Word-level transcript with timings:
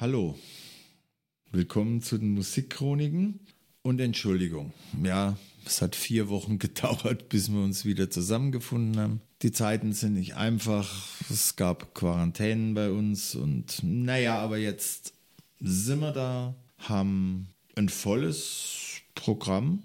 Hallo, 0.00 0.34
willkommen 1.52 2.00
zu 2.00 2.16
den 2.16 2.30
Musikchroniken 2.30 3.38
und 3.82 4.00
Entschuldigung. 4.00 4.72
Ja, 5.04 5.36
es 5.66 5.82
hat 5.82 5.94
vier 5.94 6.30
Wochen 6.30 6.58
gedauert, 6.58 7.28
bis 7.28 7.52
wir 7.52 7.60
uns 7.60 7.84
wieder 7.84 8.08
zusammengefunden 8.08 8.98
haben. 8.98 9.20
Die 9.42 9.52
Zeiten 9.52 9.92
sind 9.92 10.14
nicht 10.14 10.36
einfach, 10.36 11.06
es 11.28 11.54
gab 11.56 11.94
Quarantänen 11.94 12.72
bei 12.72 12.90
uns 12.90 13.34
und 13.34 13.80
naja, 13.82 14.38
aber 14.38 14.56
jetzt 14.56 15.12
sind 15.60 16.00
wir 16.00 16.12
da, 16.12 16.54
haben 16.78 17.48
ein 17.76 17.90
volles 17.90 19.02
Programm 19.14 19.82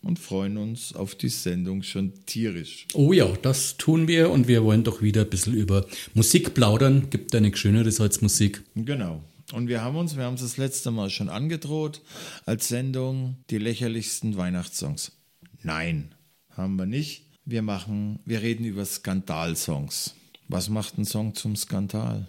und 0.00 0.18
freuen 0.18 0.56
uns 0.56 0.94
auf 0.94 1.14
die 1.14 1.28
Sendung 1.28 1.82
schon 1.82 2.14
tierisch. 2.24 2.86
Oh 2.94 3.12
ja, 3.12 3.26
das 3.42 3.76
tun 3.76 4.08
wir 4.08 4.30
und 4.30 4.48
wir 4.48 4.64
wollen 4.64 4.84
doch 4.84 5.02
wieder 5.02 5.24
ein 5.24 5.30
bisschen 5.30 5.52
über 5.52 5.84
Musik 6.14 6.54
plaudern. 6.54 7.10
Gibt 7.10 7.34
da 7.34 7.40
nichts 7.40 7.58
Schöneres 7.58 8.00
als 8.00 8.22
Musik. 8.22 8.62
Genau. 8.74 9.22
Und 9.52 9.68
wir 9.68 9.82
haben 9.82 9.96
uns, 9.96 10.16
wir 10.16 10.24
haben 10.24 10.34
es 10.34 10.42
das 10.42 10.56
letzte 10.56 10.90
Mal 10.90 11.10
schon 11.10 11.28
angedroht, 11.28 12.02
als 12.44 12.68
Sendung 12.68 13.36
die 13.50 13.58
lächerlichsten 13.58 14.36
Weihnachtssongs. 14.36 15.12
Nein, 15.62 16.14
haben 16.50 16.76
wir 16.76 16.86
nicht. 16.86 17.24
Wir 17.44 17.62
machen, 17.62 18.20
wir 18.26 18.42
reden 18.42 18.64
über 18.64 18.84
Skandalsongs. 18.84 20.14
Was 20.48 20.68
macht 20.68 20.98
ein 20.98 21.06
Song 21.06 21.34
zum 21.34 21.56
Skandal? 21.56 22.26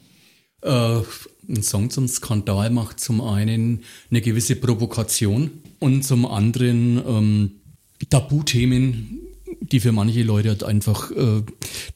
Äh, 0.61 1.02
ein 1.48 1.64
Song 1.64 1.89
zum 1.89 2.08
Skandal 2.08 2.70
macht 2.70 3.00
zum 3.00 3.22
einen 3.22 3.83
eine 4.09 4.22
gewisse 4.22 4.56
Provokation 4.56 5.52
und 5.80 6.04
zum 6.04 6.26
anderen 6.26 7.02
ähm, 7.06 7.52
Tabuthemen, 8.09 9.20
die 9.61 9.79
für 9.79 9.91
manche 9.91 10.23
Leute 10.23 10.49
halt 10.49 10.63
einfach 10.63 11.11
äh, 11.11 11.43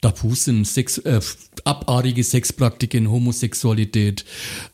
Tabu 0.00 0.34
sind, 0.34 0.66
Sex, 0.66 0.98
äh, 0.98 1.20
abartige 1.64 2.22
Sexpraktiken, 2.22 3.10
Homosexualität 3.10 4.24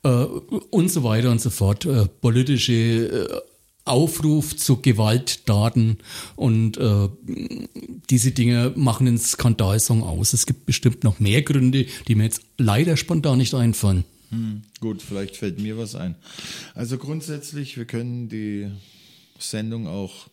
äh, 0.03 0.09
und 0.09 0.91
so 0.91 1.05
weiter 1.05 1.31
und 1.31 1.41
so 1.41 1.51
fort, 1.51 1.87
äh, 1.87 2.07
politische 2.21 2.73
äh, 2.73 3.41
Aufruf 3.85 4.57
zu 4.57 4.77
Gewalttaten 4.77 5.99
und 6.37 6.77
äh, 6.77 7.09
diese 8.11 8.31
Dinge 8.31 8.73
machen 8.77 9.07
den 9.07 9.19
Skandalsong 9.19 10.03
aus. 10.03 10.33
Es 10.33 10.47
gibt 10.47 10.67
bestimmt 10.67 11.03
noch 11.03 11.19
mehr 11.19 11.43
Gründe, 11.43 11.87
die 12.07 12.15
mir 12.15 12.25
jetzt 12.25 12.43
leider 12.59 12.97
spontan 12.97 13.39
nicht 13.39 13.55
einfallen. 13.55 14.05
Hm, 14.31 14.63
gut, 14.81 15.03
vielleicht 15.03 15.37
fällt 15.37 15.59
mir 15.59 15.77
was 15.77 15.95
ein. 15.95 16.15
Also 16.75 16.99
grundsätzlich, 16.99 17.77
wir 17.77 17.85
können 17.85 18.29
die 18.29 18.71
Sendung 19.39 19.89
auch 19.89 20.29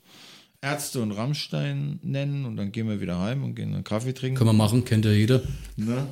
Ärzte 0.61 1.01
und 1.01 1.11
Rammstein 1.11 1.99
nennen 2.01 2.45
und 2.45 2.57
dann 2.57 2.71
gehen 2.71 2.89
wir 2.89 2.99
wieder 2.99 3.19
heim 3.19 3.43
und 3.43 3.55
gehen 3.55 3.73
einen 3.73 3.83
Kaffee 3.83 4.13
trinken. 4.13 4.37
Können 4.37 4.49
wir 4.49 4.53
machen, 4.53 4.85
kennt 4.85 5.05
ja 5.05 5.11
jeder. 5.11 5.43
Ne? 5.75 6.07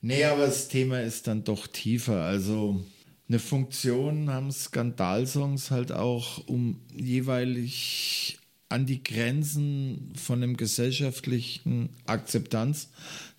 Nee, 0.00 0.24
aber 0.24 0.46
das 0.46 0.68
Thema 0.68 1.00
ist 1.00 1.26
dann 1.26 1.44
doch 1.44 1.66
tiefer. 1.66 2.22
Also 2.22 2.84
eine 3.28 3.38
Funktion 3.38 4.30
haben 4.30 4.50
Skandalsongs 4.52 5.70
halt 5.70 5.92
auch, 5.92 6.46
um 6.46 6.80
jeweilig 6.94 8.38
an 8.68 8.86
die 8.86 9.02
Grenzen 9.02 10.12
von 10.16 10.42
einem 10.42 10.56
gesellschaftlichen 10.56 11.90
Akzeptanz 12.06 12.90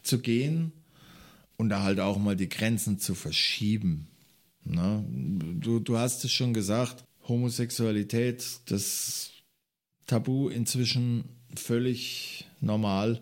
zu 0.01 0.19
gehen 0.19 0.72
und 1.57 1.69
da 1.69 1.84
halt 1.84 2.00
auch 2.00 2.17
mal 2.17 2.35
die 2.35 2.50
Grenzen 2.50 3.00
zu 3.00 3.16
verschieben. 3.16 4.07
Ne? 4.63 5.03
Du, 5.59 5.79
du 5.79 5.97
hast 5.97 6.23
es 6.23 6.31
schon 6.31 6.53
gesagt, 6.53 7.03
Homosexualität, 7.28 8.44
das 8.67 9.31
Tabu 10.05 10.49
inzwischen 10.49 11.25
völlig 11.55 12.45
normal 12.61 13.21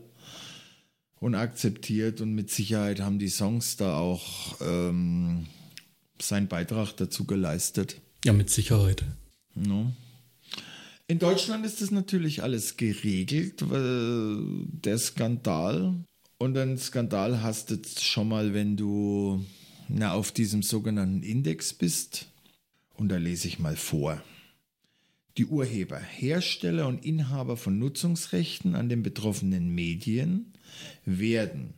und 1.20 1.36
akzeptiert 1.36 2.22
und 2.22 2.34
mit 2.34 2.50
Sicherheit 2.52 3.00
haben 3.00 3.20
die 3.20 3.30
Songs 3.30 3.78
da 3.78 3.98
auch 3.98 4.60
ähm, 4.62 5.48
seinen 6.22 6.48
Beitrag 6.48 6.94
dazu 6.98 7.26
geleistet. 7.26 8.02
Ja, 8.26 8.34
mit 8.34 8.50
Sicherheit. 8.50 9.04
No. 9.56 9.92
In 11.08 11.20
Deutschland 11.20 11.66
ist 11.66 11.82
das 11.82 11.92
natürlich 11.92 12.44
alles 12.44 12.78
geregelt, 12.78 13.70
weil 13.70 14.38
der 14.68 14.98
Skandal 14.98 15.96
und 16.38 16.58
ein 16.58 16.78
Skandal 16.78 17.42
hast 17.42 17.72
du 17.72 17.78
schon 18.00 18.28
mal, 18.30 18.54
wenn 18.54 18.76
du 18.76 19.46
na, 19.88 20.14
auf 20.14 20.32
diesem 20.32 20.64
sogenannten 20.64 21.24
Index 21.24 21.74
bist. 21.74 22.28
Und 22.96 23.10
da 23.10 23.18
lese 23.18 23.48
ich 23.48 23.60
mal 23.60 23.76
vor. 23.76 24.22
Die 25.38 25.46
Urheber, 25.46 26.00
Hersteller 26.00 26.88
und 26.88 27.04
Inhaber 27.04 27.58
von 27.58 27.80
Nutzungsrechten 27.80 28.76
an 28.76 28.88
den 28.88 29.02
betroffenen 29.02 29.74
Medien 29.74 30.54
werden 31.06 31.74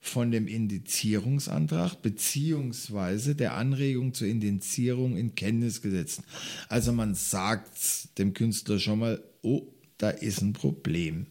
von 0.00 0.30
dem 0.30 0.48
Indizierungsantrag 0.48 2.02
beziehungsweise 2.02 3.36
der 3.36 3.54
Anregung 3.54 4.14
zur 4.14 4.26
Indizierung 4.26 5.16
in 5.16 5.34
Kenntnis 5.34 5.82
gesetzt. 5.82 6.22
Also 6.68 6.92
man 6.92 7.14
sagt 7.14 8.18
dem 8.18 8.34
Künstler 8.34 8.78
schon 8.78 9.00
mal, 9.00 9.22
oh, 9.42 9.72
da 9.98 10.10
ist 10.10 10.40
ein 10.40 10.52
Problem. 10.52 11.26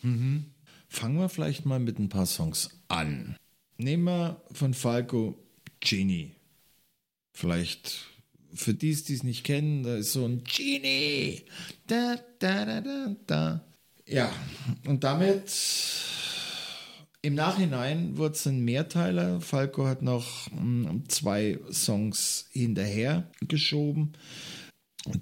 Mhm. 0.02 0.46
Fangen 0.88 1.18
wir 1.18 1.28
vielleicht 1.28 1.64
mal 1.64 1.78
mit 1.78 2.00
ein 2.00 2.08
paar 2.08 2.26
Songs 2.26 2.70
an. 2.88 3.36
Nehmen 3.78 4.04
wir 4.04 4.42
von 4.50 4.74
Falco 4.74 5.38
Genie. 5.78 6.32
Vielleicht 7.32 8.06
für 8.52 8.74
die, 8.74 8.92
die 8.92 9.14
es 9.14 9.22
nicht 9.22 9.44
kennen, 9.44 9.84
da 9.84 9.98
ist 9.98 10.12
so 10.12 10.24
ein 10.24 10.42
Genie. 10.42 11.42
Da, 11.86 12.16
da, 12.40 12.64
da, 12.64 12.80
da, 12.80 13.16
da. 13.28 13.71
Ja, 14.06 14.32
und 14.86 15.04
damit 15.04 15.50
im 17.22 17.34
Nachhinein 17.34 18.16
wurde 18.16 18.34
es 18.34 18.46
ein 18.46 18.64
Mehrteiler. 18.64 19.40
Falco 19.40 19.86
hat 19.86 20.02
noch 20.02 20.50
um, 20.50 21.04
zwei 21.08 21.58
Songs 21.70 22.46
hinterher 22.50 23.30
geschoben, 23.46 24.14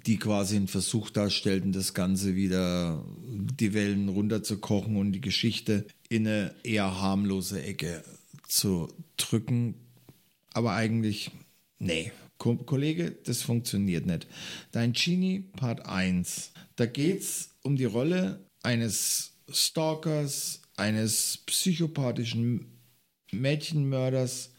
die 0.07 0.17
quasi 0.17 0.55
einen 0.55 0.67
Versuch 0.67 1.11
darstellten, 1.11 1.71
das 1.71 1.93
Ganze 1.93 2.35
wieder 2.35 3.05
die 3.23 3.75
Wellen 3.75 4.09
runterzukochen 4.09 4.97
und 4.97 5.11
die 5.11 5.21
Geschichte 5.21 5.85
in 6.09 6.25
eine 6.27 6.55
eher 6.63 6.99
harmlose 6.99 7.61
Ecke 7.61 8.03
zu 8.47 8.87
drücken. 9.17 9.75
Aber 10.53 10.73
eigentlich, 10.73 11.29
nee, 11.77 12.11
Kollege, 12.39 13.11
das 13.11 13.43
funktioniert 13.43 14.07
nicht. 14.07 14.27
Dein 14.71 14.93
Genie 14.93 15.41
Part 15.55 15.85
1. 15.85 16.51
Da 16.75 16.87
geht 16.87 17.21
es 17.21 17.51
um 17.61 17.75
die 17.75 17.85
Rolle 17.85 18.43
eines 18.63 19.33
Stalkers, 19.49 20.61
eines 20.77 21.39
psychopathischen 21.45 22.65
Mädchenmörders. 23.31 24.51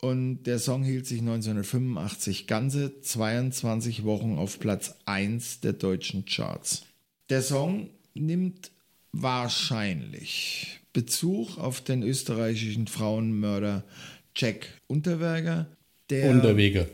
Und 0.00 0.42
der 0.44 0.58
Song 0.58 0.84
hielt 0.84 1.06
sich 1.06 1.20
1985 1.20 2.46
ganze 2.46 3.00
22 3.00 4.04
Wochen 4.04 4.36
auf 4.36 4.60
Platz 4.60 4.94
1 5.06 5.60
der 5.60 5.72
deutschen 5.72 6.26
Charts. 6.26 6.82
Der 7.30 7.40
Song 7.40 7.88
nimmt 8.12 8.70
wahrscheinlich 9.12 10.80
Bezug 10.92 11.58
auf 11.58 11.80
den 11.80 12.02
österreichischen 12.02 12.86
Frauenmörder 12.86 13.84
Jack 14.36 14.66
Unterweger. 14.86 15.66
Der 16.10 16.30
Unterweger. 16.30 16.86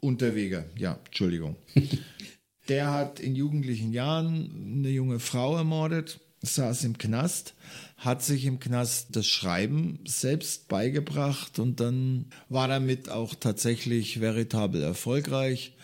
Unterweger, 0.00 0.64
ja, 0.76 0.98
Entschuldigung. 1.06 1.56
Der 2.68 2.92
hat 2.92 3.18
in 3.18 3.34
jugendlichen 3.34 3.92
Jahren 3.92 4.78
eine 4.78 4.90
junge 4.90 5.20
Frau 5.20 5.56
ermordet, 5.56 6.20
saß 6.42 6.84
im 6.84 6.98
Knast, 6.98 7.54
hat 7.96 8.22
sich 8.22 8.44
im 8.44 8.60
Knast 8.60 9.16
das 9.16 9.26
Schreiben 9.26 10.00
selbst 10.06 10.68
beigebracht 10.68 11.58
und 11.58 11.80
dann 11.80 12.26
war 12.48 12.68
damit 12.68 13.08
auch 13.08 13.34
tatsächlich 13.34 14.20
veritabel 14.20 14.82
erfolgreich. 14.82 15.74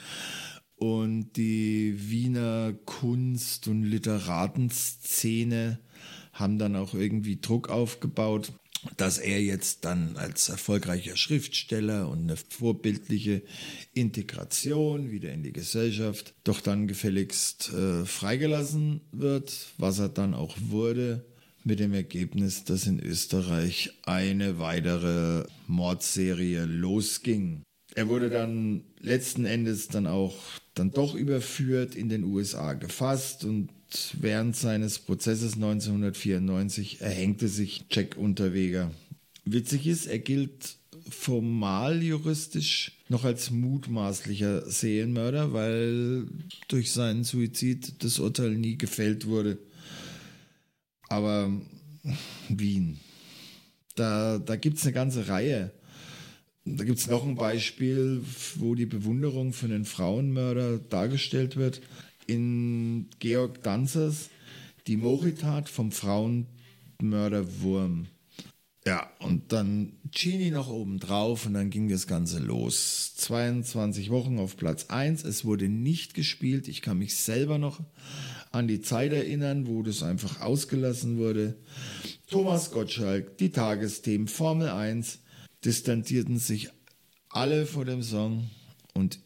Und 0.77 1.33
die 1.37 2.11
Wiener 2.11 2.75
Kunst- 2.85 3.69
und 3.69 3.85
Literatenszene 3.85 5.79
haben 6.33 6.59
dann 6.59 6.77
auch 6.77 6.95
irgendwie 6.95 7.41
Druck 7.41 7.71
aufgebaut, 7.71 8.53
dass 8.97 9.19
er 9.19 9.43
jetzt 9.43 9.85
dann 9.85 10.17
als 10.17 10.49
erfolgreicher 10.49 11.17
Schriftsteller 11.17 12.09
und 12.09 12.23
eine 12.23 12.37
vorbildliche 12.37 13.43
Integration 13.93 15.11
wieder 15.11 15.33
in 15.33 15.43
die 15.43 15.53
Gesellschaft 15.53 16.35
doch 16.45 16.61
dann 16.61 16.87
gefälligst 16.87 17.73
äh, 17.73 18.05
freigelassen 18.05 19.01
wird, 19.13 19.53
was 19.79 19.99
er 19.99 20.09
dann 20.09 20.35
auch 20.35 20.57
wurde, 20.69 21.25
mit 21.65 21.81
dem 21.81 21.95
Ergebnis, 21.95 22.65
dass 22.65 22.87
in 22.87 23.01
Österreich 23.01 23.91
eine 24.05 24.59
weitere 24.59 25.47
Mordserie 25.67 26.67
losging. 26.67 27.63
Er 27.95 28.09
wurde 28.09 28.29
dann 28.29 28.85
letzten 29.01 29.47
Endes 29.47 29.89
dann 29.89 30.07
auch 30.07 30.35
dann 30.75 30.91
doch 30.91 31.15
überführt, 31.15 31.95
in 31.95 32.09
den 32.09 32.25
USA 32.25 32.75
gefasst 32.75 33.45
und 33.45 33.71
während 34.21 34.57
seines 34.57 34.99
Prozesses 34.99 35.55
1994 35.55 37.01
erhängte 37.01 37.49
sich 37.49 37.85
Jack 37.91 38.17
Unterweger. 38.17 38.91
Witzig 39.45 39.87
ist, 39.87 40.07
er 40.07 40.19
gilt 40.19 40.77
formal 41.09 42.03
juristisch 42.03 42.93
noch 43.09 43.25
als 43.25 43.51
mutmaßlicher 43.51 44.69
Serienmörder, 44.71 45.53
weil 45.53 46.27
durch 46.69 46.93
seinen 46.93 47.25
Suizid 47.25 48.03
das 48.03 48.19
Urteil 48.19 48.53
nie 48.53 48.79
gefällt 48.79 49.27
wurde. 49.27 49.59
Aber 51.09 51.53
Wien, 52.49 52.99
da, 53.97 54.39
da 54.39 54.57
gibt 54.57 54.79
es 54.79 54.85
eine 54.85 54.93
ganze 54.93 55.29
Reihe 55.29 55.73
da 56.67 56.85
gibt 56.85 56.99
es 56.99 57.09
noch 57.09 57.27
ein 57.27 57.35
Beispiel, 57.35 58.23
wo 58.57 58.75
die 58.75 58.87
Bewunderung 58.87 59.53
für 59.53 59.67
einen 59.67 59.85
Frauenmörder 59.85 60.79
dargestellt 60.79 61.57
wird. 61.57 61.83
In 62.27 63.09
Georg 63.19 63.63
Danzers 63.63 64.31
Die 64.87 64.97
Moritat 64.97 65.69
vom 65.69 65.93
Frauenmörder 65.93 67.61
Wurm. 67.61 68.07
Ja, 68.87 69.11
und 69.19 69.53
dann 69.53 69.93
Genie 70.11 70.51
noch 70.51 70.69
oben 70.69 71.01
drauf 71.01 71.47
und 71.47 71.55
dann 71.55 71.71
ging 71.71 71.89
das 71.89 72.07
Ganze 72.07 72.39
los. 72.39 73.15
22 73.17 74.11
Wochen 74.11 74.39
auf 74.39 74.59
Platz 74.59 74.87
1. 74.89 75.25
Es 75.25 75.45
wurde 75.45 75.69
nicht 75.69 76.13
gespielt. 76.13 76.69
Ich 76.69 76.83
kann 76.83 76.99
mich 76.99 77.17
selber 77.17 77.57
noch 77.57 77.81
an 78.53 78.69
die 78.69 78.83
Zeit 78.83 79.13
erinnern, 79.13 79.67
wo 79.67 79.83
das 79.83 80.03
einfach 80.03 80.43
ausgelassen 80.43 81.17
wurde. 81.17 81.57
Thomas 82.29 82.73
Gottschalk, 82.73 83.39
die 83.39 83.51
Tagesthemen, 83.51 84.29
Formel 84.29 84.69
1 84.69 85.21
distanzierten 85.65 86.39
sich 86.39 86.69
alle 87.31 87.65
vor 87.65 87.87
dem 87.87 88.03
Song 88.03 88.51
und 88.93 89.19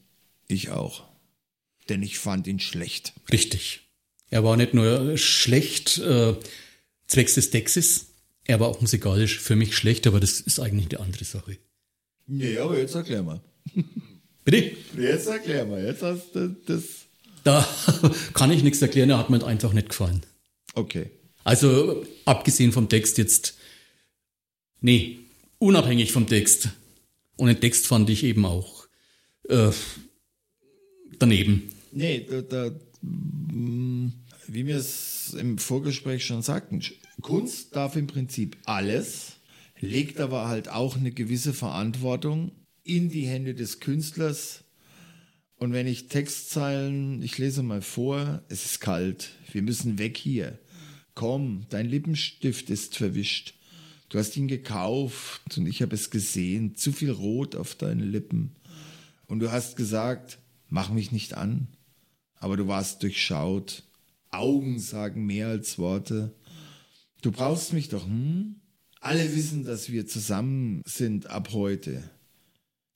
ich 0.47 0.71
auch. 0.71 1.08
Denn 1.89 2.03
ich 2.03 2.19
fand 2.19 2.47
ihn 2.47 2.61
schlecht. 2.61 3.15
Richtig. 3.33 3.81
Er 4.31 4.45
war 4.45 4.57
nicht 4.57 4.75
nur 4.75 5.17
schlecht 5.17 5.99
äh, 5.99 6.35
zwecks 7.07 7.35
des 7.35 7.51
Textes, 7.51 8.09
er 8.49 8.61
war 8.61 8.69
auch 8.69 8.81
musikalisch 8.81 9.39
für 9.39 9.57
mich 9.57 9.77
schlecht, 9.77 10.07
aber 10.07 10.21
das 10.21 10.41
ist 10.41 10.59
eigentlich 10.59 10.89
eine 10.91 11.01
andere 11.05 11.25
Sache. 11.25 11.59
Nee, 12.27 12.57
aber 12.59 12.79
jetzt 12.79 12.95
erklär 12.95 13.23
mal. 13.23 13.41
Bitte? 14.45 14.73
Jetzt 14.99 15.27
erklär 15.27 15.67
mal. 15.67 15.85
Jetzt 15.85 16.03
hast 16.03 16.35
du 16.35 16.57
das. 16.67 16.83
Da 17.45 17.69
kann 18.33 18.51
ich 18.51 18.63
nichts 18.63 18.81
erklären, 18.81 19.11
er 19.11 19.19
hat 19.19 19.29
mir 19.29 19.45
einfach 19.45 19.75
nicht 19.75 19.91
gefallen. 19.91 20.23
Okay. 20.73 21.11
Also, 21.45 22.07
abgesehen 22.25 22.73
vom 22.73 22.89
Text 22.89 23.19
jetzt. 23.19 23.59
Nee, 24.81 25.19
unabhängig 25.59 26.13
vom 26.13 26.27
Text. 26.27 26.71
Und 27.37 27.49
den 27.49 27.61
Text 27.61 27.87
fand 27.87 28.09
ich 28.09 28.25
eben 28.25 28.47
auch 28.47 28.87
äh, 29.49 29.71
daneben. 31.19 31.71
Nee, 31.93 32.27
da, 32.29 32.43
da, 32.43 32.71
mm, 33.03 34.13
wie 34.47 34.67
wir 34.67 34.77
es 34.77 35.35
im 35.39 35.59
Vorgespräch 35.59 36.25
schon 36.25 36.43
sagten, 36.43 36.83
Kunst 37.21 37.75
darf 37.75 37.97
im 37.97 38.07
Prinzip 38.07 38.57
alles, 38.65 39.37
legt 39.81 40.21
aber 40.21 40.49
halt 40.49 40.69
auch 40.69 40.97
eine 40.97 41.13
gewisse 41.13 41.53
Verantwortung 41.53 42.53
in 42.85 43.11
die 43.11 43.27
Hände 43.27 43.55
des 43.55 43.81
Künstlers. 43.81 44.65
Und 45.57 45.73
wenn 45.73 45.87
ich 45.87 46.09
Textzeilen, 46.09 47.23
ich 47.23 47.37
lese 47.39 47.63
mal 47.63 47.83
vor, 47.83 48.43
es 48.49 48.65
ist 48.65 48.81
kalt, 48.81 49.31
wir 49.53 49.63
müssen 49.63 49.99
weg 49.99 50.17
hier. 50.17 50.59
Komm, 51.15 51.67
dein 51.69 51.89
Lippenstift 51.89 52.71
ist 52.71 52.97
verwischt. 52.97 53.55
Du 54.09 54.19
hast 54.19 54.37
ihn 54.37 54.49
gekauft 54.49 55.59
und 55.59 55.67
ich 55.67 55.83
habe 55.83 55.95
es 55.95 56.11
gesehen, 56.11 56.77
zu 56.77 56.93
viel 56.93 57.11
Rot 57.11 57.57
auf 57.57 57.75
deinen 57.75 58.11
Lippen. 58.11 58.53
Und 59.27 59.41
du 59.41 59.51
hast 59.51 59.77
gesagt, 59.77 60.39
mach 60.69 60.91
mich 60.91 61.13
nicht 61.13 61.35
an. 61.35 61.69
Aber 62.41 62.57
du 62.57 62.69
warst 62.69 63.03
durchschaut. 63.03 63.85
Augen 64.31 64.79
sagen 64.79 65.27
mehr 65.27 65.49
als 65.49 65.79
Worte. 65.79 66.35
Du 67.23 67.33
brauchst 67.33 67.73
mich 67.73 67.89
doch, 67.89 68.05
hm? 68.05 68.57
Alle 69.01 69.35
wissen, 69.35 69.65
dass 69.65 69.91
wir 69.91 70.07
zusammen 70.07 70.83
sind 70.85 71.27
ab 71.27 71.51
heute. 71.53 72.11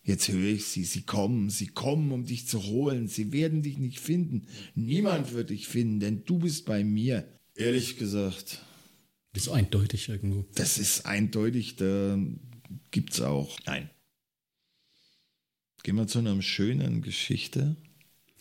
Jetzt 0.04 0.28
höre 0.28 0.50
ich 0.50 0.64
sie, 0.64 0.84
sie 0.84 1.02
kommen, 1.02 1.48
sie 1.48 1.68
kommen, 1.68 2.10
um 2.10 2.26
dich 2.26 2.48
zu 2.48 2.64
holen. 2.64 3.06
Sie 3.06 3.32
werden 3.32 3.62
dich 3.62 3.78
nicht 3.78 4.00
finden. 4.00 4.46
Niemand 4.74 5.32
wird 5.32 5.50
dich 5.50 5.68
finden, 5.68 6.00
denn 6.00 6.24
du 6.24 6.40
bist 6.40 6.66
bei 6.66 6.82
mir. 6.82 7.28
Ehrlich 7.54 7.98
gesagt, 7.98 8.62
das 9.32 9.44
ist 9.44 9.52
eindeutig 9.52 10.08
irgendwo. 10.08 10.44
Das 10.54 10.78
ist 10.78 11.06
eindeutig, 11.06 11.76
da 11.76 12.18
gibt 12.90 13.12
es 13.12 13.20
auch. 13.20 13.58
Nein. 13.64 13.90
Gehen 15.84 15.96
wir 15.96 16.06
zu 16.06 16.18
einer 16.18 16.40
schönen 16.42 17.02
Geschichte. 17.02 17.76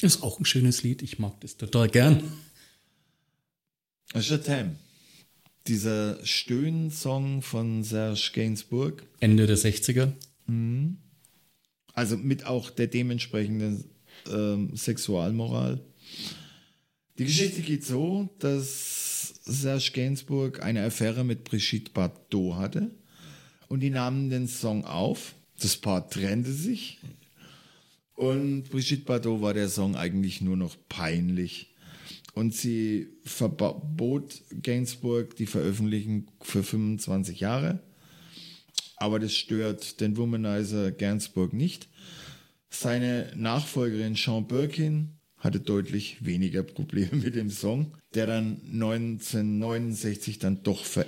Ist 0.01 0.24
auch 0.24 0.39
ein 0.39 0.46
schönes 0.46 0.81
Lied, 0.84 1.01
ich 1.03 1.20
mag 1.20 1.39
das 1.41 1.58
total 1.58 1.88
gern. 1.88 2.24
Chatham. 4.20 4.75
Dieser 5.67 6.25
Stöhnsong 6.25 7.43
von 7.43 7.84
Serge 7.84 8.31
Gainsbourg. 8.34 9.03
Ende 9.20 9.46
der 9.46 9.58
60er. 9.58 10.12
Mhm. 10.48 10.98
Also 11.93 12.17
mit 12.17 12.46
auch 12.46 12.72
der 12.72 12.88
dementsprechenden 12.88 13.86
ähm, 14.31 14.75
Sexualmoral. 14.75 15.79
Die 17.20 17.25
Geschichte 17.25 17.62
geht 17.62 17.86
so, 17.86 18.27
dass 18.39 19.36
Serge 19.46 19.91
Gainsbourg 19.93 20.63
eine 20.63 20.84
Affäre 20.84 21.24
mit 21.24 21.43
Brigitte 21.43 21.91
Bardot 21.91 22.55
hatte 22.55 22.89
und 23.67 23.81
die 23.81 23.91
nahmen 23.91 24.31
den 24.31 24.48
Song 24.48 24.84
auf. 24.86 25.36
Das 25.60 25.77
Paar 25.77 26.10
trennte 26.10 26.51
sich 26.51 26.98
und 28.22 28.70
Brigitte 28.70 29.04
Bardot 29.04 29.42
war 29.42 29.56
der 29.56 29.68
Song 29.68 29.96
eigentlich 29.96 30.42
nur 30.42 30.56
noch 30.56 30.75
peinlich. 30.90 31.74
Und 32.36 32.54
sie 32.54 33.08
verbot 33.24 34.44
Gainsbourg 34.62 35.36
die 35.36 35.48
Veröffentlichung 35.48 36.28
für 36.40 36.62
25 36.62 37.40
Jahre. 37.40 37.80
Aber 38.98 39.20
das 39.20 39.34
stört 39.34 40.01
den 40.01 40.18
Womanizer 40.18 40.92
Gainsbourg 40.92 41.51
nicht. 41.51 41.90
Seine 42.70 43.34
Nachfolgerin 43.36 44.16
Sean 44.16 44.48
Birkin 44.48 45.18
hatte 45.38 45.60
deutlich 45.60 46.24
weniger 46.24 46.62
Probleme 46.62 47.16
mit 47.24 47.34
dem 47.34 47.50
Song, 47.50 47.98
der 48.13 48.28
dann 48.28 48.62
1969 48.72 50.38
dann 50.38 50.62
doch 50.62 50.86
ver 50.86 51.08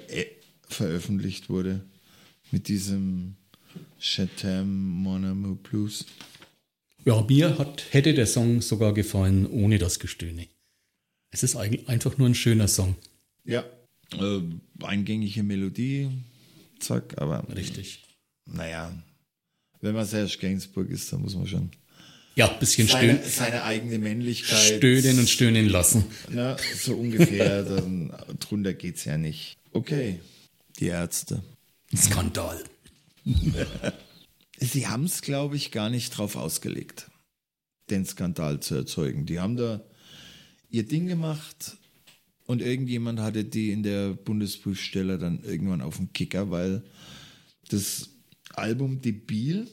veröffentlicht 0.68 1.52
wurde 1.52 1.86
mit 2.50 2.68
diesem 2.68 3.36
Chatham 4.00 5.04
Mon 5.04 5.58
Blues. 5.58 6.06
Ja, 7.06 7.22
mir 7.28 7.58
hat, 7.58 7.86
hätte 7.92 8.14
der 8.14 8.28
Song 8.28 8.62
sogar 8.62 8.94
gefallen 8.94 9.46
ohne 9.46 9.78
das 9.78 10.00
Gestöhne. 10.00 10.48
Es 11.32 11.44
ist 11.44 11.56
eigentlich 11.56 11.90
einfach 11.90 12.18
nur 12.18 12.28
ein 12.28 12.36
schöner 12.36 12.68
Song. 12.68 12.96
Ja, 13.44 13.66
äh, 14.14 14.42
eingängige 14.84 15.44
Melodie, 15.44 16.10
zack, 16.80 17.22
aber. 17.22 17.46
Richtig. 17.56 18.04
Naja, 18.46 18.94
wenn 19.82 19.96
man 19.96 20.06
Serge 20.06 20.38
Gainsbourg 20.40 20.90
ist, 20.90 21.12
dann 21.12 21.22
muss 21.22 21.36
man 21.36 21.48
schon 21.48 21.72
ja, 22.36 22.48
bisschen 22.48 22.88
seine, 22.88 23.14
stöhnen. 23.14 23.30
Seine 23.30 23.64
eigene 23.64 24.00
Männlichkeit. 24.00 24.78
Stöhnen 24.78 25.20
und 25.20 25.30
stöhnen 25.30 25.70
lassen. 25.70 26.06
Ja, 26.34 26.58
so 26.76 26.96
ungefähr. 26.96 27.64
dann, 27.64 28.12
drunter 28.40 28.74
geht's 28.74 29.06
ja 29.06 29.18
nicht. 29.18 29.58
Okay, 29.72 30.20
die 30.80 30.88
Ärzte. 30.88 31.44
Skandal. 31.96 32.64
Sie 34.72 34.88
haben 34.88 35.06
es, 35.06 35.22
glaube 35.22 35.56
ich, 35.56 35.72
gar 35.72 35.90
nicht 35.90 36.12
drauf 36.12 36.36
ausgelegt, 36.36 37.12
den 37.90 38.06
Skandal 38.06 38.60
zu 38.62 38.76
erzeugen. 38.76 39.26
Die 39.26 39.40
haben 39.40 39.58
da 39.58 39.82
ihr 40.70 40.88
Ding 40.88 41.08
gemacht 41.08 41.78
und 42.46 42.62
irgendjemand 42.62 43.20
hatte 43.20 43.44
die 43.44 43.72
in 43.72 43.84
der 43.84 44.14
Bundesprüfstelle 44.14 45.18
dann 45.18 45.44
irgendwann 45.44 45.82
auf 45.82 45.98
dem 45.98 46.14
Kicker, 46.14 46.50
weil 46.50 46.84
das 47.70 48.10
Album 48.54 49.02
Debil 49.02 49.70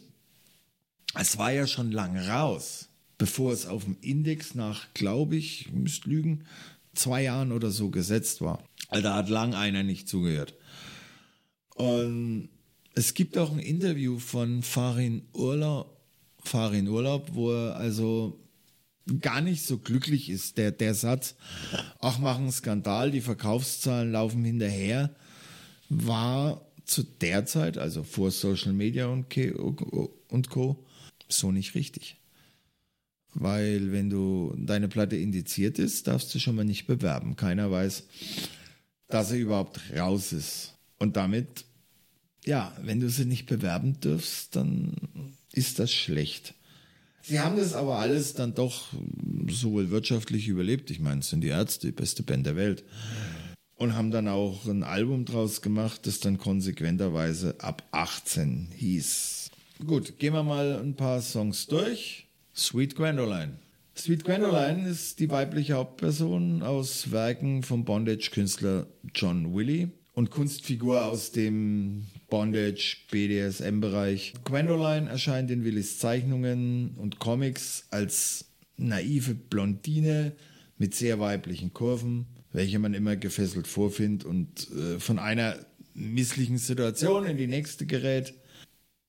es 1.14 1.38
war 1.38 1.52
ja 1.52 1.66
schon 1.66 1.90
lang 1.90 2.16
raus. 2.16 2.86
bevor 3.18 3.52
es 3.52 3.66
auf 3.66 3.84
dem 3.84 3.98
Index 4.00 4.54
nach, 4.54 4.94
glaube 4.94 5.36
ich, 5.36 5.70
müsst 5.72 6.06
lügen, 6.06 6.46
zwei 6.94 7.22
Jahren 7.24 7.52
oder 7.52 7.70
so 7.70 7.90
gesetzt 7.90 8.40
war. 8.40 8.64
Da 8.90 9.14
hat 9.14 9.28
lang 9.28 9.52
einer 9.52 9.82
nicht 9.82 10.08
zugehört. 10.08 10.54
Und 11.74 12.48
es 12.94 13.14
gibt 13.14 13.38
auch 13.38 13.52
ein 13.52 13.58
Interview 13.58 14.18
von 14.18 14.62
Farin 14.62 15.22
Urlaub, 15.32 15.96
Farin 16.42 16.88
Urlaub, 16.88 17.30
wo 17.34 17.52
er 17.52 17.76
also 17.76 18.40
gar 19.20 19.40
nicht 19.40 19.64
so 19.64 19.78
glücklich 19.78 20.30
ist. 20.30 20.58
Der, 20.58 20.70
der 20.70 20.94
Satz, 20.94 21.34
ach, 22.00 22.18
machen 22.18 22.50
Skandal, 22.50 23.10
die 23.10 23.20
Verkaufszahlen 23.20 24.12
laufen 24.12 24.44
hinterher, 24.44 25.14
war 25.88 26.66
zu 26.84 27.02
der 27.02 27.46
Zeit, 27.46 27.78
also 27.78 28.02
vor 28.02 28.30
Social 28.30 28.72
Media 28.72 29.06
und, 29.06 29.26
und 30.28 30.50
Co., 30.50 30.84
so 31.28 31.52
nicht 31.52 31.74
richtig. 31.74 32.16
Weil 33.34 33.92
wenn 33.92 34.10
du 34.10 34.54
deine 34.58 34.88
Platte 34.88 35.16
indiziert 35.16 35.78
ist, 35.78 36.08
darfst 36.08 36.34
du 36.34 36.40
schon 36.40 36.56
mal 36.56 36.64
nicht 36.64 36.86
bewerben. 36.86 37.36
Keiner 37.36 37.70
weiß, 37.70 38.04
dass 39.08 39.30
er 39.30 39.38
überhaupt 39.38 39.80
raus 39.96 40.32
ist. 40.32 40.74
Und 40.98 41.16
damit, 41.16 41.64
ja, 42.44 42.74
wenn 42.82 43.00
du 43.00 43.08
sie 43.08 43.24
nicht 43.24 43.46
bewerben 43.46 44.00
dürfst, 44.00 44.56
dann 44.56 44.94
ist 45.52 45.78
das 45.78 45.92
schlecht. 45.92 46.54
Sie 47.22 47.40
haben 47.40 47.56
das 47.56 47.74
aber 47.74 47.98
alles 47.98 48.34
dann 48.34 48.54
doch 48.54 48.88
sowohl 49.48 49.90
wirtschaftlich 49.90 50.48
überlebt. 50.48 50.90
Ich 50.90 51.00
meine, 51.00 51.20
es 51.20 51.28
sind 51.28 51.42
die 51.42 51.48
Ärzte, 51.48 51.88
die 51.88 51.92
beste 51.92 52.22
Band 52.22 52.46
der 52.46 52.56
Welt. 52.56 52.82
Und 53.76 53.94
haben 53.94 54.10
dann 54.10 54.28
auch 54.28 54.66
ein 54.66 54.82
Album 54.82 55.24
draus 55.24 55.62
gemacht, 55.62 56.06
das 56.06 56.20
dann 56.20 56.38
konsequenterweise 56.38 57.54
ab 57.58 57.82
18 57.92 58.68
hieß. 58.76 59.50
Gut, 59.86 60.18
gehen 60.18 60.34
wir 60.34 60.42
mal 60.42 60.78
ein 60.78 60.94
paar 60.94 61.22
Songs 61.22 61.66
durch. 61.66 62.26
Sweet 62.54 62.94
Gwendoline. 62.96 63.52
Sweet 63.96 64.24
Gwendoline 64.24 64.88
ist 64.88 65.18
die 65.18 65.30
weibliche 65.30 65.74
Hauptperson 65.74 66.62
aus 66.62 67.10
Werken 67.10 67.62
vom 67.62 67.84
Bondage-Künstler 67.84 68.86
John 69.14 69.54
Willie 69.54 69.90
und 70.12 70.30
Kunstfigur 70.30 71.04
aus 71.04 71.32
dem 71.32 72.06
Bondage, 72.30 72.96
BDSM-Bereich. 73.10 74.34
Gwendoline 74.44 75.10
erscheint 75.10 75.50
in 75.50 75.64
Willis 75.64 75.98
Zeichnungen 75.98 76.94
und 76.96 77.18
Comics 77.18 77.86
als 77.90 78.46
naive 78.76 79.34
Blondine 79.34 80.32
mit 80.78 80.94
sehr 80.94 81.20
weiblichen 81.20 81.74
Kurven, 81.74 82.26
welche 82.52 82.78
man 82.78 82.94
immer 82.94 83.16
gefesselt 83.16 83.66
vorfindet 83.66 84.24
und 84.24 84.70
äh, 84.70 84.98
von 84.98 85.18
einer 85.18 85.56
misslichen 85.92 86.56
Situation 86.56 87.26
in 87.26 87.36
die 87.36 87.46
nächste 87.46 87.84
gerät. 87.84 88.32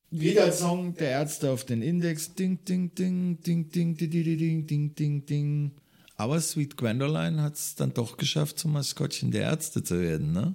Jeder 0.09 0.51
Song 0.51 0.95
der 0.95 1.11
Ärzte 1.11 1.51
auf 1.51 1.63
den 1.63 1.81
Index. 1.81 2.33
Ding, 2.33 2.65
ding, 2.65 2.93
ding, 2.93 3.39
ding, 3.41 3.69
ding, 3.69 3.95
ding, 3.95 4.11
ding, 4.11 4.37
ding, 4.37 4.67
ding, 4.67 4.95
ding, 4.95 5.25
ding. 5.25 5.71
Aber 6.17 6.39
Sweet 6.41 6.75
Gwendoline 6.75 7.41
hat 7.41 7.55
es 7.55 7.75
dann 7.75 7.93
doch 7.93 8.17
geschafft, 8.17 8.59
zum 8.59 8.73
Maskottchen 8.73 9.31
der 9.31 9.43
Ärzte 9.43 9.83
zu 9.83 10.01
werden, 10.01 10.33
ne? 10.33 10.53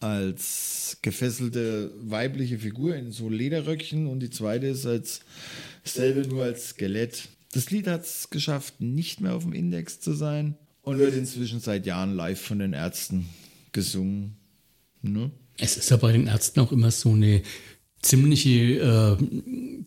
Als 0.00 0.98
gefesselte 1.02 1.92
weibliche 2.00 2.58
Figur 2.58 2.94
in 2.94 3.10
so 3.10 3.28
Lederröckchen 3.28 4.06
und 4.06 4.20
die 4.20 4.30
zweite 4.30 4.66
ist 4.66 4.86
als 4.86 5.20
selbe 5.84 6.26
nur 6.28 6.44
als 6.44 6.70
Skelett. 6.70 7.28
Das 7.52 7.70
Lied 7.70 7.86
hat 7.86 8.04
es 8.04 8.30
geschafft, 8.30 8.80
nicht 8.80 9.20
mehr 9.20 9.34
auf 9.34 9.44
dem 9.44 9.52
Index 9.52 10.00
zu 10.00 10.12
sein 10.12 10.56
und 10.82 10.98
wird 10.98 11.14
inzwischen 11.14 11.60
seit 11.60 11.86
Jahren 11.86 12.14
live 12.14 12.40
von 12.40 12.58
den 12.58 12.72
Ärzten 12.72 13.26
gesungen. 13.72 14.36
Ne? 15.02 15.30
Es 15.56 15.76
ist 15.76 15.90
ja 15.90 15.96
bei 15.96 16.12
den 16.12 16.26
Ärzten 16.26 16.60
auch 16.60 16.72
immer 16.72 16.90
so 16.90 17.10
eine 17.12 17.42
ziemliche 18.00 18.50
äh, 18.50 19.16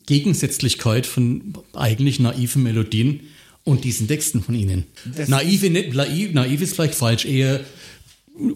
Gegensätzlichkeit 0.05 1.05
von 1.05 1.53
eigentlich 1.73 2.19
naiven 2.19 2.63
Melodien 2.63 3.21
und 3.63 3.83
diesen 3.83 4.07
Texten 4.07 4.41
von 4.41 4.55
ihnen. 4.55 4.85
naive, 5.27 5.69
naiv, 5.69 6.33
naiv 6.33 6.61
ist 6.61 6.73
vielleicht 6.73 6.95
falsch, 6.95 7.25
eher 7.25 7.61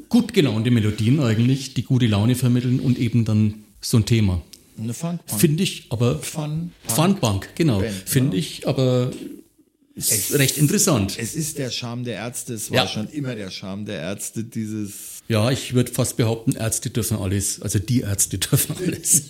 gut 0.09 0.33
gelaunte 0.33 0.71
Melodien 0.71 1.19
eigentlich, 1.19 1.73
die 1.73 1.83
gute 1.83 2.07
Laune 2.07 2.35
vermitteln 2.35 2.79
und 2.79 2.97
eben 2.97 3.25
dann 3.25 3.65
so 3.81 3.97
ein 3.97 4.05
Thema. 4.05 4.41
Eine 4.77 4.93
Funkbank. 4.93 5.39
Finde 5.39 5.63
ich 5.63 5.85
aber. 5.89 6.19
Fun 6.19 6.71
Funbank, 6.87 7.55
genau. 7.55 7.81
Finde 8.05 8.37
ich 8.37 8.67
aber 8.67 9.11
ist 9.95 10.11
es, 10.11 10.37
recht 10.37 10.57
interessant. 10.57 11.17
Es 11.17 11.35
ist 11.35 11.57
der 11.57 11.71
Charme 11.71 12.03
der 12.03 12.15
Ärzte, 12.15 12.53
es 12.53 12.69
war 12.69 12.77
ja. 12.77 12.87
schon 12.87 13.07
immer 13.09 13.33
der 13.35 13.49
Charme 13.49 13.85
der 13.85 14.01
Ärzte, 14.01 14.43
dieses. 14.43 15.23
Ja, 15.29 15.49
ich 15.51 15.73
würde 15.73 15.91
fast 15.91 16.17
behaupten, 16.17 16.55
Ärzte 16.55 16.89
dürfen 16.89 17.17
alles. 17.17 17.61
Also 17.61 17.79
die 17.79 18.01
Ärzte 18.01 18.37
dürfen 18.39 18.75
alles. 18.77 19.29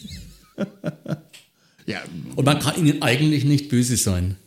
ja. 1.86 2.02
Und 2.36 2.46
man 2.46 2.60
kann 2.60 2.84
ihnen 2.84 3.04
eigentlich 3.04 3.46
nicht 3.46 3.70
böse 3.70 3.96
sein. 3.96 4.38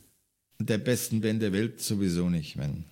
Der 0.58 0.78
besten 0.78 1.20
Band 1.20 1.40
der 1.40 1.52
Welt 1.52 1.80
sowieso 1.80 2.28
nicht, 2.28 2.56
wenn. 2.56 2.84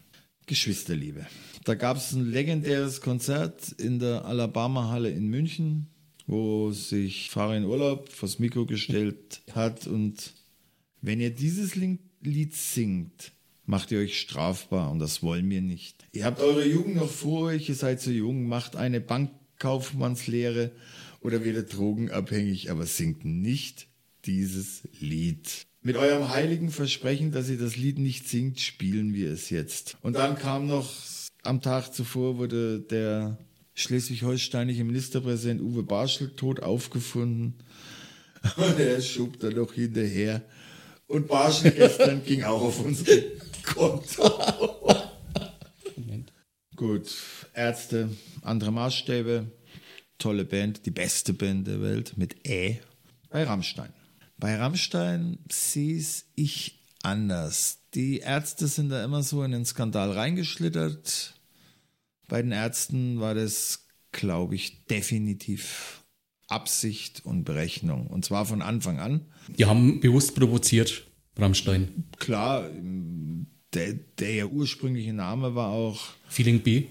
Geschwisterliebe. 0.46 1.26
Da 1.64 1.74
gab 1.74 1.96
es 1.96 2.12
ein 2.12 2.30
legendäres 2.30 3.00
Konzert 3.00 3.72
in 3.72 3.98
der 3.98 4.24
Alabama-Halle 4.24 5.10
in 5.10 5.28
München, 5.28 5.88
wo 6.26 6.70
sich 6.70 7.30
Farin 7.30 7.64
Urlaub 7.64 8.08
vors 8.12 8.38
Mikro 8.38 8.66
gestellt 8.66 9.42
hat. 9.52 9.86
Und 9.86 10.32
wenn 11.02 11.20
ihr 11.20 11.30
dieses 11.30 11.74
Lied 11.74 12.54
singt, 12.54 13.32
macht 13.64 13.90
ihr 13.90 13.98
euch 13.98 14.20
strafbar 14.20 14.90
und 14.90 15.00
das 15.00 15.22
wollen 15.22 15.50
wir 15.50 15.60
nicht. 15.60 16.06
Ihr 16.12 16.24
habt 16.24 16.40
eure 16.40 16.66
Jugend 16.66 16.96
noch 16.96 17.10
vor 17.10 17.46
euch, 17.46 17.68
ihr 17.68 17.74
seid 17.74 18.00
so 18.00 18.10
jung, 18.10 18.46
macht 18.46 18.76
eine 18.76 19.00
Bankkaufmannslehre 19.00 20.70
oder 21.20 21.44
werdet 21.44 21.76
drogenabhängig, 21.76 22.70
aber 22.70 22.86
singt 22.86 23.24
nicht 23.24 23.88
dieses 24.24 24.82
Lied. 25.00 25.66
Mit 25.86 25.96
eurem 25.96 26.30
heiligen 26.30 26.70
Versprechen, 26.70 27.30
dass 27.30 27.48
ihr 27.48 27.58
das 27.58 27.76
Lied 27.76 28.00
nicht 28.00 28.28
singt, 28.28 28.58
spielen 28.58 29.14
wir 29.14 29.30
es 29.30 29.50
jetzt. 29.50 29.96
Und 30.02 30.16
dann 30.16 30.36
kam 30.36 30.66
noch 30.66 30.92
am 31.44 31.60
Tag 31.62 31.94
zuvor 31.94 32.38
wurde 32.38 32.80
der 32.80 33.38
schleswig-holsteinische 33.74 34.82
Ministerpräsident 34.82 35.60
Uwe 35.60 35.84
Barschel 35.84 36.34
tot 36.34 36.58
aufgefunden. 36.58 37.54
Und 38.56 38.80
er 38.80 39.00
schob 39.00 39.38
da 39.38 39.48
noch 39.48 39.74
hinterher. 39.74 40.42
Und 41.06 41.28
Barschel 41.28 41.70
gestern 41.70 42.24
ging 42.24 42.42
auch 42.42 42.62
auf 42.62 42.84
unser 42.84 43.04
Konto. 43.62 44.28
Gut, 46.74 47.14
Ärzte, 47.54 48.08
andere 48.42 48.72
Maßstäbe, 48.72 49.52
tolle 50.18 50.44
Band, 50.44 50.84
die 50.84 50.90
beste 50.90 51.32
Band 51.32 51.68
der 51.68 51.80
Welt 51.80 52.14
mit 52.16 52.44
Ä 52.44 52.80
bei 53.30 53.44
Rammstein. 53.44 53.92
Bei 54.38 54.56
Rammstein 54.56 55.38
sehe 55.50 56.04
ich 56.34 56.82
anders. 57.02 57.78
Die 57.94 58.18
Ärzte 58.18 58.66
sind 58.66 58.90
da 58.90 59.04
immer 59.04 59.22
so 59.22 59.42
in 59.42 59.52
den 59.52 59.64
Skandal 59.64 60.12
reingeschlittert 60.12 61.36
bei 62.28 62.42
den 62.42 62.52
Ärzten 62.52 63.20
war 63.20 63.34
das, 63.34 63.86
glaube 64.12 64.54
ich, 64.54 64.86
definitiv 64.86 66.02
Absicht 66.48 67.24
und 67.24 67.44
Berechnung. 67.44 68.06
Und 68.06 68.24
zwar 68.24 68.46
von 68.46 68.62
Anfang 68.62 68.98
an. 68.98 69.26
Die 69.48 69.64
haben 69.64 70.00
bewusst 70.00 70.34
provoziert, 70.34 71.06
Rammstein. 71.36 72.04
Klar, 72.18 72.68
der, 73.74 73.94
der 74.18 74.34
ja 74.34 74.46
ursprüngliche 74.46 75.12
Name 75.12 75.54
war 75.54 75.70
auch. 75.70 76.00
Feeling 76.28 76.60
B. 76.60 76.84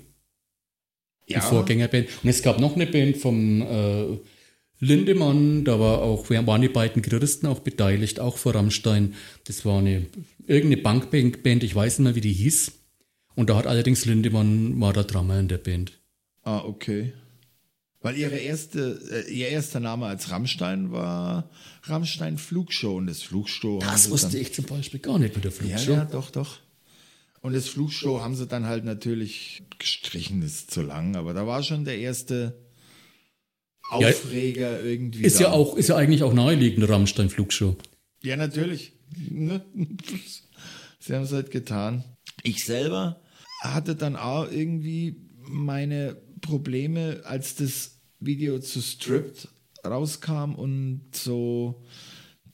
Die 1.27 1.33
ja. 1.33 1.41
Vorgängerband. 1.41 2.07
Und 2.23 2.29
es 2.29 2.41
gab 2.43 2.59
noch 2.59 2.75
eine 2.75 2.85
Band 2.85 3.17
vom 3.17 3.61
äh, 3.61 4.19
Lindemann, 4.79 5.63
da 5.63 5.79
war 5.79 6.01
auch, 6.01 6.29
waren 6.29 6.61
die 6.61 6.69
beiden 6.69 7.01
Gitarristen 7.01 7.47
auch 7.47 7.59
beteiligt, 7.59 8.19
auch 8.19 8.37
vor 8.37 8.55
Rammstein. 8.55 9.13
Das 9.45 9.65
war 9.65 9.79
eine 9.79 10.07
irgendeine 10.47 10.81
Bankband, 10.81 11.63
ich 11.63 11.75
weiß 11.75 11.99
nicht 11.99 12.03
mehr, 12.05 12.15
wie 12.15 12.21
die 12.21 12.33
hieß. 12.33 12.73
Und 13.35 13.49
da 13.49 13.57
hat 13.57 13.67
allerdings 13.67 14.05
Lindemann 14.05 14.79
war 14.79 14.93
der 14.93 15.03
Drummer 15.03 15.39
in 15.39 15.47
der 15.47 15.57
Band. 15.57 15.99
Ah, 16.43 16.59
okay. 16.59 17.13
Weil 18.01 18.17
ihre 18.17 18.37
erste, 18.37 19.01
äh, 19.27 19.33
ihr 19.33 19.47
erster 19.47 19.79
Name 19.79 20.05
als 20.05 20.29
Rammstein 20.29 20.91
war 20.91 21.49
Rammstein 21.83 22.37
Flugshow 22.37 22.97
und 22.97 23.07
das 23.07 23.23
Flugshow. 23.23 23.79
Das 23.79 24.11
wusste 24.11 24.37
ich 24.37 24.53
zum 24.53 24.65
Beispiel 24.65 24.99
gar 24.99 25.17
nicht 25.17 25.33
mit 25.35 25.43
der 25.43 25.51
Flugshow. 25.51 25.91
Ja, 25.91 25.97
ja, 25.97 26.05
doch, 26.05 26.29
doch. 26.29 26.59
Und 27.41 27.53
das 27.53 27.67
Flugshow 27.67 28.21
haben 28.21 28.35
sie 28.35 28.47
dann 28.47 28.65
halt 28.65 28.85
natürlich 28.85 29.63
gestrichen, 29.79 30.41
ist 30.43 30.71
zu 30.71 30.81
lang, 30.81 31.15
aber 31.15 31.33
da 31.33 31.47
war 31.47 31.63
schon 31.63 31.83
der 31.85 31.97
erste 31.97 32.55
Aufreger 33.89 34.79
ja, 34.79 34.83
irgendwie. 34.83 35.23
Ist 35.23 35.39
ja 35.39 35.51
auch, 35.51 35.75
ist 35.75 35.89
ja 35.89 35.95
eigentlich 35.95 36.23
auch 36.23 36.33
naheliegend, 36.33 36.87
Rammstein 36.87 37.29
Flugshow. 37.29 37.77
Ja, 38.21 38.35
natürlich. 38.35 38.93
Ne? 39.29 39.63
Sie 40.99 41.13
haben 41.13 41.23
es 41.23 41.31
halt 41.31 41.51
getan. 41.51 42.03
Ich 42.43 42.65
selber 42.65 43.21
hatte 43.61 43.95
dann 43.95 44.15
auch 44.15 44.51
irgendwie 44.51 45.17
meine 45.47 46.17
Probleme, 46.41 47.21
als 47.25 47.55
das 47.55 47.99
Video 48.19 48.59
zu 48.59 48.81
Stripped 48.81 49.47
rauskam 49.85 50.55
und 50.55 51.01
so 51.13 51.83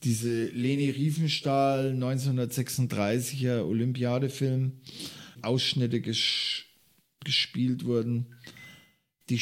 diese 0.04 0.46
Leni 0.48 0.90
Riefenstahl 0.90 1.94
1936er 1.94 3.64
Olympiadefilm 3.64 4.82
Ausschnitte 5.42 6.02
ges 6.02 6.64
gespielt 7.24 7.86
wurden. 7.86 8.36
Die, 9.30 9.40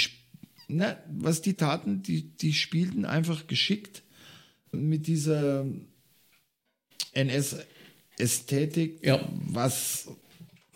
na, 0.70 0.98
was 1.12 1.42
die 1.42 1.56
taten, 1.56 2.02
die, 2.04 2.22
die 2.38 2.54
spielten 2.54 3.04
einfach 3.04 3.48
geschickt 3.48 4.04
mit 4.72 5.08
dieser 5.08 5.66
NS 7.14 7.58
Ästhetik, 8.18 9.04
Ja. 9.06 9.28
was 9.48 10.08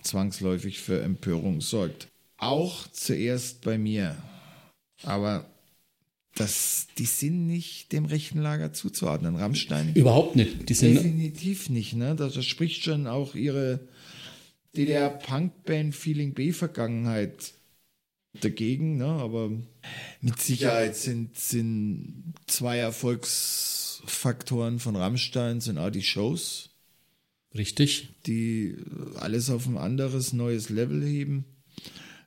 zwangsläufig 0.02 0.80
für 0.80 1.02
Empörung 1.02 1.62
sorgt. 1.62 2.08
Auch 2.38 2.88
zuerst 2.88 3.62
bei 3.62 3.78
mir. 3.78 4.18
Aber 5.04 5.46
das, 6.36 6.88
die 6.98 7.06
sind 7.06 7.46
nicht 7.46 7.92
dem 7.92 8.06
rechten 8.06 8.40
Lager 8.40 8.74
zuzuordnen. 8.74 9.36
Rammstein 9.36 9.94
Überhaupt 9.94 10.36
nicht. 10.36 10.68
Die 10.68 10.74
sind 10.74 10.96
definitiv 10.96 11.70
nicht. 11.70 11.94
Ne? 11.94 12.16
Da, 12.16 12.30
da 12.30 12.42
spricht 12.42 12.84
schon 12.84 13.06
auch 13.08 13.36
ihre 13.36 13.82
DDR-Punkband 14.76 15.94
Feeling 15.94 16.34
B-Vergangenheit 16.34 17.54
dagegen. 18.42 18.98
Ne? 18.98 19.06
Aber 19.06 19.52
mit 20.22 20.42
Sicherheit 20.42 20.96
sind, 20.96 21.38
sind 21.38 22.34
zwei 22.48 22.78
Erfolgsfaktoren 22.78 24.80
von 24.80 24.96
Rammstein 24.96 25.62
sind 25.62 25.78
auch 25.78 25.92
die 25.92 26.04
Shows 26.04 26.70
richtig. 27.56 28.10
die 28.26 28.76
alles 29.16 29.50
auf 29.50 29.68
ein 29.68 29.78
anderes, 29.78 30.34
neues 30.34 30.70
Level 30.70 31.04
heben. 31.04 31.46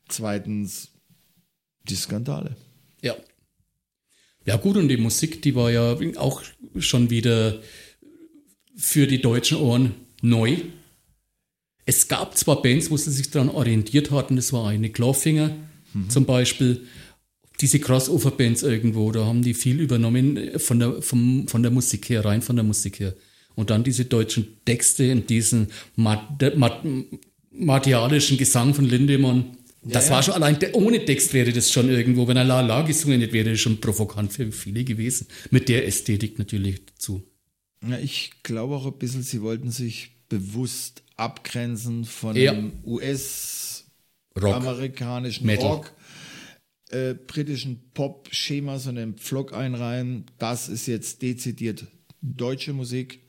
Zweitens 0.09 0.91
die 1.89 1.97
Skandale. 1.97 2.57
Ja. 3.03 3.17
Ja, 4.45 4.57
gut, 4.57 4.77
und 4.77 4.89
die 4.89 4.97
Musik, 4.97 5.43
die 5.43 5.57
war 5.57 5.71
ja 5.71 5.99
auch 6.17 6.43
schon 6.79 7.11
wieder 7.11 7.61
für 8.77 9.09
die 9.09 9.21
deutschen 9.21 9.59
Ohren 9.59 9.95
neu. 10.23 10.59
Es 11.85 12.07
gab 12.07 12.37
zwar 12.37 12.63
Bands, 12.63 12.91
wo 12.91 12.97
sie 12.97 13.11
sich 13.11 13.31
daran 13.31 13.49
orientiert 13.49 14.13
hatten, 14.13 14.37
das 14.37 14.53
war 14.53 14.69
eine 14.69 14.91
Clawfinger 14.91 15.57
zum 16.09 16.25
Beispiel, 16.25 16.83
diese 17.61 17.79
Crossover-Bands 17.81 18.63
irgendwo, 18.63 19.11
da 19.13 19.25
haben 19.25 19.43
die 19.43 19.55
viel 19.55 19.81
übernommen 19.81 20.59
von 20.59 20.79
der, 20.79 21.01
vom, 21.03 21.49
von 21.49 21.63
der 21.63 21.71
Musik 21.73 22.09
her, 22.11 22.25
rein 22.25 22.43
von 22.43 22.57
der 22.57 22.65
Musik 22.65 23.01
her. 23.01 23.15
Und 23.55 23.71
dann 23.71 23.83
diese 23.85 24.05
deutschen 24.05 24.59
Texte 24.67 25.05
in 25.05 25.27
diesen 25.27 25.69
mat, 25.97 26.21
mat, 26.57 26.85
martialischen 27.51 28.37
Gesang 28.37 28.75
von 28.75 28.85
Lindemann. 28.85 29.57
Das 29.83 30.09
Ja, 30.09 30.15
war 30.17 30.23
schon 30.23 30.35
allein, 30.35 30.59
der, 30.59 30.75
ohne 30.75 31.05
Text 31.05 31.33
wäre 31.33 31.53
das 31.53 31.71
schon 31.73 31.89
irgendwo, 31.89 32.27
wenn 32.29 32.37
er 32.37 32.45
La 32.45 32.61
La 32.61 32.83
gesungen 32.83 33.21
hätte, 33.21 33.33
wäre 33.33 33.51
das 33.53 33.61
schon 33.61 33.81
provokant 33.81 34.33
für 34.33 34.51
viele 34.53 34.85
gewesen. 34.85 35.27
Mit 35.51 35.69
der 35.69 35.87
Ästhetik 35.87 36.39
natürlich 36.39 36.85
dazu. 36.87 37.23
Ja, 37.89 37.99
ich 37.99 38.33
glaube 38.43 38.75
auch 38.75 38.87
ein 38.87 38.99
bisschen, 38.99 39.23
sie 39.23 39.43
wollten 39.43 39.71
sich 39.71 40.11
bewusst 40.29 41.03
abgrenzen 41.17 42.05
von 42.05 42.37
Ja. 42.37 42.53
dem 42.53 42.73
Rock. 44.37 44.57
US-amerikanischen 44.57 45.47
Metal. 45.47 45.67
Rock, 45.67 45.93
äh, 46.91 47.15
britischen 47.15 47.91
Pop-Schema, 47.95 48.79
so 48.79 48.91
einen 48.91 49.15
Pflock 49.15 49.53
einreihen. 49.53 50.27
Das 50.39 50.69
ist 50.69 50.87
jetzt 50.87 51.23
dezidiert 51.23 51.87
deutsche 52.23 52.73
Musik. 52.73 53.21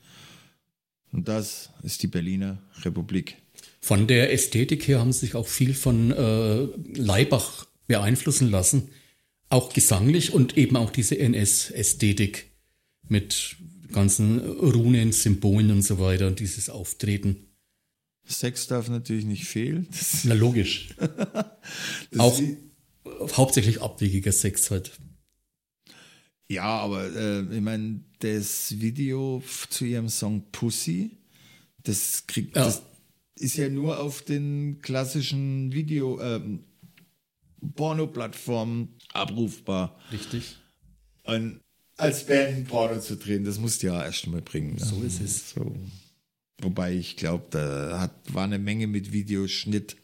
Und 1.12 1.28
das 1.28 1.70
ist 1.82 2.02
die 2.02 2.06
Berliner 2.06 2.62
Republik. 2.82 3.36
Von 3.80 4.06
der 4.06 4.32
Ästhetik 4.32 4.86
her 4.86 5.00
haben 5.00 5.12
sie 5.12 5.20
sich 5.20 5.34
auch 5.34 5.46
viel 5.46 5.74
von 5.74 6.12
äh, 6.12 6.64
Leibach 6.94 7.66
beeinflussen 7.86 8.50
lassen. 8.50 8.90
Auch 9.48 9.72
gesanglich 9.72 10.34
und 10.34 10.58
eben 10.58 10.76
auch 10.76 10.90
diese 10.90 11.18
NS-Ästhetik 11.18 12.50
mit 13.08 13.56
ganzen 13.92 14.40
Runen, 14.40 15.12
Symbolen 15.12 15.70
und 15.70 15.82
so 15.82 15.98
weiter 15.98 16.26
und 16.26 16.40
dieses 16.40 16.68
Auftreten. 16.68 17.47
Sex 18.28 18.66
darf 18.66 18.88
natürlich 18.88 19.24
nicht 19.24 19.44
fehlen. 19.44 19.86
Das, 19.90 20.24
Na 20.24 20.34
logisch. 20.34 20.88
Auch 22.18 22.40
hauptsächlich 23.36 23.80
abwegiger 23.82 24.32
Sex 24.32 24.70
halt. 24.70 24.92
Ja, 26.48 26.64
aber 26.64 27.14
äh, 27.14 27.40
ich 27.54 27.60
meine, 27.60 28.00
das 28.20 28.80
Video 28.80 29.42
zu 29.70 29.84
ihrem 29.84 30.08
Song 30.08 30.44
Pussy, 30.50 31.10
das 31.82 32.26
kriegt, 32.26 32.56
Ja. 32.56 32.64
das 32.64 32.82
ist 33.36 33.56
ja 33.56 33.68
nur 33.68 34.00
auf 34.00 34.22
den 34.22 34.80
klassischen 34.82 35.72
Video, 35.72 36.20
ähm, 36.20 36.64
Porno-Plattformen 37.74 38.96
abrufbar. 39.12 39.98
Richtig. 40.12 40.56
Und 41.24 41.60
als 41.96 42.24
Band 42.26 42.68
Porno 42.68 43.00
zu 43.00 43.16
drehen, 43.16 43.44
das 43.44 43.58
musst 43.58 43.82
du 43.82 43.88
ja 43.88 44.02
erst 44.04 44.26
mal 44.28 44.40
bringen. 44.40 44.74
Ne? 44.76 44.84
So 44.84 45.02
ist 45.02 45.20
es. 45.20 45.50
So. 45.50 45.74
Wobei 46.60 46.94
ich 46.94 47.16
glaube, 47.16 47.44
da 47.50 48.00
hat, 48.00 48.12
war 48.32 48.44
eine 48.44 48.58
Menge 48.58 48.86
mit 48.86 49.12
Videoschnitt. 49.12 49.96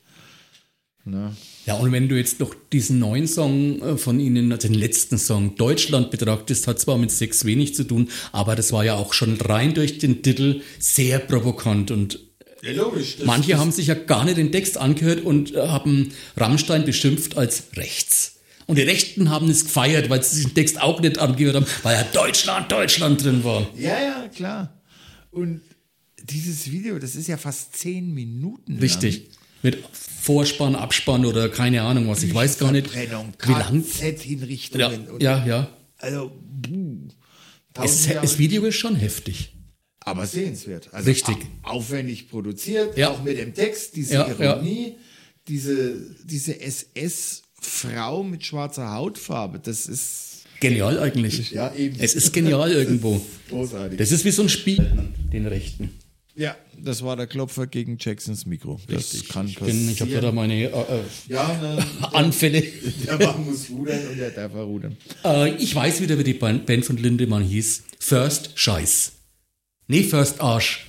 Ne? 1.07 1.37
Ja, 1.67 1.75
und 1.75 1.93
wenn 1.93 2.09
du 2.09 2.17
jetzt 2.17 2.41
noch 2.41 2.55
diesen 2.73 2.99
neuen 2.99 3.27
Song 3.27 3.83
äh, 3.83 3.97
von 3.99 4.19
ihnen, 4.21 4.51
also 4.53 4.69
den 4.69 4.75
letzten 4.75 5.19
Song, 5.19 5.55
Deutschland 5.57 6.11
betrachtest, 6.11 6.67
hat 6.67 6.81
zwar 6.81 6.97
mit 6.97 7.11
Sex 7.11 7.45
wenig 7.45 7.75
zu 7.75 7.85
tun, 7.85 8.09
aber 8.33 8.57
das 8.57 8.73
war 8.73 8.85
ja 8.85 8.95
auch 8.95 9.13
schon 9.13 9.39
rein 9.39 9.75
durch 9.75 9.99
den 9.99 10.23
Titel 10.23 10.63
sehr 10.79 11.19
provokant 11.19 11.91
und 11.91 12.21
Ja, 12.63 12.73
logisch. 12.73 13.17
Das, 13.17 13.27
manche 13.27 13.51
das, 13.51 13.61
haben 13.61 13.71
sich 13.71 13.89
ja 13.89 13.95
gar 13.95 14.25
nicht 14.25 14.39
den 14.39 14.51
Text 14.51 14.79
angehört 14.79 15.23
und 15.25 15.55
äh, 15.55 15.69
haben 15.69 16.13
Rammstein 16.39 16.87
beschimpft 16.87 17.37
als 17.37 17.65
rechts. 17.77 18.37
Und 18.67 18.79
die 18.79 18.83
Rechten 18.83 19.29
haben 19.29 19.51
es 19.51 19.65
gefeiert, 19.65 20.09
weil 20.09 20.23
sie 20.23 20.37
sich 20.37 20.47
den 20.47 20.55
Text 20.55 20.81
auch 20.81 21.03
nicht 21.03 21.19
angehört 21.19 21.57
haben, 21.57 21.67
weil 21.83 21.97
ja 21.97 22.05
Deutschland, 22.15 22.73
Deutschland 22.73 23.23
drin 23.23 23.45
war. 23.45 23.67
Ja, 23.77 24.01
ja, 24.01 24.29
klar. 24.35 24.73
Und 25.33 25.61
dieses 26.31 26.71
Video, 26.71 26.99
das 26.99 27.15
ist 27.17 27.29
ja 27.29 27.37
fast 27.37 27.77
zehn 27.77 28.13
Minuten. 28.13 28.79
Richtig. 28.79 29.29
Mit 29.63 29.79
Vorspann, 29.93 30.75
Abspann 30.75 31.25
oder 31.25 31.49
keine 31.49 31.83
Ahnung 31.83 32.09
was. 32.09 32.23
Ich 32.23 32.35
weiß 32.35 32.59
gar 32.59 32.71
nicht, 32.73 32.95
wie 32.95 32.99
lang. 33.55 33.85
Ja, 34.75 34.93
ja, 35.19 35.47
ja. 35.47 35.69
Also, 35.99 36.33
buh. 36.63 37.09
Es, 37.83 38.07
das 38.09 38.39
Video 38.39 38.65
ist 38.65 38.77
schon 38.77 38.95
heftig. 38.97 39.53
aber 40.01 40.27
sehenswert. 40.27 40.93
Also 40.93 41.09
Richtig. 41.09 41.37
au- 41.63 41.71
Aufwendig 41.77 42.29
produziert, 42.29 42.97
Ja. 42.97 43.11
auch 43.11 43.23
mit 43.23 43.39
dem 43.39 43.55
Text, 43.55 43.97
diese 43.97 44.15
Ja, 44.15 44.29
ja. 44.39 44.55
Ironie, 44.57 44.97
diese, 45.49 46.15
diese 46.25 46.61
SS-Frau 46.61 48.23
mit 48.23 48.45
schwarzer 48.45 48.93
Hautfarbe, 48.93 49.59
das 49.59 49.87
ist 49.87 50.31
Genial 50.61 50.99
eigentlich. 51.01 51.51
Ja, 51.51 51.75
eben. 51.75 51.97
Es 51.99 52.15
ist 52.15 52.33
genial 52.33 52.71
irgendwo. 52.71 53.21
großartig. 53.51 53.99
Das 53.99 54.13
ist 54.13 54.25
wie 54.25 54.31
so 54.31 54.43
ein 54.43 54.49
Spiel, 54.49 55.11
den 55.33 55.47
Rechten. 55.47 55.91
Ja, 56.37 56.57
das 56.77 57.03
war 57.03 57.17
der 57.17 57.27
Klopfer 57.27 57.67
gegen 57.67 57.97
Jacksons 58.01 58.45
Mikro. 58.47 58.81
Das 58.89 59.25
kann 59.29 59.47
Ich, 59.47 59.59
bin, 59.59 59.89
ich 59.89 60.01
habe 60.01 60.11
passieren. 60.11 60.23
da 60.23 60.33
meine 60.33 60.55
äh, 60.55 60.67
äh, 60.67 61.03
ja, 61.29 61.57
ne, 61.61 61.87
Anfälle. 62.13 62.63
der 63.07 63.19
Mann 63.19 63.45
muss 63.45 63.71
rudern 63.71 64.07
und 64.09 64.19
der 64.19 64.31
darf 64.31 64.53
rudern. 64.55 64.97
Äh, 65.25 65.55
ich 65.57 65.75
weiß 65.75 66.01
wieder, 66.01 66.19
wie 66.19 66.25
die 66.25 66.35
Band 66.35 66.67
Band 66.67 66.85
von 66.85 66.97
Lindemann 66.97 67.45
hieß. 67.45 67.85
First 68.01 68.53
Scheiß. 68.59 69.13
Nee, 69.87 70.03
First 70.03 70.41
Arsch. 70.41 70.87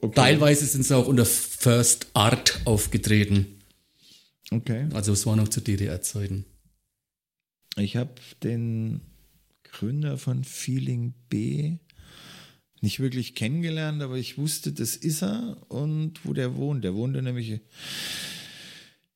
Okay. 0.00 0.14
Teilweise 0.14 0.66
sind 0.66 0.84
sie 0.84 0.94
auch 0.96 1.06
unter 1.06 1.24
First 1.26 2.08
Art 2.14 2.60
aufgetreten. 2.66 3.46
Okay. 4.50 4.86
Also 4.92 5.12
es 5.12 5.24
war 5.26 5.34
noch 5.34 5.48
zu 5.48 5.60
DDR-Zeiten. 5.60 6.44
Ich 7.76 7.96
habe 7.96 8.10
den 8.42 9.00
Gründer 9.64 10.18
von 10.18 10.44
Feeling 10.44 11.14
B 11.28 11.78
nicht 12.84 13.00
wirklich 13.00 13.34
kennengelernt, 13.34 14.02
aber 14.02 14.16
ich 14.16 14.38
wusste, 14.38 14.70
das 14.70 14.94
ist 14.94 15.22
er 15.22 15.56
und 15.68 16.24
wo 16.24 16.34
der 16.34 16.54
wohnt. 16.54 16.84
Der 16.84 16.94
wohnte 16.94 17.22
nämlich 17.22 17.60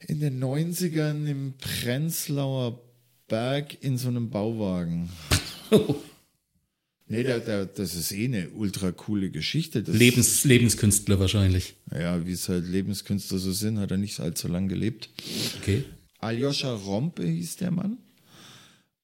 in 0.01 0.21
den 0.21 0.43
90ern 0.43 1.27
im 1.27 1.55
Prenzlauer 1.59 2.83
Berg 3.29 3.77
in 3.83 3.99
so 3.99 4.09
einem 4.09 4.31
Bauwagen. 4.31 5.11
Nee, 7.11 7.23
der, 7.23 7.41
der, 7.41 7.65
das 7.65 7.95
ist 7.95 8.13
eh 8.13 8.27
eine 8.27 8.51
ultra 8.51 8.93
coole 8.93 9.31
Geschichte. 9.31 9.83
Das, 9.83 9.97
Lebens, 9.97 10.45
Lebenskünstler 10.45 11.19
wahrscheinlich. 11.19 11.75
Ja, 11.91 12.27
wie 12.27 12.33
es 12.33 12.51
halt 12.51 12.69
Lebenskünstler 12.69 13.39
so 13.39 13.51
sind, 13.51 13.79
hat 13.79 13.91
er 13.91 13.97
nicht 13.97 14.21
allzu 14.21 14.47
lang 14.47 14.69
gelebt. 14.69 15.09
Okay. 15.59 15.85
Aljoscha 16.19 16.71
Rompe 16.71 17.25
hieß 17.25 17.57
der 17.57 17.71
Mann. 17.71 17.97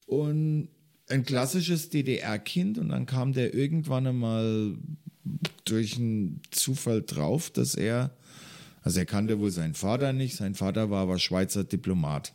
Und 0.04 0.68
ein 1.08 1.24
klassisches 1.24 1.90
DDR-Kind. 1.90 2.78
Und 2.78 2.90
dann 2.90 3.06
kam 3.06 3.32
der 3.32 3.54
irgendwann 3.54 4.06
einmal 4.06 4.76
durch 5.64 5.96
einen 5.96 6.40
Zufall 6.50 7.02
drauf, 7.02 7.50
dass 7.50 7.74
er, 7.74 8.10
also 8.82 8.98
er 8.98 9.06
kannte 9.06 9.38
wohl 9.38 9.50
seinen 9.50 9.74
Vater 9.74 10.12
nicht. 10.12 10.36
Sein 10.36 10.54
Vater 10.54 10.90
war 10.90 11.02
aber 11.02 11.18
Schweizer 11.18 11.64
Diplomat. 11.64 12.34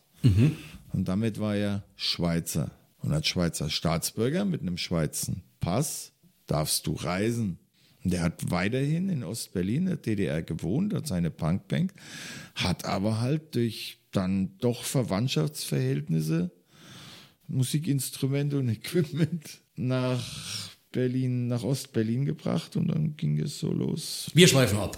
Und 0.93 1.07
damit 1.07 1.39
war 1.39 1.55
er 1.55 1.83
Schweizer. 1.95 2.71
Und 3.01 3.13
als 3.13 3.27
Schweizer 3.27 3.69
Staatsbürger 3.69 4.45
mit 4.45 4.61
einem 4.61 4.77
Schweizer 4.77 5.33
Pass 5.59 6.11
darfst 6.47 6.87
du 6.87 6.93
reisen. 6.93 7.59
Und 8.03 8.13
er 8.13 8.23
hat 8.23 8.49
weiterhin 8.49 9.09
in 9.09 9.23
Ostberlin, 9.23 9.85
der 9.85 9.97
DDR, 9.97 10.41
gewohnt, 10.41 10.93
hat 10.93 11.05
seine 11.05 11.29
Punkbank, 11.29 11.93
hat 12.55 12.85
aber 12.85 13.19
halt 13.19 13.55
durch 13.55 13.99
dann 14.11 14.57
doch 14.59 14.83
Verwandtschaftsverhältnisse 14.83 16.51
Musikinstrumente 17.49 18.57
und 18.57 18.69
Equipment 18.69 19.59
nach 19.75 20.69
Berlin, 20.91 21.47
nach 21.47 21.63
Ostberlin 21.63 22.25
gebracht 22.25 22.75
und 22.75 22.87
dann 22.87 23.15
ging 23.15 23.39
es 23.39 23.59
so 23.59 23.71
los. 23.71 24.31
Wir 24.33 24.47
schweifen 24.47 24.79
ab. 24.79 24.97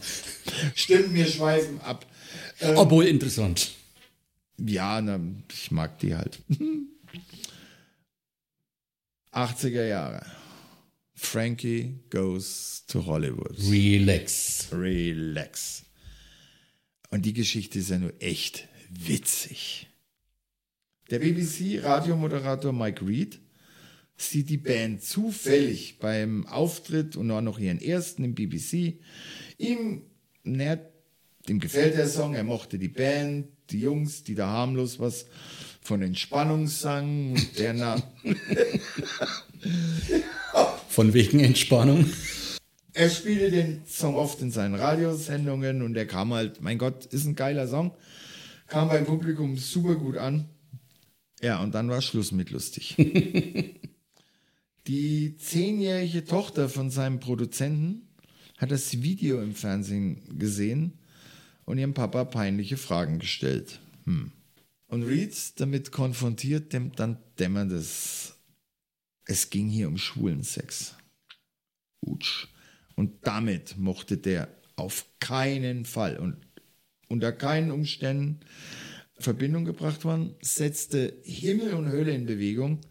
Stimmt, 0.75 1.13
wir 1.13 1.25
schweifen 1.25 1.81
ab. 1.81 2.05
Obwohl 2.75 3.05
interessant. 3.05 3.71
Ja, 4.57 5.01
na, 5.01 5.19
ich 5.51 5.71
mag 5.71 5.99
die 5.99 6.15
halt. 6.15 6.39
80er 9.31 9.85
Jahre. 9.85 10.25
Frankie 11.13 11.99
Goes 12.09 12.83
to 12.87 13.05
Hollywood. 13.05 13.55
Relax. 13.69 14.67
Relax. 14.71 15.83
Und 17.09 17.25
die 17.25 17.33
Geschichte 17.33 17.79
ist 17.79 17.89
ja 17.89 17.99
nur 17.99 18.13
echt 18.19 18.67
witzig. 18.89 19.87
Der 21.11 21.19
BBC-Radiomoderator 21.19 22.71
Mike 22.71 23.05
Reed 23.05 23.39
sieht 24.15 24.49
die 24.49 24.57
Band 24.57 25.03
zufällig 25.03 25.99
beim 25.99 26.47
Auftritt 26.47 27.17
und 27.17 27.29
auch 27.31 27.41
noch 27.41 27.59
ihren 27.59 27.81
ersten 27.81 28.23
im 28.23 28.33
BBC. 28.33 28.93
Ihm, 29.57 30.03
nährt, 30.43 30.89
ihm 31.49 31.59
gefällt 31.59 31.97
der 31.97 32.07
Song, 32.07 32.33
er 32.33 32.45
mochte 32.45 32.79
die 32.79 32.87
Band, 32.87 33.47
die 33.71 33.81
Jungs, 33.81 34.23
die 34.23 34.35
da 34.35 34.47
harmlos 34.47 34.99
was 34.99 35.25
von 35.81 36.01
Entspannung 36.01 36.67
sangen 36.67 37.31
und 37.31 37.59
der 37.59 37.73
nahm. 37.73 38.03
Von 40.87 41.13
wegen 41.13 41.39
Entspannung. 41.39 42.05
Er 42.93 43.09
spielte 43.09 43.51
den 43.51 43.81
Song 43.87 44.15
oft 44.15 44.41
in 44.41 44.51
seinen 44.51 44.75
Radiosendungen 44.75 45.81
und 45.81 45.95
er 45.95 46.05
kam 46.05 46.33
halt, 46.33 46.61
mein 46.61 46.77
Gott, 46.77 47.05
ist 47.05 47.25
ein 47.25 47.35
geiler 47.35 47.67
Song, 47.67 47.91
kam 48.67 48.89
beim 48.89 49.05
Publikum 49.05 49.57
super 49.57 49.95
gut 49.95 50.17
an. 50.17 50.49
Ja, 51.41 51.61
und 51.61 51.73
dann 51.73 51.89
war 51.89 52.01
Schluss 52.01 52.31
mit 52.31 52.51
lustig. 52.51 52.95
Die 54.87 55.37
zehnjährige 55.37 56.25
Tochter 56.25 56.69
von 56.69 56.89
seinem 56.89 57.19
Produzenten 57.19 58.07
hat 58.57 58.71
das 58.71 59.01
Video 59.01 59.41
im 59.41 59.55
Fernsehen 59.55 60.37
gesehen 60.37 60.99
und 61.65 61.77
ihrem 61.77 61.93
Papa 61.93 62.25
peinliche 62.25 62.77
Fragen 62.77 63.19
gestellt. 63.19 63.79
Hm. 64.05 64.31
Und 64.87 65.03
Reed 65.03 65.59
damit 65.59 65.91
konfrontiert, 65.91 66.73
dem, 66.73 66.91
dann 66.93 67.17
dämmert 67.39 67.71
es. 67.71 68.35
Es 69.25 69.49
ging 69.49 69.69
hier 69.69 69.87
um 69.87 69.97
schwulen 69.97 70.43
Sex. 70.43 70.95
Utsch. 72.01 72.47
Und 72.95 73.25
damit 73.25 73.77
mochte 73.77 74.17
der 74.17 74.49
auf 74.75 75.05
keinen 75.19 75.85
Fall 75.85 76.17
und 76.17 76.37
unter 77.07 77.31
keinen 77.31 77.71
Umständen 77.71 78.41
Verbindung 79.21 79.65
gebracht 79.65 80.03
worden, 80.03 80.35
setzte 80.41 81.13
Himmel 81.23 81.73
und 81.73 81.91
Hölle 81.91 82.13
in 82.13 82.25
Bewegung, 82.25 82.81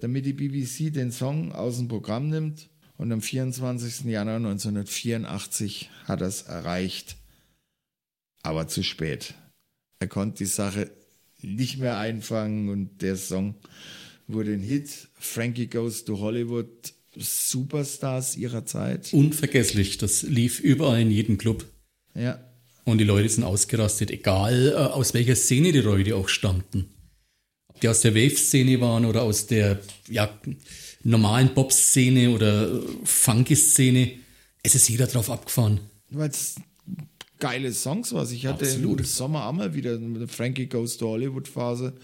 damit 0.00 0.26
die 0.26 0.32
BBC 0.32 0.92
den 0.92 1.12
Song 1.12 1.52
aus 1.52 1.76
dem 1.78 1.88
Programm 1.88 2.28
nimmt. 2.28 2.70
Und 2.96 3.10
am 3.12 3.20
24. 3.20 4.04
Januar 4.04 4.36
1984 4.36 5.90
hat 6.04 6.20
er 6.20 6.28
es 6.28 6.42
erreicht, 6.42 7.16
aber 8.42 8.68
zu 8.68 8.82
spät. 8.84 9.34
Er 9.98 10.06
konnte 10.06 10.38
die 10.38 10.50
Sache 10.50 10.90
nicht 11.42 11.78
mehr 11.78 11.98
einfangen 11.98 12.68
und 12.68 13.02
der 13.02 13.16
Song 13.16 13.56
wurde 14.26 14.52
ein 14.52 14.62
Hit. 14.62 15.08
Frankie 15.14 15.66
Goes 15.66 16.04
to 16.04 16.18
Hollywood, 16.20 16.94
Superstars 17.16 18.36
ihrer 18.36 18.64
Zeit. 18.64 19.12
Unvergesslich, 19.12 19.98
das 19.98 20.22
lief 20.22 20.60
überall 20.60 21.00
in 21.00 21.10
jedem 21.10 21.38
Club. 21.38 21.66
Ja. 22.14 22.40
Und 22.84 22.98
die 22.98 23.04
Leute 23.04 23.28
sind 23.28 23.44
ausgerastet, 23.44 24.10
egal 24.10 24.68
äh, 24.68 24.74
aus 24.74 25.14
welcher 25.14 25.36
Szene 25.36 25.72
die 25.72 25.80
Leute 25.80 26.16
auch 26.16 26.28
stammten. 26.28 26.86
Ob 27.68 27.80
die 27.80 27.88
aus 27.88 28.00
der 28.00 28.14
Wave-Szene 28.14 28.80
waren 28.80 29.04
oder 29.04 29.22
aus 29.22 29.46
der 29.46 29.80
ja, 30.08 30.38
normalen 31.02 31.54
Pop-Szene 31.54 32.30
oder 32.30 32.74
äh, 32.74 32.80
Funky-Szene. 33.04 34.12
Es 34.62 34.74
ist 34.74 34.88
jeder 34.88 35.06
drauf 35.06 35.30
abgefahren. 35.30 35.80
Weil 36.10 36.30
es 36.30 36.56
geile 37.38 37.72
Songs 37.72 38.12
war. 38.12 38.30
Ich 38.30 38.46
hatte 38.46 38.64
Absolut. 38.64 39.00
im 39.00 39.06
Sommer 39.06 39.48
einmal 39.48 39.74
wieder 39.74 39.96
eine 39.96 40.28
Frankie 40.28 40.66
Goes 40.66 40.96
to 40.96 41.08
Hollywood 41.08 41.48
Phase, 41.48 41.94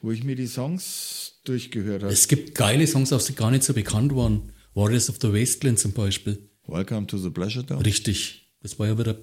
wo 0.00 0.10
ich 0.10 0.24
mir 0.24 0.36
die 0.36 0.46
Songs 0.46 1.40
durchgehört 1.44 2.02
habe. 2.02 2.12
Es 2.12 2.28
gibt 2.28 2.54
geile 2.54 2.86
Songs, 2.86 3.12
auch 3.12 3.22
die 3.22 3.34
gar 3.34 3.50
nicht 3.50 3.64
so 3.64 3.74
bekannt 3.74 4.14
waren. 4.16 4.52
Warriors 4.74 5.08
of 5.08 5.18
the 5.20 5.32
Wasteland 5.32 5.78
zum 5.78 5.92
Beispiel. 5.92 6.38
Welcome 6.66 7.06
to 7.06 7.18
the 7.18 7.30
Pleasure 7.30 7.64
Dome. 7.64 7.84
Richtig. 7.84 8.50
Das 8.62 8.78
war 8.78 8.88
ja 8.88 8.98
wieder, 8.98 9.16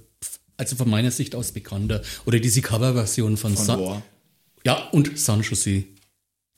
also 0.61 0.75
von 0.75 0.89
meiner 0.89 1.11
Sicht 1.11 1.33
aus 1.35 1.51
bekannter. 1.51 2.01
Oder 2.25 2.39
diese 2.39 2.61
Coverversion 2.61 3.35
von, 3.35 3.55
Von 3.55 3.65
Sun- 3.65 3.79
War. 3.81 4.03
Ja, 4.63 4.89
und 4.91 5.17
San 5.19 5.41
Jose. 5.41 5.83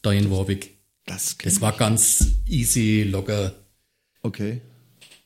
Diane 0.05 0.29
Warwick. 0.29 0.77
Das, 1.05 1.35
Das 1.43 1.59
war 1.61 1.71
ganz 1.75 2.27
easy, 2.47 3.03
locker. 3.03 3.53
okay. 4.21 4.61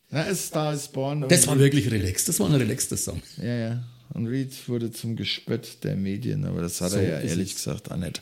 Na, 0.09 0.21
A 0.21 0.33
Star 0.35 0.73
is 0.73 0.87
Born. 0.87 1.27
Das 1.27 1.47
war 1.47 1.57
wirklich 1.59 1.89
relaxed. 1.91 2.29
Das 2.29 2.39
war 2.39 2.47
ein 2.47 2.55
relaxter 2.55 2.95
Song. 2.97 3.21
Ja, 3.37 3.55
ja. 3.55 3.83
Und 4.13 4.27
Reed 4.27 4.53
wurde 4.69 4.91
zum 4.91 5.15
Gespött 5.15 5.83
der 5.83 5.95
Medien, 5.97 6.45
aber 6.45 6.61
das 6.61 6.79
hat 6.81 6.91
So 6.91 6.97
er 6.97 7.09
ja 7.09 7.17
ist 7.19 7.31
ehrlich 7.31 7.49
es. 7.51 7.55
gesagt 7.57 7.91
auch 7.91 7.97
nicht 7.97 8.21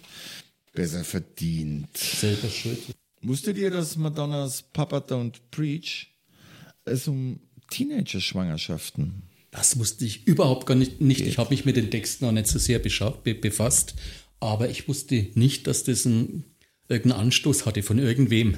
besser 0.74 1.04
verdient. 1.04 1.96
Selber 1.96 2.50
schuld. 2.50 2.80
Wusstet 3.22 3.58
ihr, 3.58 3.70
dass 3.72 3.96
Madonnas 3.98 4.64
Papa 4.64 4.98
Don't 4.98 5.36
Preach 5.52 6.08
es 6.86 7.08
um 7.08 7.40
Teenager-Schwangerschaften 7.70 9.24
Das 9.56 9.80
wusste 9.80 10.04
ich 10.04 10.28
überhaupt 10.28 10.66
gar 10.66 10.76
nicht. 10.76 11.00
nicht. 11.00 11.22
Ich 11.22 11.38
habe 11.38 11.52
mich 11.52 11.64
mit 11.64 11.78
den 11.78 11.90
Texten 11.90 12.26
auch 12.26 12.34
nicht 12.34 12.48
so 12.48 12.60
sehr 12.60 12.80
befasst. 12.80 13.96
Aber 14.42 14.70
ich 14.70 14.90
wusste 14.90 15.28
nicht, 15.36 15.66
dass 15.68 15.86
das 15.86 16.06
einen, 16.06 16.44
irgendeinen 16.90 17.28
Anstoß 17.28 17.66
hatte 17.66 17.82
von 17.82 17.98
irgendwem. 17.98 18.58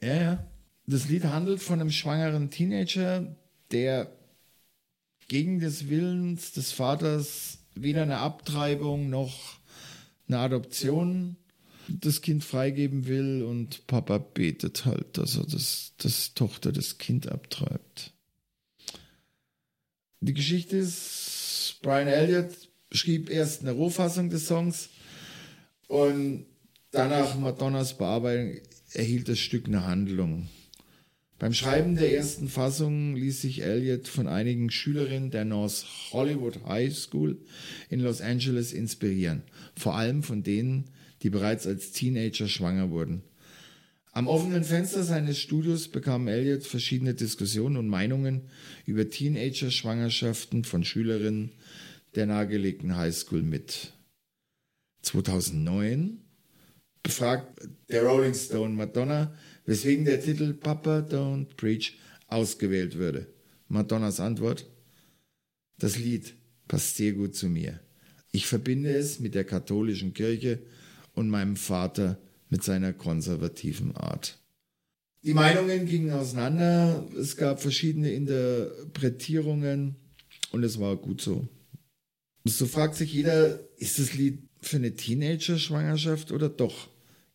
Ja, 0.00 0.14
ja. 0.14 0.46
Das 0.86 1.08
Lied 1.08 1.24
handelt 1.24 1.60
von 1.60 1.80
einem 1.80 1.90
schwangeren 1.90 2.50
Teenager, 2.50 3.34
der 3.72 4.12
gegen 5.26 5.58
des 5.58 5.88
Willens 5.88 6.52
des 6.52 6.70
Vaters 6.70 7.58
weder 7.74 8.02
eine 8.02 8.18
Abtreibung 8.18 9.10
noch 9.10 9.58
eine 10.28 10.38
Adoption 10.38 11.36
das 11.88 12.22
Kind 12.22 12.44
freigeben 12.44 13.06
will 13.06 13.42
und 13.42 13.86
Papa 13.88 14.18
betet 14.18 14.84
halt, 14.84 15.18
dass 15.18 15.36
er 15.36 15.44
das, 15.44 15.92
das 15.98 16.34
Tochter 16.34 16.72
das 16.72 16.98
Kind 16.98 17.28
abtreibt. 17.28 18.12
Die 20.20 20.34
Geschichte 20.34 20.76
ist, 20.78 21.78
Brian 21.82 22.08
Elliott 22.08 22.50
schrieb 22.90 23.28
erst 23.30 23.62
eine 23.62 23.72
Rohfassung 23.72 24.30
des 24.30 24.46
Songs 24.46 24.88
und 25.88 26.46
danach 26.90 27.38
Madonnas 27.38 27.98
Bearbeitung 27.98 28.60
erhielt 28.92 29.28
das 29.28 29.38
Stück 29.38 29.66
eine 29.66 29.86
Handlung. 29.86 30.48
Beim 31.38 31.52
Schreiben 31.52 31.96
der 31.96 32.14
ersten 32.14 32.48
Fassung 32.48 33.14
ließ 33.14 33.42
sich 33.42 33.62
Elliott 33.62 34.08
von 34.08 34.26
einigen 34.26 34.70
Schülerinnen 34.70 35.30
der 35.30 35.44
North 35.44 35.84
Hollywood 36.12 36.64
High 36.64 36.94
School 36.96 37.36
in 37.90 38.00
Los 38.00 38.22
Angeles 38.22 38.72
inspirieren, 38.72 39.42
vor 39.76 39.96
allem 39.96 40.22
von 40.22 40.42
denen, 40.42 40.86
die 41.22 41.28
bereits 41.28 41.66
als 41.66 41.92
Teenager 41.92 42.48
schwanger 42.48 42.90
wurden. 42.90 43.22
Am 44.16 44.28
offenen 44.28 44.64
Fenster 44.64 45.04
seines 45.04 45.38
Studios 45.38 45.88
bekam 45.88 46.26
Elliott 46.26 46.64
verschiedene 46.64 47.12
Diskussionen 47.12 47.76
und 47.76 47.86
Meinungen 47.86 48.48
über 48.86 49.10
Teenager-Schwangerschaften 49.10 50.64
von 50.64 50.84
Schülerinnen 50.84 51.52
der 52.14 52.24
nahegelegenen 52.24 52.96
Highschool 52.96 53.42
mit. 53.42 53.92
2009 55.02 56.22
befragt 57.02 57.60
der 57.90 58.04
Rolling 58.04 58.32
Stone 58.32 58.72
Madonna, 58.72 59.36
weswegen 59.66 60.06
der 60.06 60.22
Titel 60.22 60.54
Papa 60.54 61.00
Don't 61.00 61.54
Preach 61.58 61.98
ausgewählt 62.26 62.96
würde. 62.96 63.26
Madonnas 63.68 64.18
Antwort: 64.18 64.66
Das 65.78 65.98
Lied 65.98 66.36
passt 66.68 66.96
sehr 66.96 67.12
gut 67.12 67.34
zu 67.34 67.50
mir. 67.50 67.80
Ich 68.32 68.46
verbinde 68.46 68.96
es 68.96 69.20
mit 69.20 69.34
der 69.34 69.44
katholischen 69.44 70.14
Kirche 70.14 70.62
und 71.12 71.28
meinem 71.28 71.56
Vater 71.56 72.18
mit 72.48 72.62
seiner 72.62 72.92
konservativen 72.92 73.96
Art. 73.96 74.38
Die 75.22 75.34
Meinungen 75.34 75.86
gingen 75.86 76.12
auseinander, 76.12 77.04
es 77.18 77.36
gab 77.36 77.60
verschiedene 77.60 78.12
Interpretierungen 78.12 79.96
und 80.52 80.62
es 80.62 80.78
war 80.78 80.96
gut 80.96 81.20
so. 81.20 81.48
So 82.44 82.66
fragt 82.66 82.94
sich 82.94 83.12
jeder, 83.12 83.58
ist 83.76 83.98
das 83.98 84.14
Lied 84.14 84.38
für 84.60 84.76
eine 84.76 84.94
Teenager-Schwangerschaft 84.94 86.30
oder 86.30 86.48
doch 86.48 86.88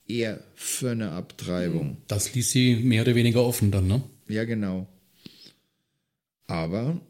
eher 0.08 0.41
für 0.56 0.91
eine 0.91 1.12
Abtreibung? 1.12 1.97
Das 2.08 2.34
ließ 2.34 2.52
sie 2.52 2.76
mehr 2.76 3.02
oder 3.02 3.15
weniger 3.15 3.43
offen 3.43 3.71
dann, 3.71 3.88
ne? 3.88 4.02
Ja, 4.28 4.45
genau. 4.45 4.88
Aber 6.47 7.02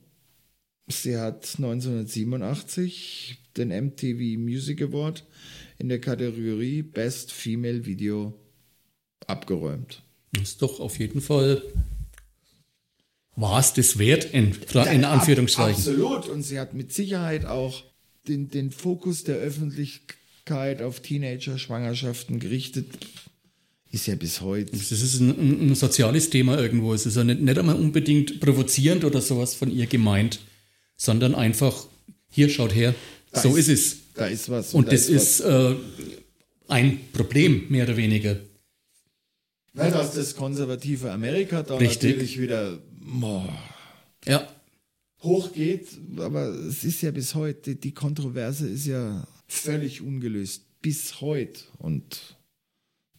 sie 0.88 1.18
hat 1.18 1.56
1987 1.58 3.38
den 3.58 3.70
MTV 3.70 4.40
Music 4.40 4.82
Award 4.82 5.26
in 5.82 5.90
der 5.90 6.00
Kategorie 6.00 6.84
Best 6.84 7.32
Female 7.32 7.86
Video 7.88 8.34
abgeräumt. 9.26 10.04
Ist 10.40 10.62
doch 10.62 10.80
auf 10.80 11.00
jeden 11.00 11.22
Fall. 11.22 11.64
War 13.36 13.60
es 13.60 13.74
das 13.74 13.98
wert, 13.98 14.26
in, 14.26 14.56
in 14.94 15.06
Anführungszeichen. 15.06 15.76
Absolut. 15.82 16.28
Und 16.30 16.44
sie 16.44 16.60
hat 16.60 16.76
mit 16.76 16.94
Sicherheit 16.94 17.46
auch 17.46 17.84
den, 18.28 18.50
den 18.50 18.70
Fokus 18.70 19.24
der 19.24 19.38
Öffentlichkeit 19.38 20.84
auf 20.84 21.00
Teenager-Schwangerschaften 21.00 22.40
gerichtet. 22.40 22.86
Ist 23.90 24.06
ja 24.06 24.16
bis 24.16 24.42
heute. 24.42 24.72
Das 24.72 24.92
ist 24.92 25.20
ein, 25.20 25.72
ein, 25.72 25.76
soziales 25.76 26.30
Thema 26.30 26.60
irgendwo. 26.60 26.94
Es 26.94 27.08
ist 27.08 27.18
ja 27.18 27.24
nicht, 27.24 27.42
nicht 27.42 27.58
einmal 27.58 27.76
unbedingt 27.76 28.40
provozierend 28.40 29.04
oder 29.04 29.20
sowas 29.22 29.56
von 29.56 29.72
ihr 29.72 29.88
gemeint, 29.88 30.40
sondern 30.96 31.34
einfach, 31.34 31.88
hier 32.30 32.50
schaut 32.50 32.76
her, 32.76 32.94
so 33.34 33.56
ist- 33.56 33.68
ist, 33.68 33.94
es. 33.96 34.01
Da 34.22 34.28
ist 34.28 34.52
was. 34.52 34.76
Und 34.76 34.86
da 34.86 34.92
das 34.92 35.10
ist 35.10 35.40
äh, 35.40 35.76
ein 36.68 37.00
Problem, 37.12 37.66
mehr 37.70 37.86
oder 37.86 37.98
weniger. 37.98 38.38
Weil 39.74 39.92
das 39.92 40.14
das 40.14 40.36
konservative 40.36 41.12
Amerika 41.12 41.64
da 41.64 41.78
Richtig. 41.78 42.12
natürlich 42.12 42.40
wieder 42.40 42.78
boah, 43.00 43.52
Ja, 44.28 44.48
hochgeht, 45.24 45.88
aber 46.18 46.50
es 46.50 46.84
ist 46.84 47.02
ja 47.02 47.10
bis 47.10 47.34
heute, 47.34 47.76
die 47.76 47.96
Kontroverse 47.96 48.68
ist 48.68 48.86
ja 48.86 49.28
völlig 49.48 50.04
ungelöst. 50.04 50.66
Bis 50.84 51.20
heute. 51.20 51.62
Und 51.80 52.38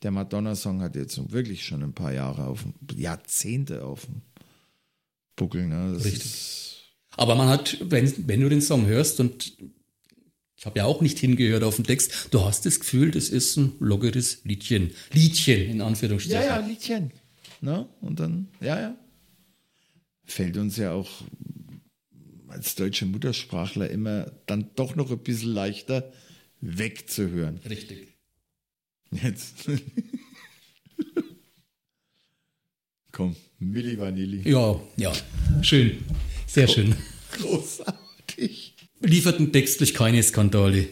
der 0.04 0.12
Madonna-Song 0.12 0.82
hat 0.82 0.94
jetzt 0.94 1.32
wirklich 1.32 1.64
schon 1.64 1.82
ein 1.82 1.94
paar 1.94 2.12
Jahre 2.12 2.46
auf 2.46 2.62
dem, 2.62 2.74
Jahrzehnte 2.96 3.84
auf 3.84 4.04
dem 4.04 4.22
Buckel. 5.34 5.66
Ne? 5.66 5.96
Richtig. 5.96 6.14
Ist, 6.14 6.76
aber 7.16 7.34
man 7.34 7.48
hat, 7.48 7.76
wenn, 7.80 8.28
wenn 8.28 8.40
du 8.40 8.48
den 8.48 8.62
Song 8.62 8.86
hörst 8.86 9.18
und 9.18 9.52
ich 10.62 10.66
habe 10.66 10.79
ja 10.79 10.85
auch 10.85 11.01
nicht 11.01 11.18
hingehört 11.18 11.64
auf 11.64 11.75
den 11.75 11.85
Text, 11.85 12.29
du 12.31 12.44
hast 12.44 12.64
das 12.66 12.79
Gefühl, 12.79 13.11
das 13.11 13.31
ist 13.31 13.57
ein 13.57 13.72
lockeres 13.81 14.44
Liedchen. 14.44 14.92
Liedchen 15.12 15.61
in 15.61 15.81
Anführungsstrichen. 15.81 16.40
ja, 16.40 16.61
ja, 16.61 16.64
Liedchen. 16.64 17.11
Ne? 17.61 17.88
Und 18.01 18.20
dann, 18.20 18.46
ja, 18.61 18.81
ja. 18.81 18.96
Fällt 20.25 20.57
uns 20.57 20.77
ja 20.77 20.92
auch 20.92 21.11
als 22.46 22.77
deutsche 22.77 23.07
Muttersprachler 23.07 23.90
immer 23.90 24.31
dann 24.46 24.70
doch 24.77 24.94
noch 24.94 25.11
ein 25.11 25.18
bisschen 25.18 25.53
leichter 25.53 26.12
wegzuhören. 26.61 27.59
Richtig. 27.68 28.14
Jetzt. 29.11 29.68
Komm, 33.11 33.35
Milli 33.59 33.98
Vanilli. 33.98 34.48
Ja, 34.48 34.81
ja, 34.96 35.12
schön. 35.61 36.05
Sehr 36.46 36.68
schön. 36.68 36.94
Großartig. 37.33 38.71
Lieferten 39.02 39.52
textlich 39.52 39.94
keine 39.94 40.22
Skandale. 40.22 40.88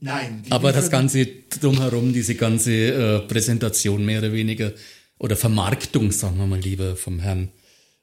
Nein, 0.00 0.42
Aber 0.48 0.72
das 0.72 0.90
Ganze 0.90 1.26
drumherum, 1.60 2.14
diese 2.14 2.34
ganze 2.34 2.72
äh, 2.72 3.18
Präsentation 3.20 4.04
mehr 4.04 4.18
oder 4.20 4.32
weniger 4.32 4.72
oder 5.18 5.36
Vermarktung, 5.36 6.10
sagen 6.10 6.38
wir 6.38 6.46
mal 6.46 6.58
lieber, 6.58 6.96
vom 6.96 7.20
Herrn 7.20 7.50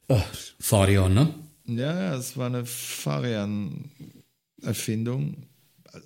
äh, 0.06 0.20
Farian, 0.60 1.12
ne? 1.12 1.34
Ja, 1.66 2.00
ja, 2.00 2.14
es 2.16 2.36
war 2.36 2.46
eine 2.46 2.64
Farian-Erfindung. 2.64 5.48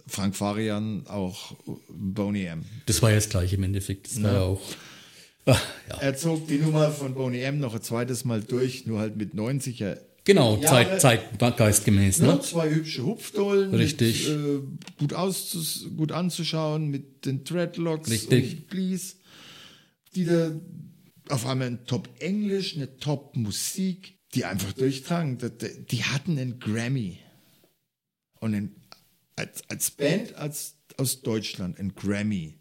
Frank 0.06 0.34
Farian, 0.34 1.06
auch 1.06 1.54
Boney 1.90 2.44
M. 2.44 2.64
Das 2.86 3.02
war 3.02 3.10
ja 3.10 3.16
das 3.16 3.28
gleiche 3.28 3.56
im 3.56 3.64
Endeffekt. 3.64 4.06
Das 4.06 4.22
war 4.22 4.32
ja 4.32 4.40
auch. 4.40 4.62
Ah, 5.44 5.58
ja. 5.88 5.96
Er 5.98 6.16
zog 6.16 6.48
die 6.48 6.58
Nummer 6.58 6.90
von 6.90 7.12
Boney 7.14 7.40
M 7.40 7.58
noch 7.58 7.74
ein 7.74 7.82
zweites 7.82 8.24
Mal 8.24 8.42
durch, 8.42 8.86
nur 8.86 9.00
halt 9.00 9.16
mit 9.16 9.34
90er. 9.34 9.98
Genau, 10.24 10.56
Jahre- 10.58 10.98
Zeit, 10.98 11.40
zeitgeistgemäß, 11.40 12.20
Ne? 12.20 12.28
ne? 12.28 12.40
Zwei 12.40 12.70
hübsche 12.70 13.04
Hupfdohlen. 13.04 13.74
Richtig. 13.74 14.28
Mit, 14.28 14.37
äh, 14.38 14.61
gut, 14.98 15.14
auszus 15.14 15.87
gut 15.96 16.12
anzuschauen 16.12 16.88
mit 16.88 17.26
den 17.26 17.42
Dreadlocks 17.44 18.08
Richtig. 18.11 18.52
und 18.54 18.66
Please. 18.68 19.14
Die 20.14 20.24
da 20.24 20.52
auf 21.28 21.46
einmal 21.46 21.66
ein 21.68 21.87
Top-Englisch, 21.87 22.76
eine 22.76 22.96
Top-Musik, 22.98 24.18
die 24.35 24.44
einfach 24.44 24.72
durchtragen. 24.72 25.38
Die- 25.90 26.04
hatten 26.04 26.38
einen 26.38 26.61
Grammy. 26.61 27.18
Und 28.40 28.54
ein, 28.54 28.76
als, 29.37 29.62
als 29.68 29.90
Band 29.90 30.35
als, 30.35 30.76
aus 30.98 31.22
Deutschland 31.22 31.78
ein 31.80 31.94
Grammy. 31.94 32.58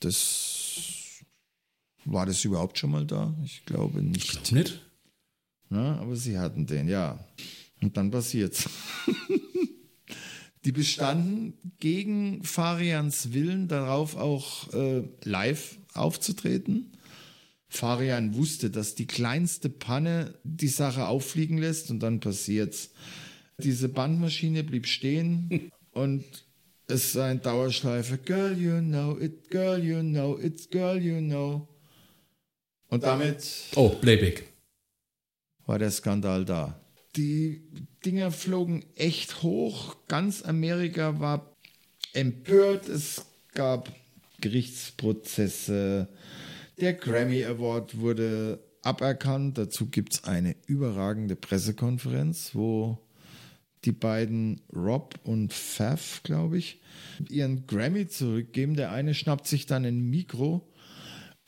Das 0.00 1.22
war 2.04 2.26
das 2.26 2.44
überhaupt 2.44 2.78
schon 2.78 2.90
mal 2.90 3.06
da? 3.06 3.34
Ich 3.44 3.64
glaube 3.64 4.02
nicht. 4.02 4.30
Glaub 4.30 4.52
nicht. 4.52 4.80
Ja, 5.70 5.96
aber 5.96 6.16
sie 6.16 6.38
hatten 6.38 6.66
den, 6.66 6.88
ja. 6.88 7.18
Und 7.80 7.96
dann 7.96 8.10
passiert's. 8.10 8.68
Die 10.64 10.72
bestanden 10.72 11.54
gegen 11.78 12.42
Farians 12.42 13.32
Willen 13.32 13.68
darauf 13.68 14.16
auch 14.16 14.72
äh, 14.72 15.04
live 15.22 15.78
aufzutreten. 15.94 16.92
Farian 17.68 18.34
wusste, 18.34 18.70
dass 18.70 18.96
die 18.96 19.06
kleinste 19.06 19.68
Panne 19.68 20.34
die 20.42 20.68
Sache 20.68 21.06
auffliegen 21.06 21.58
lässt 21.58 21.90
und 21.90 22.00
dann 22.00 22.18
passiert's. 22.18 22.90
Diese 23.58 23.88
Bandmaschine 23.88 24.64
blieb 24.64 24.86
stehen 24.86 25.70
und 25.92 26.24
es 26.88 27.12
sei 27.12 27.30
ein 27.30 27.42
Dauerschleife. 27.42 28.18
Girl, 28.18 28.58
you 28.58 28.80
know 28.80 29.18
it, 29.20 29.50
girl, 29.50 29.82
you 29.82 30.00
know 30.00 30.38
it, 30.38 30.70
girl, 30.70 31.00
you 31.00 31.20
know. 31.20 31.68
Und 32.88 33.02
damit 33.04 33.44
Oh, 33.74 33.90
Playback. 33.90 34.55
War 35.66 35.78
der 35.78 35.90
Skandal 35.90 36.44
da. 36.44 36.80
Die 37.16 37.62
Dinger 38.04 38.30
flogen 38.30 38.84
echt 38.94 39.42
hoch. 39.42 39.96
Ganz 40.08 40.42
Amerika 40.42 41.18
war 41.20 41.56
empört. 42.12 42.88
Es 42.88 43.26
gab 43.52 43.92
Gerichtsprozesse. 44.40 46.08
Der 46.80 46.94
Grammy 46.94 47.44
Award 47.44 47.98
wurde 47.98 48.60
aberkannt. 48.82 49.58
Dazu 49.58 49.86
gibt 49.86 50.14
es 50.14 50.24
eine 50.24 50.54
überragende 50.66 51.36
Pressekonferenz, 51.36 52.54
wo 52.54 52.98
die 53.84 53.92
beiden 53.92 54.60
Rob 54.74 55.14
und 55.24 55.52
Pfaff, 55.52 56.20
glaube 56.22 56.58
ich, 56.58 56.80
ihren 57.30 57.66
Grammy 57.66 58.08
zurückgeben. 58.08 58.74
Der 58.74 58.92
eine 58.92 59.14
schnappt 59.14 59.46
sich 59.46 59.66
dann 59.66 59.84
ein 59.84 60.10
Mikro 60.10 60.68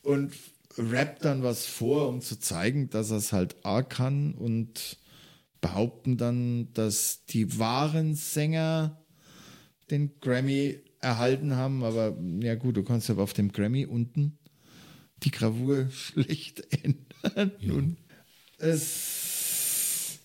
und 0.02 0.32
rappt 0.78 1.24
dann 1.24 1.42
was 1.42 1.66
vor, 1.66 2.08
um 2.08 2.20
zu 2.20 2.38
zeigen, 2.38 2.90
dass 2.90 3.10
er 3.10 3.18
es 3.18 3.32
halt 3.32 3.56
A 3.64 3.82
kann 3.82 4.34
und 4.34 4.98
behaupten 5.60 6.16
dann, 6.16 6.72
dass 6.72 7.24
die 7.26 7.58
wahren 7.58 8.14
Sänger 8.14 9.04
den 9.90 10.18
Grammy 10.20 10.80
erhalten 11.00 11.56
haben, 11.56 11.84
aber 11.84 12.16
ja 12.40 12.54
gut, 12.54 12.76
du 12.76 12.82
kannst 12.82 13.10
aber 13.10 13.22
auf 13.22 13.32
dem 13.32 13.52
Grammy 13.52 13.86
unten 13.86 14.38
die 15.22 15.30
Gravur 15.30 15.88
schlecht 15.90 16.66
ändern. 16.82 17.52
Nun, 17.60 17.96
es 18.58 20.18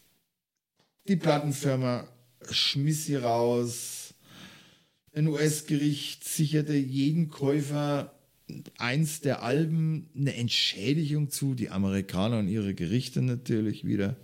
die 1.07 1.17
Plattenfirma 1.17 2.07
schmiss 2.49 3.05
sie 3.05 3.15
raus. 3.15 4.13
Ein 5.13 5.27
US-Gericht 5.27 6.23
sicherte 6.23 6.73
jeden 6.73 7.29
Käufer 7.29 8.12
eins 8.77 9.21
der 9.21 9.43
Alben 9.43 10.09
eine 10.15 10.35
Entschädigung 10.35 11.29
zu, 11.29 11.55
die 11.55 11.69
Amerikaner 11.69 12.39
und 12.39 12.47
ihre 12.47 12.73
Gerichte 12.73 13.21
natürlich 13.21 13.85
wieder. 13.85 14.15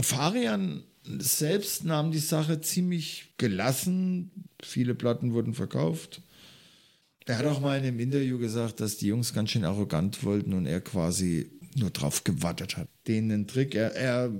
Farian 0.00 0.84
selbst 1.04 1.84
nahm 1.84 2.12
die 2.12 2.18
Sache 2.18 2.60
ziemlich 2.60 3.34
gelassen. 3.38 4.30
Viele 4.62 4.94
Platten 4.94 5.32
wurden 5.32 5.54
verkauft. 5.54 6.22
Er 7.26 7.38
hat 7.38 7.46
auch 7.46 7.60
mal 7.60 7.78
in 7.78 7.84
einem 7.84 8.00
Interview 8.00 8.38
gesagt, 8.38 8.80
dass 8.80 8.96
die 8.96 9.08
Jungs 9.08 9.32
ganz 9.32 9.50
schön 9.50 9.64
arrogant 9.64 10.24
wollten 10.24 10.54
und 10.54 10.66
er 10.66 10.80
quasi 10.80 11.50
nur 11.76 11.90
drauf 11.90 12.24
gewartet 12.24 12.76
hat. 12.76 12.88
Denen 13.06 13.46
Trick. 13.46 13.74
Er, 13.74 13.94
er 13.94 14.32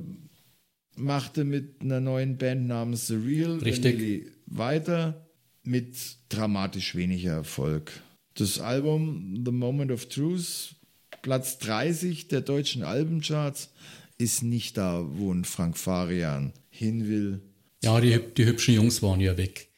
machte 0.97 1.45
mit 1.45 1.81
einer 1.81 2.01
neuen 2.01 2.39
Band 2.39 2.67
namens 2.67 3.07
The 3.07 3.15
Real 3.15 3.59
Richtig. 3.59 4.33
Weiter 4.47 5.27
mit 5.65 5.95
dramatisch 6.29 6.95
weniger 6.95 7.33
Erfolg. 7.33 7.93
Das 8.35 8.59
Album 8.61 9.43
The 9.45 9.53
Moment 9.53 9.91
of 9.93 10.07
Truth, 10.09 10.75
Platz 11.23 11.59
30 11.59 12.29
der 12.29 12.41
deutschen 12.41 12.83
Albencharts, 12.83 13.71
ist 14.19 14.43
nicht 14.43 14.77
da, 14.77 15.05
wo 15.17 15.33
ein 15.33 15.45
Frank 15.45 15.77
Farian 15.77 16.53
hin 16.71 17.09
will. 17.09 17.41
Ja, 17.83 18.01
die, 18.01 18.19
die 18.37 18.45
hübschen 18.47 18.75
Jungs 18.75 19.03
waren 19.03 19.21
ja 19.21 19.37
weg. 19.37 19.69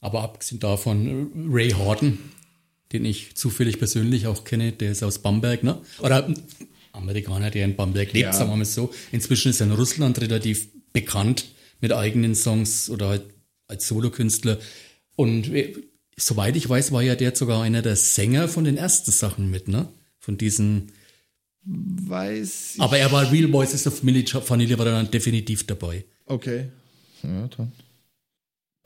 Aber 0.00 0.22
abgesehen 0.22 0.60
davon, 0.60 1.30
Ray 1.50 1.70
Horton, 1.70 2.18
den 2.92 3.04
ich 3.04 3.34
zufällig 3.36 3.78
persönlich 3.78 4.26
auch 4.26 4.44
kenne, 4.44 4.72
der 4.72 4.92
ist 4.92 5.02
aus 5.02 5.18
Bamberg, 5.18 5.62
ne? 5.64 5.80
Oder 5.98 6.28
äh, 6.28 6.34
Amerikaner, 6.92 7.50
der 7.50 7.64
in 7.64 7.74
Bamberg 7.74 8.12
lebt, 8.12 8.26
Ja. 8.26 8.32
sagen 8.32 8.50
wir 8.50 8.56
mal 8.56 8.64
so. 8.64 8.92
Inzwischen 9.12 9.50
ist 9.50 9.60
er 9.60 9.66
in 9.66 9.72
Russland 9.72 10.20
relativ 10.20 10.68
bekannt 10.92 11.46
mit 11.80 11.92
eigenen 11.92 12.34
Songs 12.34 12.88
oder 12.90 13.08
halt 13.08 13.24
als 13.66 13.88
Solokünstler. 13.88 14.58
Und 15.16 15.50
soweit 16.16 16.56
ich 16.56 16.68
weiß, 16.68 16.92
war 16.92 17.02
ja 17.02 17.14
der 17.14 17.34
sogar 17.34 17.62
einer 17.62 17.82
der 17.82 17.96
Sänger 17.96 18.48
von 18.48 18.64
den 18.64 18.76
ersten 18.76 19.10
Sachen 19.10 19.50
mit, 19.50 19.68
ne? 19.68 19.88
Von 20.18 20.38
diesen. 20.38 20.92
Weiß 21.64 22.74
ich. 22.74 22.80
Aber 22.80 22.98
er 22.98 23.10
war 23.12 23.30
Real 23.30 23.50
Voices 23.52 23.86
of 23.86 24.02
Vanilli, 24.02 24.78
war 24.78 24.84
dann 24.84 25.10
definitiv 25.10 25.64
dabei. 25.66 26.04
Okay. 26.26 26.68
Ja, 27.22 27.48
dann. 27.56 27.72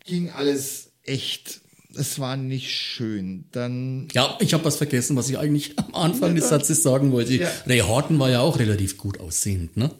Ging 0.05 0.31
alles 0.31 0.93
echt. 1.03 1.61
Es 1.95 2.19
war 2.19 2.37
nicht 2.37 2.71
schön. 2.71 3.47
Dann. 3.51 4.09
Ja, 4.13 4.37
ich 4.41 4.55
habe 4.55 4.65
was 4.65 4.77
vergessen, 4.77 5.17
was 5.17 5.29
ich 5.29 5.39
eigentlich 5.39 5.79
am 5.79 5.95
Anfang 5.95 6.35
des 6.35 6.49
Satzes 6.49 6.83
sagen 6.83 7.13
wollte. 7.13 7.35
Ja. 7.35 7.51
Ray 7.67 7.81
Horton 7.81 8.19
war 8.19 8.31
ja 8.31 8.41
auch 8.41 8.59
relativ 8.59 8.97
gut 8.97 9.19
aussehend, 9.21 9.77
ne? 9.77 9.91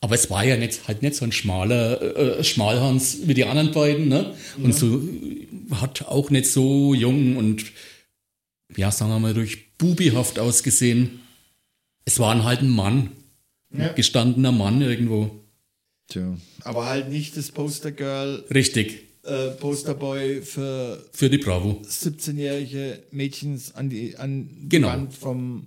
Aber 0.00 0.14
es 0.14 0.30
war 0.30 0.44
ja 0.44 0.56
nicht, 0.56 0.86
halt 0.86 1.02
nicht 1.02 1.16
so 1.16 1.24
ein 1.24 1.32
schmaler 1.32 2.38
äh, 2.38 2.44
Schmalhans 2.44 3.26
wie 3.26 3.34
die 3.34 3.44
anderen 3.44 3.72
beiden, 3.72 4.08
ne? 4.08 4.34
Und 4.62 4.72
so 4.74 4.98
äh, 5.00 5.46
hat 5.74 6.02
auch 6.06 6.30
nicht 6.30 6.46
so 6.46 6.94
jung 6.94 7.36
und 7.36 7.64
ja, 8.76 8.90
sagen 8.92 9.10
wir 9.10 9.18
mal 9.18 9.34
durch 9.34 9.76
bubihaft 9.76 10.38
ausgesehen. 10.38 11.20
Es 12.04 12.18
war 12.20 12.42
halt 12.44 12.60
ein 12.60 12.70
Mann, 12.70 13.10
Ja. 13.76 13.88
ein 13.90 13.94
gestandener 13.96 14.52
Mann 14.52 14.80
irgendwo. 14.82 15.30
Tja. 16.08 16.36
Aber 16.62 16.86
halt 16.86 17.10
nicht 17.10 17.36
das 17.36 17.50
Postergirl 17.50 18.44
Richtig. 18.54 19.00
äh, 19.24 19.48
Posterboy 19.50 20.42
für, 20.42 21.04
für 21.12 21.28
die 21.28 21.38
Bravo. 21.38 21.82
17-jährige 21.84 23.02
Mädchen 23.10 23.60
an 23.74 23.90
die, 23.90 24.16
an 24.16 24.48
die 24.62 24.68
Genau. 24.68 24.88
Wand 24.88 25.12
vom 25.14 25.66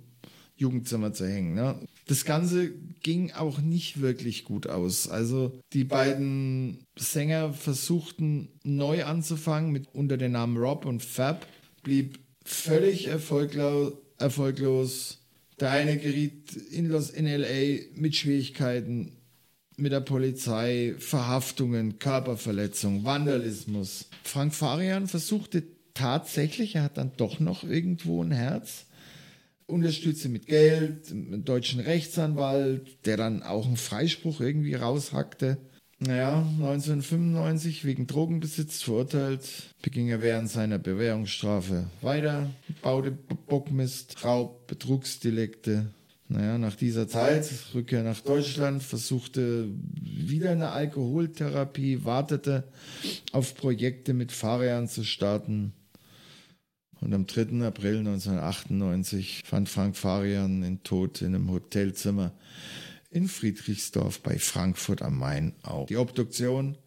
Jugendzimmer 0.56 1.12
zu 1.12 1.26
hängen. 1.28 1.54
Ne? 1.54 1.76
Das 2.06 2.24
Ganze 2.24 2.70
ging 3.02 3.32
auch 3.32 3.60
nicht 3.60 4.00
wirklich 4.00 4.44
gut 4.44 4.66
aus. 4.66 5.08
Also 5.08 5.58
die 5.72 5.84
beiden 5.84 6.84
Sänger 6.96 7.52
versuchten 7.52 8.48
neu 8.64 9.04
anzufangen 9.04 9.70
mit 9.70 9.88
unter 9.94 10.16
den 10.16 10.32
Namen 10.32 10.56
Rob 10.56 10.84
und 10.84 11.02
Fab, 11.02 11.46
blieb 11.82 12.18
völlig 12.44 13.06
erfolglos. 13.06 13.94
erfolglos. 14.18 15.18
Der 15.60 15.70
eine 15.70 15.96
geriet 15.96 16.56
in, 16.56 16.88
Los, 16.88 17.10
in 17.10 17.26
LA 17.26 17.82
mit 17.94 18.16
Schwierigkeiten 18.16 19.12
mit 19.76 19.92
der 19.92 20.00
Polizei, 20.00 20.94
Verhaftungen, 20.98 21.98
Körperverletzung, 21.98 23.04
Vandalismus. 23.04 24.08
Frank 24.22 24.54
Farian 24.54 25.08
versuchte 25.08 25.64
tatsächlich, 25.94 26.76
er 26.76 26.84
hat 26.84 26.98
dann 26.98 27.12
doch 27.16 27.40
noch 27.40 27.64
irgendwo 27.64 28.22
ein 28.22 28.32
Herz, 28.32 28.86
unterstützte 29.72 30.28
mit 30.28 30.46
Geld, 30.46 31.10
einen 31.10 31.44
deutschen 31.44 31.80
Rechtsanwalt, 31.80 33.04
der 33.06 33.16
dann 33.16 33.42
auch 33.42 33.66
einen 33.66 33.76
Freispruch 33.76 34.40
irgendwie 34.40 34.74
raushackte. 34.74 35.58
Naja, 35.98 36.44
1995 36.58 37.84
wegen 37.84 38.08
Drogenbesitz 38.08 38.82
verurteilt, 38.82 39.48
beging 39.82 40.08
er 40.08 40.20
während 40.20 40.50
seiner 40.50 40.78
Bewährungsstrafe 40.78 41.86
weiter, 42.00 42.50
baute 42.82 43.12
Bockmist, 43.12 44.24
Raub, 44.24 44.66
Betrugsdelikte. 44.66 45.86
Naja, 46.28 46.58
nach 46.58 46.74
dieser 46.74 47.06
Zeit, 47.06 47.48
Rückkehr 47.74 48.02
nach 48.02 48.20
Deutschland, 48.20 48.82
versuchte 48.82 49.68
wieder 50.00 50.50
eine 50.50 50.70
Alkoholtherapie, 50.70 52.04
wartete 52.04 52.64
auf 53.32 53.54
Projekte 53.54 54.12
mit 54.12 54.32
Fahrern 54.32 54.88
zu 54.88 55.04
starten. 55.04 55.72
Und 57.02 57.12
am 57.14 57.26
3. 57.26 57.66
April 57.66 57.98
1998 57.98 59.42
fand 59.44 59.68
Frank 59.68 59.96
Farian 59.96 60.62
den 60.62 60.84
Tod 60.84 61.20
in 61.20 61.34
einem 61.34 61.50
Hotelzimmer 61.50 62.32
in 63.10 63.26
Friedrichsdorf 63.26 64.20
bei 64.20 64.38
Frankfurt 64.38 65.02
am 65.02 65.18
Main 65.18 65.52
auf. 65.62 65.88
Die 65.88 65.96
Obduktion 65.96 66.78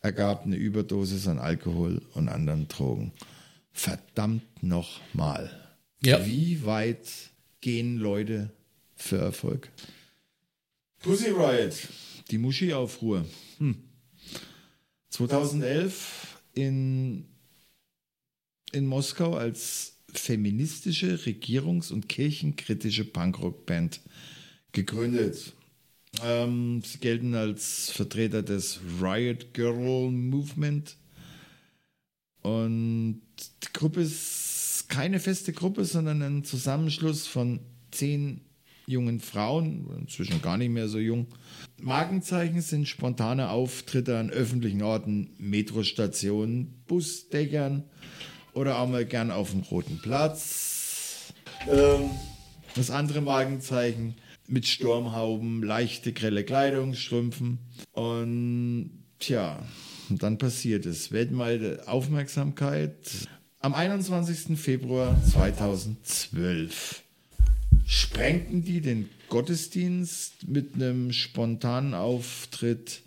ergab 0.00 0.44
eine 0.44 0.54
Überdosis 0.54 1.26
an 1.26 1.40
Alkohol 1.40 2.00
und 2.14 2.28
anderen 2.28 2.68
Drogen. 2.68 3.12
Verdammt 3.72 4.62
nochmal. 4.62 5.50
Ja. 6.02 6.24
Wie 6.24 6.64
weit 6.64 7.08
gehen 7.60 7.98
Leute 7.98 8.50
für 8.94 9.18
Erfolg? 9.18 9.68
Pussy 11.00 11.30
Riot, 11.30 11.74
die 12.30 12.38
Muschi-Aufruhr. 12.38 13.26
Hm. 13.58 13.82
2011 15.08 16.40
in 16.54 17.26
in 18.72 18.86
Moskau 18.86 19.34
als 19.36 19.96
feministische, 20.12 21.16
regierungs- 21.16 21.92
und 21.92 22.08
kirchenkritische 22.08 23.04
Punkrock-Band 23.04 24.00
gegründet. 24.72 25.52
Ähm, 26.24 26.82
sie 26.84 26.98
gelten 26.98 27.34
als 27.34 27.90
Vertreter 27.90 28.42
des 28.42 28.80
Riot 29.00 29.54
Girl 29.54 30.10
Movement. 30.10 30.96
Und 32.42 33.22
die 33.62 33.72
Gruppe 33.72 34.00
ist 34.00 34.86
keine 34.88 35.20
feste 35.20 35.52
Gruppe, 35.52 35.84
sondern 35.84 36.22
ein 36.22 36.44
Zusammenschluss 36.44 37.26
von 37.26 37.60
zehn 37.90 38.40
jungen 38.86 39.20
Frauen, 39.20 39.86
inzwischen 40.00 40.42
gar 40.42 40.58
nicht 40.58 40.70
mehr 40.70 40.88
so 40.88 40.98
jung. 40.98 41.28
Markenzeichen 41.80 42.60
sind 42.60 42.88
spontane 42.88 43.50
Auftritte 43.50 44.18
an 44.18 44.30
öffentlichen 44.30 44.82
Orten, 44.82 45.30
Metrostationen, 45.38 46.82
Busdeckern, 46.86 47.84
oder 48.54 48.78
auch 48.78 48.88
mal 48.88 49.04
gern 49.04 49.30
auf 49.30 49.50
dem 49.50 49.60
Roten 49.60 50.00
Platz. 50.02 51.32
Ähm, 51.68 52.10
das 52.74 52.90
andere 52.90 53.20
Markenzeichen 53.20 54.14
mit 54.46 54.66
Sturmhauben, 54.66 55.62
leichte, 55.62 56.12
grelle 56.12 56.44
Kleidung, 56.44 56.94
Strümpfen. 56.94 57.58
Und 57.92 58.90
tja, 59.18 59.62
dann 60.08 60.38
passiert 60.38 60.86
es. 60.86 61.12
Weltweite 61.12 61.84
Aufmerksamkeit. 61.86 63.28
Am 63.60 63.74
21. 63.74 64.58
Februar 64.58 65.16
2012 65.24 67.02
sprengten 67.86 68.64
die 68.64 68.80
den 68.80 69.08
Gottesdienst 69.28 70.48
mit 70.48 70.74
einem 70.74 71.12
spontanen 71.12 71.94
Auftritt 71.94 73.02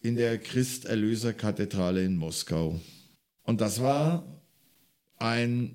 in 0.00 0.16
der 0.16 0.38
Christ-Erlöser-Kathedrale 0.38 2.04
in 2.04 2.16
Moskau. 2.16 2.80
Und 3.44 3.60
das 3.60 3.80
war 3.80 4.24
ein 5.22 5.74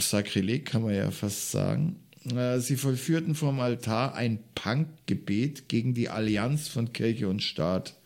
Sakrileg, 0.00 0.66
kann 0.66 0.82
man 0.82 0.94
ja 0.94 1.10
fast 1.10 1.50
sagen. 1.50 2.00
Äh, 2.34 2.60
Sie 2.60 2.76
vollführten 2.76 3.34
vom 3.34 3.60
Altar 3.60 4.14
ein 4.14 4.38
Punkgebet 4.54 5.68
gegen 5.68 5.94
die 5.94 6.08
Allianz 6.08 6.68
von 6.68 6.92
Kirche 6.92 7.28
und 7.28 7.42
Staat. 7.42 8.00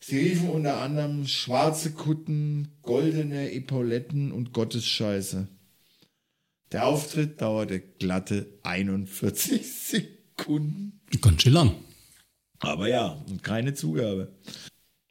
Sie 0.00 0.18
riefen 0.18 0.50
unter 0.50 0.80
anderem 0.80 1.26
schwarze 1.26 1.92
Kutten, 1.92 2.68
goldene 2.82 3.52
Epauletten 3.52 4.32
und 4.32 4.52
Gottesscheiße. 4.52 5.48
Der 6.72 6.86
Auftritt 6.86 7.40
dauerte 7.40 7.80
glatte 7.80 8.46
41 8.64 9.62
Sekunden. 9.86 11.00
Ganz 11.20 11.42
schön 11.42 11.52
lang. 11.52 11.74
Aber 12.58 12.88
ja, 12.88 13.24
und 13.28 13.42
keine 13.42 13.74
Zugabe. 13.74 14.32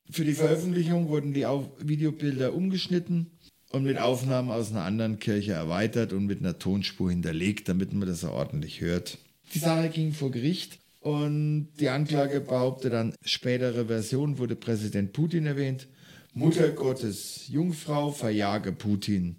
Für 0.09 0.25
die 0.25 0.33
Veröffentlichung 0.33 1.07
wurden 1.07 1.33
die 1.33 1.47
Videobilder 1.79 2.53
umgeschnitten 2.53 3.31
und 3.73 3.83
mit 3.83 3.97
Aufnahmen 3.97 4.51
aus 4.51 4.71
einer 4.71 4.83
anderen 4.83 5.19
Kirche 5.19 5.53
erweitert 5.53 6.13
und 6.13 6.27
mit 6.27 6.39
einer 6.39 6.59
Tonspur 6.59 7.09
hinterlegt, 7.09 7.67
damit 7.67 7.91
man 7.91 8.07
das 8.07 8.23
auch 8.23 8.33
ordentlich 8.33 8.81
hört. 8.81 9.17
Die 9.53 9.59
Sache 9.59 9.89
ging 9.89 10.13
vor 10.13 10.31
Gericht 10.31 10.79
und 11.01 11.69
die 11.79 11.89
Anklage 11.89 12.39
behauptet 12.39 12.93
dann, 12.93 13.15
spätere 13.25 13.85
Version 13.87 14.37
wurde 14.37 14.55
Präsident 14.55 15.11
Putin 15.11 15.47
erwähnt, 15.47 15.87
Mutter 16.33 16.69
Gottes, 16.69 17.47
Jungfrau, 17.49 18.11
verjage 18.11 18.71
Putin. 18.71 19.37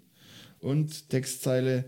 Und 0.59 1.09
Textzeile, 1.09 1.85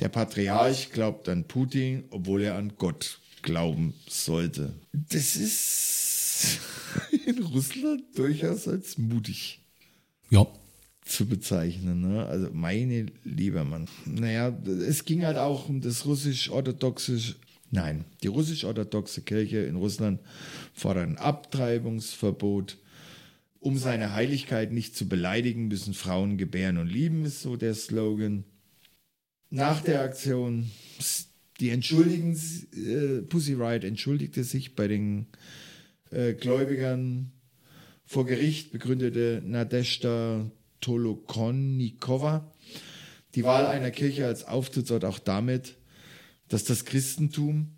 der 0.00 0.08
Patriarch 0.08 0.90
glaubt 0.92 1.28
an 1.28 1.44
Putin, 1.44 2.04
obwohl 2.10 2.42
er 2.42 2.56
an 2.56 2.74
Gott 2.76 3.20
glauben 3.42 3.94
sollte. 4.08 4.74
Das 4.92 5.36
ist 5.36 6.58
in 7.26 7.42
Russland 7.42 8.02
durchaus 8.14 8.68
als 8.68 8.98
mutig 8.98 9.60
Ja. 10.30 10.46
Zu 11.08 11.26
bezeichnen. 11.26 12.00
Ne? 12.00 12.26
Also 12.26 12.50
meine 12.52 13.06
lieber 13.24 13.64
Mann. 13.64 13.86
Naja, 14.04 14.56
es 14.86 15.04
ging 15.04 15.24
halt 15.24 15.38
auch 15.38 15.68
um 15.68 15.80
das 15.80 16.04
russisch-orthodoxe, 16.06 17.34
nein, 17.70 18.04
die 18.22 18.28
russisch-orthodoxe 18.28 19.22
Kirche 19.22 19.58
in 19.58 19.76
Russland 19.76 20.20
fordert 20.74 21.08
ein 21.08 21.18
Abtreibungsverbot. 21.18 22.78
Um 23.60 23.76
seine 23.76 24.14
Heiligkeit 24.14 24.70
nicht 24.70 24.96
zu 24.96 25.08
beleidigen, 25.08 25.66
müssen 25.66 25.92
Frauen 25.92 26.38
gebären 26.38 26.78
und 26.78 26.86
lieben, 26.86 27.24
ist 27.24 27.42
so 27.42 27.56
der 27.56 27.74
Slogan. 27.74 28.44
Nach 29.50 29.80
der 29.80 30.02
Aktion, 30.02 30.70
die 31.58 31.70
entschuldigen, 31.70 32.38
äh, 32.76 33.22
Pussy 33.22 33.54
Riot 33.54 33.82
entschuldigte 33.82 34.44
sich 34.44 34.76
bei 34.76 34.86
den 34.86 35.26
äh, 36.10 36.34
Gläubigern 36.34 37.32
vor 38.04 38.26
Gericht, 38.26 38.70
begründete 38.70 39.42
Nadeshda 39.44 40.50
Tolokonnikova 40.80 42.52
die 43.34 43.44
Wahl 43.44 43.66
einer 43.66 43.90
Kirche 43.90 44.26
als 44.26 44.44
Auftrittsort 44.44 45.04
auch 45.04 45.18
damit, 45.18 45.76
dass 46.48 46.64
das 46.64 46.84
Christentum 46.84 47.76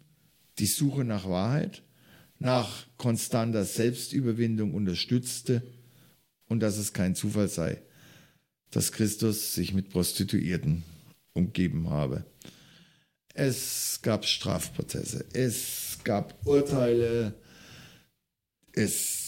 die 0.59 0.67
Suche 0.67 1.05
nach 1.05 1.29
Wahrheit, 1.29 1.83
nach 2.39 2.87
konstanter 2.97 3.65
Selbstüberwindung 3.65 4.75
unterstützte 4.75 5.63
und 6.47 6.61
dass 6.61 6.79
es 6.79 6.93
kein 6.93 7.15
Zufall 7.15 7.49
sei, 7.49 7.83
dass 8.71 8.93
Christus 8.93 9.55
sich 9.55 9.75
mit 9.75 9.91
Prostituierten 9.91 10.83
umgeben 11.33 11.91
habe. 11.91 12.25
Es 13.35 14.01
gab 14.03 14.25
Strafprozesse, 14.25 15.25
es 15.33 15.99
gab 16.05 16.47
Urteile, 16.47 17.35
es, 18.73 19.20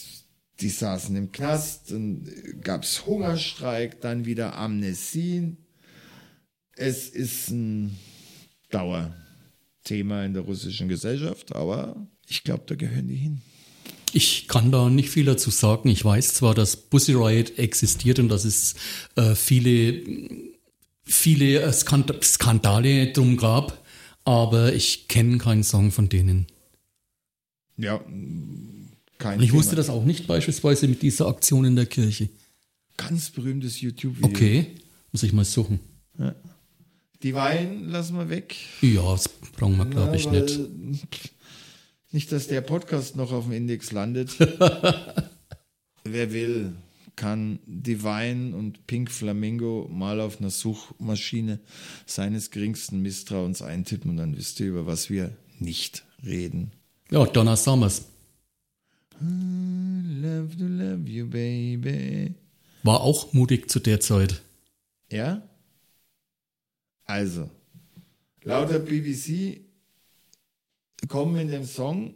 die 0.60 0.68
saßen 0.68 1.14
im 1.16 1.32
Knast, 1.32 1.90
dann 1.90 2.28
gab 2.62 2.84
es 2.84 3.06
Hungerstreik, 3.06 4.00
dann 4.00 4.26
wieder 4.26 4.56
Amnesien. 4.56 5.56
Es 6.76 7.08
ist 7.08 7.50
ein 7.50 7.98
Dauerthema 8.70 10.24
in 10.24 10.34
der 10.34 10.42
russischen 10.42 10.88
Gesellschaft, 10.88 11.54
aber 11.54 11.96
ich 12.28 12.44
glaube, 12.44 12.64
da 12.66 12.74
gehören 12.74 13.08
die 13.08 13.16
hin. 13.16 13.40
Ich 14.12 14.46
kann 14.46 14.70
da 14.70 14.90
nicht 14.90 15.08
viel 15.08 15.24
dazu 15.24 15.50
sagen. 15.50 15.88
Ich 15.88 16.04
weiß 16.04 16.34
zwar, 16.34 16.54
dass 16.54 16.76
Pussy 16.76 17.12
Riot 17.12 17.58
existiert 17.58 18.18
und 18.18 18.28
dass 18.28 18.44
es 18.44 18.74
äh, 19.16 19.34
viele, 19.34 20.02
viele 21.02 21.62
äh, 21.62 21.72
Skand 21.72 22.12
Skandale 22.22 23.12
drum 23.12 23.38
gab, 23.38 23.82
aber 24.24 24.74
ich 24.74 25.08
kenne 25.08 25.38
keinen 25.38 25.64
Song 25.64 25.90
von 25.90 26.10
denen. 26.10 26.46
Ja, 27.78 28.04
kein 29.22 29.40
ich 29.40 29.50
Thema. 29.50 29.58
wusste 29.58 29.76
das 29.76 29.88
auch 29.88 30.04
nicht 30.04 30.26
beispielsweise 30.26 30.88
mit 30.88 31.00
dieser 31.02 31.28
Aktion 31.28 31.64
in 31.64 31.76
der 31.76 31.86
Kirche. 31.86 32.28
Ganz 32.96 33.30
berühmtes 33.30 33.80
YouTube-Video. 33.80 34.28
Okay, 34.28 34.66
muss 35.12 35.22
ich 35.22 35.32
mal 35.32 35.44
suchen. 35.44 35.80
Die 37.22 37.34
Wein 37.34 37.88
lassen 37.88 38.16
wir 38.16 38.28
weg. 38.28 38.56
Ja, 38.80 39.12
das 39.12 39.28
brauchen 39.28 39.76
wir, 39.76 39.86
glaube 39.86 40.16
ich, 40.16 40.24
Ja, 40.24 40.32
nicht. 40.32 40.58
Nicht, 42.14 42.30
dass 42.30 42.46
der 42.46 42.60
Podcast 42.60 43.16
noch 43.16 43.32
auf 43.32 43.44
dem 43.44 43.52
Index 43.54 43.90
landet. 43.90 44.36
Wer 46.04 46.32
will, 46.34 46.74
kann 47.16 47.58
Divine 47.64 48.54
und 48.54 48.86
Pink 48.86 49.10
Flamingo 49.10 49.88
mal 49.90 50.20
auf 50.20 50.38
einer 50.38 50.50
Suchmaschine 50.50 51.58
seines 52.04 52.50
geringsten 52.50 53.00
Misstrauens 53.00 53.62
eintippen 53.62 54.10
und 54.10 54.18
dann 54.18 54.36
wisst 54.36 54.60
ihr, 54.60 54.66
über 54.66 54.84
was 54.84 55.08
wir 55.08 55.34
nicht 55.58 56.04
reden. 56.22 56.72
Ja, 57.10 57.24
Donna 57.24 57.56
Summers. 57.56 58.11
Love 59.22 60.56
to 60.56 60.64
love 60.64 61.08
you, 61.08 61.26
baby. 61.26 62.34
War 62.82 63.00
auch 63.00 63.32
mutig 63.32 63.70
zu 63.70 63.78
der 63.78 64.00
Zeit. 64.00 64.42
Ja? 65.10 65.42
Also, 67.04 67.48
lauter 68.42 68.80
BBC 68.80 69.60
kommen 71.08 71.36
in 71.36 71.48
dem 71.48 71.64
Song, 71.64 72.14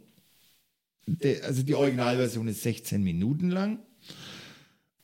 der, 1.05 1.45
also 1.45 1.63
die 1.63 1.75
Originalversion 1.75 2.47
ist 2.47 2.63
16 2.63 3.01
Minuten 3.01 3.51
lang 3.51 3.79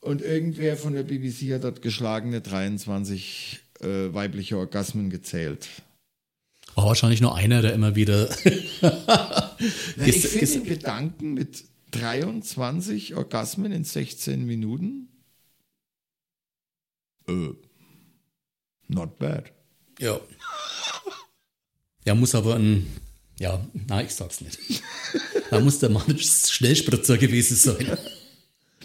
und 0.00 0.20
irgendwer 0.20 0.76
von 0.76 0.92
der 0.92 1.04
BBC 1.04 1.54
hat 1.54 1.64
dort 1.64 1.80
geschlagene 1.80 2.40
23 2.40 3.60
äh, 3.80 4.12
weibliche 4.12 4.58
Orgasmen 4.58 5.08
gezählt. 5.08 5.68
War 6.74 6.86
wahrscheinlich 6.86 7.20
nur 7.20 7.34
einer, 7.34 7.62
der 7.62 7.72
immer 7.72 7.94
wieder. 7.94 8.28
Na, 8.82 9.56
ich 10.06 10.26
finde 10.26 10.46
den 10.46 10.64
Gedanken 10.64 11.34
mit 11.34 11.64
23 12.00 13.14
Orgasmen 13.14 13.72
in 13.72 13.84
16 13.84 14.44
Minuten 14.44 15.08
äh, 17.28 17.50
not 18.88 19.18
bad. 19.18 19.50
ja. 19.98 20.20
Ja, 22.06 22.14
muss 22.14 22.34
aber 22.34 22.56
ein. 22.56 22.86
Ja, 23.40 23.66
na, 23.88 24.02
ich 24.02 24.10
sag's 24.14 24.42
nicht. 24.42 24.58
Da 25.50 25.58
muss 25.60 25.78
der 25.78 25.88
Mann 25.88 26.18
Schnellspritzer 26.18 27.16
gewesen 27.16 27.56
sein. 27.56 27.96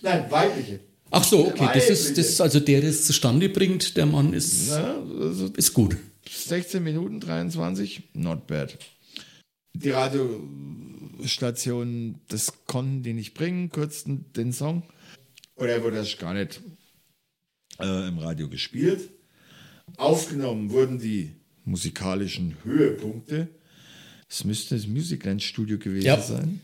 Nein, 0.01 0.31
weibliche. 0.31 0.79
Ach 1.11 1.23
so, 1.25 1.47
okay. 1.47 1.69
Das 1.73 1.89
ist, 1.89 2.17
das 2.17 2.29
ist 2.29 2.39
also 2.39 2.61
der, 2.61 2.79
der 2.79 2.89
es 2.91 3.05
zustande 3.05 3.49
bringt, 3.49 3.97
der 3.97 4.05
Mann 4.05 4.33
ist, 4.33 4.69
Ja, 4.69 4.95
also 5.19 5.47
ist 5.47 5.73
gut. 5.73 5.97
16 6.29 6.81
Minuten 6.81 7.19
23, 7.19 8.03
not 8.13 8.47
bad. 8.47 8.77
Die 9.73 9.89
Radiostationen, 9.91 12.19
das 12.27 12.65
konnten 12.65 13.03
die 13.03 13.13
nicht 13.13 13.33
bringen, 13.33 13.69
kürzten 13.69 14.25
den 14.33 14.51
Song. 14.53 14.83
Oder 15.55 15.73
er 15.73 15.83
wurde 15.83 15.97
erst 15.97 16.19
gar 16.19 16.33
nicht 16.33 16.61
äh, 17.79 18.07
im 18.07 18.17
Radio 18.19 18.49
gespielt. 18.49 19.09
Aufgenommen 19.97 20.69
wurden 20.71 20.99
die 20.99 21.35
musikalischen 21.65 22.55
Höhepunkte. 22.63 23.49
Es 24.29 24.43
müsste 24.43 24.75
das 24.75 24.87
Musicland 24.87 25.41
Studio 25.43 25.77
gewesen 25.77 26.05
Ja. 26.05 26.19
sein. 26.21 26.61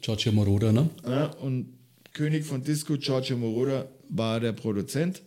Giorgio 0.00 0.32
Moroder, 0.32 0.72
ne? 0.72 0.88
Ja, 1.06 1.26
und 1.34 1.74
König 2.12 2.44
von 2.44 2.62
Disco, 2.62 2.96
Giorgio 2.96 3.36
Moroder, 3.36 3.90
war 4.08 4.40
der 4.40 4.52
Produzent. 4.52 5.22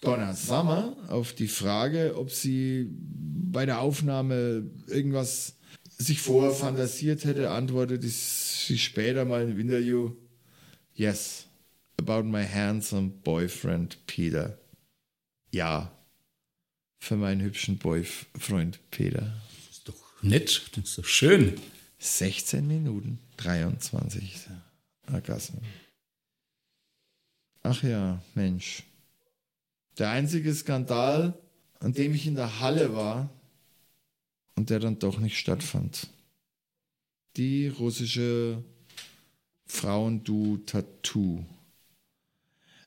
Donna 0.00 0.32
Summer 0.34 0.96
auf 1.08 1.32
die 1.32 1.48
Frage, 1.48 2.14
ob 2.16 2.30
sie 2.30 2.88
bei 2.90 3.66
der 3.66 3.80
Aufnahme 3.80 4.70
irgendwas 4.86 5.56
sich 5.98 6.20
vorher 6.20 6.52
fantasiert 6.52 7.24
hätte, 7.24 7.50
antwortete 7.50 8.08
sie 8.08 8.78
später 8.78 9.24
mal 9.24 9.48
im 9.48 9.58
Interview, 9.58 10.14
yes, 10.94 11.46
about 11.98 12.22
my 12.22 12.46
handsome 12.46 13.08
boyfriend 13.24 13.98
Peter. 14.06 14.58
Ja, 15.50 15.92
für 16.98 17.16
meinen 17.16 17.40
hübschen 17.40 17.78
Boyfreund 17.78 18.78
Peter. 18.90 19.40
Ist 19.70 19.88
doch 19.88 20.22
nett, 20.22 20.70
das 20.74 20.84
ist 20.84 20.98
doch 20.98 21.04
schön. 21.04 21.58
16 21.98 22.66
Minuten 22.66 23.18
23 23.38 24.46
Orgasmen. 25.12 25.62
Ach 27.62 27.82
ja, 27.82 28.22
Mensch. 28.34 28.84
Der 29.98 30.10
einzige 30.10 30.54
Skandal, 30.54 31.36
an 31.80 31.92
dem 31.92 32.14
ich 32.14 32.26
in 32.26 32.36
der 32.36 32.60
Halle 32.60 32.94
war 32.94 33.30
und 34.58 34.70
der 34.70 34.80
dann 34.80 34.98
doch 34.98 35.18
nicht 35.18 35.38
stattfand. 35.38 36.08
Die 37.36 37.68
russische 37.68 38.62
Frauendu-Tattoo. 39.66 41.44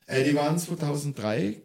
Äh, 0.06 0.24
die 0.24 0.34
waren 0.34 0.58
2003 0.58 1.60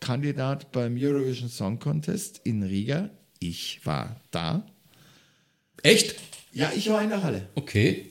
Kandidat 0.00 0.72
beim 0.72 0.96
Eurovision 0.98 1.48
Song 1.48 1.78
Contest 1.78 2.40
in 2.44 2.62
Riga. 2.62 3.10
Ich 3.38 3.84
war 3.86 4.20
da. 4.30 4.66
Echt? 5.82 6.16
Ja, 6.52 6.72
ich 6.74 6.88
war 6.90 7.02
in 7.02 7.10
der 7.10 7.22
Halle. 7.22 7.48
Okay. 7.54 8.10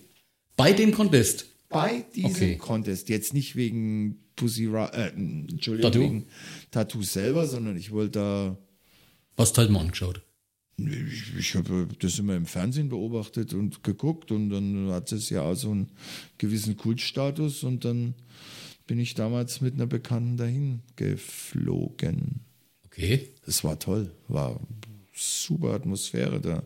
Bei 0.55 0.73
dem 0.73 0.91
Contest. 0.93 1.45
bei 1.69 2.05
diesem 2.15 2.31
Okay. 2.31 2.57
Contest, 2.57 3.09
jetzt 3.09 3.33
nicht 3.33 3.55
wegen 3.55 4.19
Pussy 4.35 4.65
äh, 4.67 5.07
Entschuldigung, 5.09 5.91
Tattoo? 5.91 6.01
wegen 6.03 6.27
Tattoo 6.71 7.01
selber, 7.01 7.47
sondern 7.47 7.75
ich 7.77 7.91
wollte 7.91 8.11
da, 8.19 8.57
Hast 9.37 9.57
halt 9.57 9.71
mal 9.71 9.79
angeschaut. 9.81 10.21
Ich, 10.77 11.35
ich 11.37 11.55
habe 11.55 11.87
das 11.99 12.19
immer 12.19 12.35
im 12.35 12.45
Fernsehen 12.45 12.89
beobachtet 12.89 13.53
und 13.53 13.83
geguckt 13.83 14.31
und 14.31 14.49
dann 14.49 14.89
hat 14.91 15.11
es 15.11 15.29
ja 15.29 15.41
auch 15.41 15.55
so 15.55 15.71
einen 15.71 15.91
gewissen 16.37 16.77
Kultstatus 16.77 17.63
und 17.63 17.85
dann 17.85 18.15
bin 18.87 18.99
ich 18.99 19.13
damals 19.13 19.61
mit 19.61 19.75
einer 19.75 19.87
Bekannten 19.87 20.37
dahin 20.37 20.81
geflogen. 20.95 22.41
Okay. 22.85 23.33
Es 23.45 23.63
war 23.63 23.79
toll, 23.79 24.11
war 24.27 24.59
super 25.13 25.73
Atmosphäre 25.73 26.41
da. 26.41 26.63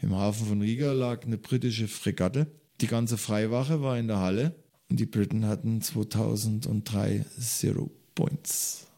Im 0.00 0.14
Hafen 0.14 0.46
von 0.46 0.60
Riga 0.60 0.92
lag 0.92 1.24
eine 1.24 1.38
britische 1.38 1.88
Fregatte. 1.88 2.46
Die 2.80 2.86
ganze 2.86 3.18
Freiwache 3.18 3.82
war 3.82 3.98
in 3.98 4.08
der 4.08 4.18
Halle 4.18 4.54
und 4.88 4.98
die 4.98 5.06
Briten 5.06 5.46
hatten 5.46 5.80
2003 5.80 7.24
Zero 7.38 7.90
Points. 8.14 8.88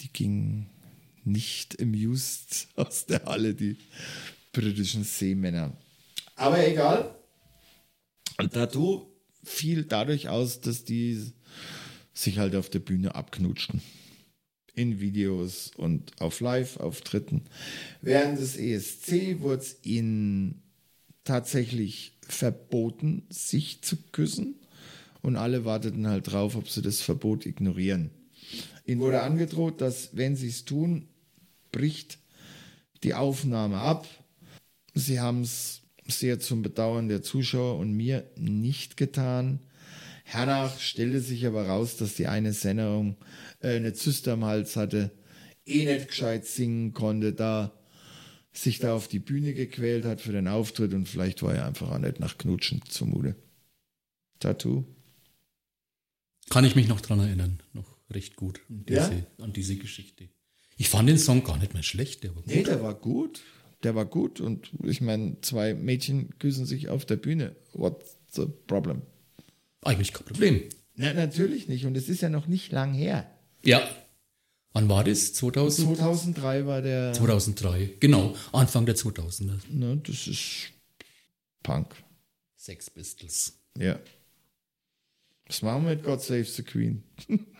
Die 0.00 0.12
gingen 0.12 0.68
nicht 1.26 1.80
amused 1.80 2.68
aus 2.76 3.06
der 3.06 3.24
Halle, 3.24 3.54
die 3.54 3.76
britischen 4.52 5.04
Seemänner. 5.04 5.76
Aber 6.36 6.66
egal. 6.66 7.14
Tattoo 8.50 9.06
fiel 9.42 9.84
dadurch 9.84 10.28
aus, 10.28 10.60
dass 10.60 10.84
die 10.84 11.32
sich 12.12 12.38
halt 12.38 12.54
auf 12.54 12.70
der 12.70 12.80
Bühne 12.80 13.14
abknutschten 13.14 13.82
in 14.74 15.00
Videos 15.00 15.72
und 15.76 16.20
auf 16.20 16.40
Live-Auftritten. 16.40 17.42
Während 18.02 18.38
des 18.38 18.56
ESC 18.56 19.40
wurde 19.40 19.62
es 19.62 19.76
ihnen 19.82 20.62
tatsächlich 21.24 22.12
verboten, 22.20 23.24
sich 23.30 23.82
zu 23.82 23.96
küssen. 24.12 24.56
Und 25.22 25.36
alle 25.36 25.64
warteten 25.64 26.06
halt 26.06 26.30
drauf, 26.30 26.56
ob 26.56 26.68
sie 26.68 26.82
das 26.82 27.00
Verbot 27.00 27.46
ignorieren. 27.46 28.10
Ihnen 28.84 29.00
wurde 29.00 29.22
angedroht, 29.22 29.80
dass, 29.80 30.10
wenn 30.16 30.36
sie 30.36 30.48
es 30.48 30.64
tun, 30.64 31.08
bricht 31.76 32.18
die 33.02 33.12
Aufnahme 33.12 33.76
ab. 33.78 34.06
Sie 34.94 35.20
haben 35.20 35.42
es 35.42 35.82
sehr 36.06 36.40
zum 36.40 36.62
Bedauern 36.62 37.08
der 37.08 37.22
Zuschauer 37.22 37.76
und 37.78 37.92
mir 37.92 38.24
nicht 38.36 38.96
getan. 38.96 39.60
Hernach 40.24 40.80
stellte 40.80 41.20
sich 41.20 41.46
aber 41.46 41.66
raus, 41.66 41.98
dass 41.98 42.14
die 42.14 42.28
eine 42.28 42.54
Sennerin 42.54 43.16
äh, 43.60 43.76
eine 43.76 43.92
Zyste 43.92 44.32
am 44.32 44.46
Hals 44.46 44.74
hatte, 44.76 45.10
eh 45.66 45.84
nicht 45.84 46.08
gescheit 46.08 46.46
singen 46.46 46.94
konnte, 46.94 47.34
da 47.34 47.72
sich 48.54 48.78
da 48.78 48.94
auf 48.94 49.06
die 49.06 49.18
Bühne 49.18 49.52
gequält 49.52 50.06
hat 50.06 50.22
für 50.22 50.32
den 50.32 50.48
Auftritt 50.48 50.94
und 50.94 51.06
vielleicht 51.06 51.42
war 51.42 51.54
er 51.54 51.66
einfach 51.66 51.90
auch 51.90 51.98
nicht 51.98 52.20
nach 52.20 52.38
Knutschen 52.38 52.80
zumute. 52.88 53.36
Tattoo? 54.40 54.84
Kann 56.48 56.64
ich 56.64 56.74
mich 56.74 56.88
noch 56.88 57.02
dran 57.02 57.20
erinnern. 57.20 57.60
Noch 57.74 57.98
recht 58.10 58.34
gut 58.34 58.60
an 58.70 58.86
diese, 58.86 59.14
Ja? 59.14 59.44
an 59.44 59.52
diese 59.52 59.76
Geschichte. 59.76 60.30
Ich 60.76 60.88
fand 60.88 61.08
den 61.08 61.18
Song 61.18 61.42
gar 61.42 61.56
nicht 61.58 61.74
mehr 61.74 61.82
schlecht. 61.82 62.22
Der 62.22 62.34
war 62.34 62.42
gut. 62.42 62.54
Nee, 62.54 62.62
der 62.62 62.82
war 62.82 62.94
gut. 62.94 63.42
Der 63.82 63.94
war 63.94 64.04
gut 64.06 64.40
und 64.40 64.70
ich 64.82 65.00
meine, 65.00 65.40
zwei 65.42 65.74
Mädchen 65.74 66.38
küssen 66.38 66.66
sich 66.66 66.88
auf 66.88 67.04
der 67.04 67.16
Bühne. 67.16 67.54
What's 67.72 68.16
the 68.32 68.46
problem? 68.66 69.02
Eigentlich 69.82 70.12
kein 70.12 70.24
Problem. 70.26 70.62
Na, 70.94 71.12
natürlich 71.12 71.68
nicht. 71.68 71.84
Und 71.84 71.96
es 71.96 72.08
ist 72.08 72.22
ja 72.22 72.28
noch 72.28 72.46
nicht 72.46 72.72
lang 72.72 72.94
her. 72.94 73.30
Ja. 73.64 73.86
Wann 74.72 74.88
war 74.88 75.04
das? 75.04 75.32
2000? 75.34 75.96
2003 75.96 76.66
war 76.66 76.82
der. 76.82 77.12
2003. 77.12 77.94
Genau. 78.00 78.34
Anfang 78.52 78.86
der 78.86 78.96
2000er. 78.96 79.58
Ne, 79.70 80.00
das 80.04 80.26
ist 80.26 80.72
Punk. 81.62 81.94
Sex 82.56 82.90
Pistols. 82.90 83.58
Ja. 83.78 83.98
Was 85.46 85.62
machen 85.62 85.84
wir 85.84 85.90
mit 85.94 86.02
God 86.02 86.20
Save 86.20 86.44
the 86.44 86.62
Queen? 86.62 87.02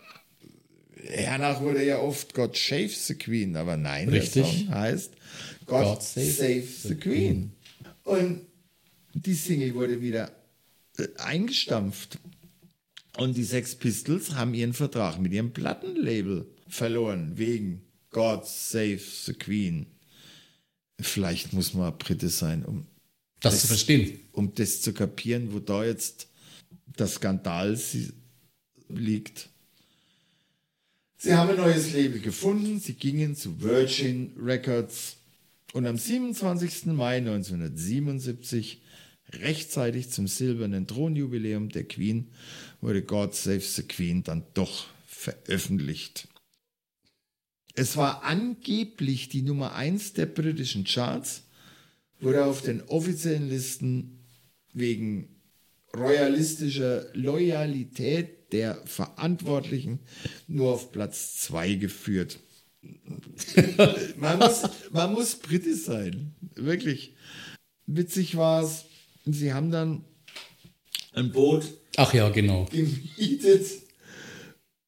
Hernach 1.04 1.60
wurde 1.60 1.84
ja 1.84 1.98
oft 1.98 2.34
God 2.34 2.56
Shave 2.56 2.88
the 2.88 3.14
Queen, 3.14 3.56
aber 3.56 3.76
nein, 3.76 4.08
Richtig. 4.08 4.42
der 4.42 4.44
Song 4.44 4.68
heißt 4.70 5.12
God, 5.66 5.84
God 5.84 6.02
Save, 6.02 6.30
Save 6.30 6.62
the, 6.62 6.94
Queen. 6.94 7.52
Und 8.04 8.46
die 9.14 9.34
Single 9.34 9.74
wurde 9.74 10.00
wieder 10.00 10.32
äh, 10.98 11.08
eingestampft. 11.18 12.18
Und 13.18 13.36
die 13.36 13.44
Sex 13.44 13.74
Pistols 13.74 14.34
haben 14.34 14.54
ihren 14.54 14.74
Vertrag 14.74 15.18
mit 15.18 15.32
ihrem 15.32 15.52
Plattenlabel 15.52 16.46
verloren, 16.68 17.32
wegen 17.36 17.82
God 18.10 18.46
Save 18.46 18.98
the 18.98 19.32
Queen. 19.32 19.86
Vielleicht 21.00 21.52
muss 21.52 21.74
man 21.74 21.96
Brite 21.98 22.28
sein, 22.28 22.64
um 22.64 22.86
das, 23.40 23.54
das 23.54 23.60
zu 23.62 23.66
verstehen. 23.68 24.20
Um 24.32 24.54
das 24.54 24.80
zu 24.80 24.92
kapieren, 24.92 25.52
wo 25.52 25.60
da 25.60 25.84
jetzt 25.84 26.28
der 26.98 27.06
Skandal 27.06 27.78
liegt. 28.88 29.50
Sie 31.26 31.34
haben 31.34 31.50
ein 31.50 31.56
neues 31.56 31.92
Label 31.92 32.20
gefunden, 32.20 32.78
sie 32.78 32.94
gingen 32.94 33.34
zu 33.34 33.60
Virgin 33.60 34.32
Records 34.40 35.16
und 35.72 35.84
am 35.84 35.98
27. 35.98 36.86
Mai 36.86 37.16
1977, 37.16 38.80
rechtzeitig 39.30 40.10
zum 40.10 40.28
silbernen 40.28 40.86
Thronjubiläum 40.86 41.68
der 41.70 41.82
Queen, 41.82 42.28
wurde 42.80 43.02
God 43.02 43.34
Save 43.34 43.58
the 43.58 43.82
Queen 43.82 44.22
dann 44.22 44.44
doch 44.54 44.86
veröffentlicht. 45.04 46.28
Es 47.74 47.96
war 47.96 48.22
angeblich 48.22 49.28
die 49.28 49.42
Nummer 49.42 49.74
1 49.74 50.12
der 50.12 50.26
britischen 50.26 50.84
Charts, 50.84 51.42
wurde 52.20 52.44
auf 52.44 52.62
den 52.62 52.82
offiziellen 52.82 53.48
Listen 53.48 54.20
wegen 54.72 55.35
royalistischer 55.96 57.06
Loyalität 57.14 58.52
der 58.52 58.76
Verantwortlichen 58.86 60.00
nur 60.46 60.72
auf 60.72 60.92
Platz 60.92 61.38
2 61.40 61.74
geführt. 61.74 62.38
man, 64.16 64.38
muss, 64.38 64.62
man 64.92 65.12
muss 65.12 65.34
britisch 65.36 65.84
sein. 65.84 66.34
Wirklich. 66.54 67.14
Witzig 67.86 68.36
war 68.36 68.62
es, 68.62 68.84
sie 69.24 69.52
haben 69.52 69.70
dann 69.70 70.04
ein 71.12 71.32
Boot 71.32 71.64
Ach 71.96 72.12
ja, 72.12 72.28
genau. 72.28 72.66
gemietet 72.66 73.66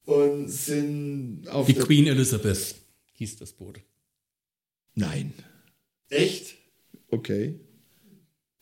und 0.04 0.48
sind 0.48 1.48
auf 1.48 1.66
Die 1.66 1.74
Queen 1.74 2.06
Elizabeth 2.06 2.76
hieß 3.14 3.36
das 3.36 3.52
Boot. 3.52 3.80
Nein. 4.94 5.32
Echt? 6.08 6.56
Okay. 7.10 7.58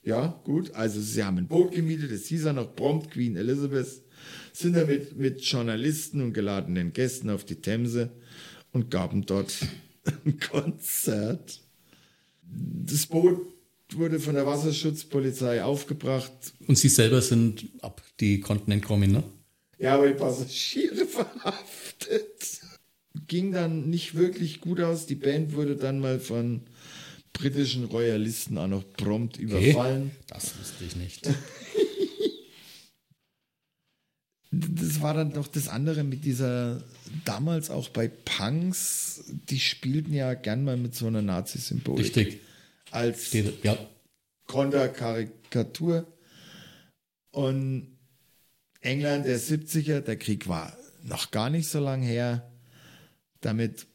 Ja, 0.06 0.40
gut. 0.44 0.72
Also 0.74 1.00
sie 1.00 1.24
haben 1.24 1.38
ein 1.38 1.48
Boot 1.48 1.72
gemietet, 1.72 2.12
es 2.12 2.28
hieß 2.28 2.44
ja 2.44 2.52
noch 2.52 2.76
prompt 2.76 3.10
Queen 3.10 3.36
Elizabeth, 3.36 4.02
sind 4.52 4.76
damit 4.76 5.18
mit 5.18 5.40
Journalisten 5.42 6.22
und 6.22 6.32
geladenen 6.32 6.92
Gästen 6.92 7.28
auf 7.28 7.44
die 7.44 7.56
Themse 7.56 8.12
und 8.72 8.88
gaben 8.92 9.26
dort 9.26 9.52
ein 10.24 10.38
Konzert. 10.38 11.60
Das 12.44 13.06
Boot 13.06 13.48
wurde 13.94 14.20
von 14.20 14.36
der 14.36 14.46
Wasserschutzpolizei 14.46 15.64
aufgebracht. 15.64 16.54
Und 16.68 16.78
sie 16.78 16.88
selber 16.88 17.20
sind 17.20 17.66
ab, 17.82 18.00
die 18.20 18.38
konnten 18.38 18.70
entkommen, 18.70 19.10
ne? 19.10 19.24
Ja, 19.78 19.96
aber 19.96 20.06
die 20.06 20.14
Passagiere 20.14 21.04
verhaftet. 21.06 22.60
Ging 23.26 23.50
dann 23.50 23.90
nicht 23.90 24.14
wirklich 24.14 24.60
gut 24.60 24.80
aus. 24.80 25.06
Die 25.06 25.16
Band 25.16 25.56
wurde 25.56 25.74
dann 25.74 25.98
mal 25.98 26.20
von 26.20 26.60
britischen 27.38 27.84
Royalisten 27.84 28.58
auch 28.58 28.66
noch 28.66 28.84
prompt 28.92 29.36
überfallen. 29.38 30.10
Okay. 30.14 30.24
Das 30.28 30.58
wusste 30.58 30.84
ich 30.84 30.96
nicht. 30.96 31.26
das 34.50 35.00
war 35.00 35.14
dann 35.14 35.32
doch 35.32 35.46
das 35.46 35.68
andere 35.68 36.04
mit 36.04 36.24
dieser, 36.24 36.82
damals 37.24 37.70
auch 37.70 37.88
bei 37.88 38.08
Punks, 38.08 39.24
die 39.28 39.60
spielten 39.60 40.12
ja 40.14 40.34
gern 40.34 40.64
mal 40.64 40.76
mit 40.76 40.94
so 40.94 41.06
einer 41.06 41.22
Nazi-Symbolik. 41.22 42.04
Richtig. 42.04 42.40
Als 42.90 43.32
ja. 43.62 43.76
Konterkarikatur. 44.46 46.06
Und 47.30 47.98
England 48.80 49.26
der 49.26 49.38
70er, 49.38 50.00
der 50.00 50.16
Krieg 50.16 50.48
war 50.48 50.76
noch 51.02 51.30
gar 51.30 51.50
nicht 51.50 51.68
so 51.68 51.80
lang 51.80 52.02
her. 52.02 52.50
Damit 53.40 53.86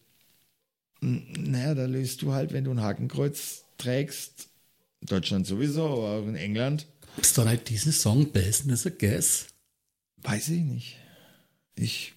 naja, 1.01 1.73
da 1.73 1.85
löst 1.85 2.21
du 2.21 2.31
halt, 2.31 2.53
wenn 2.53 2.63
du 2.63 2.71
ein 2.71 2.81
Hakenkreuz 2.81 3.65
trägst, 3.77 4.49
Deutschland 5.01 5.47
sowieso, 5.47 5.83
aber 5.85 6.09
auch 6.11 6.27
in 6.27 6.35
England. 6.35 6.85
Ist 7.17 7.37
doch 7.37 7.45
nicht 7.45 7.69
diesen 7.69 7.91
Song 7.91 8.31
Business 8.31 8.85
a 8.85 8.89
Guess? 8.89 9.47
Weiß 10.17 10.49
ich 10.49 10.61
nicht. 10.61 10.97
Ich. 11.75 12.13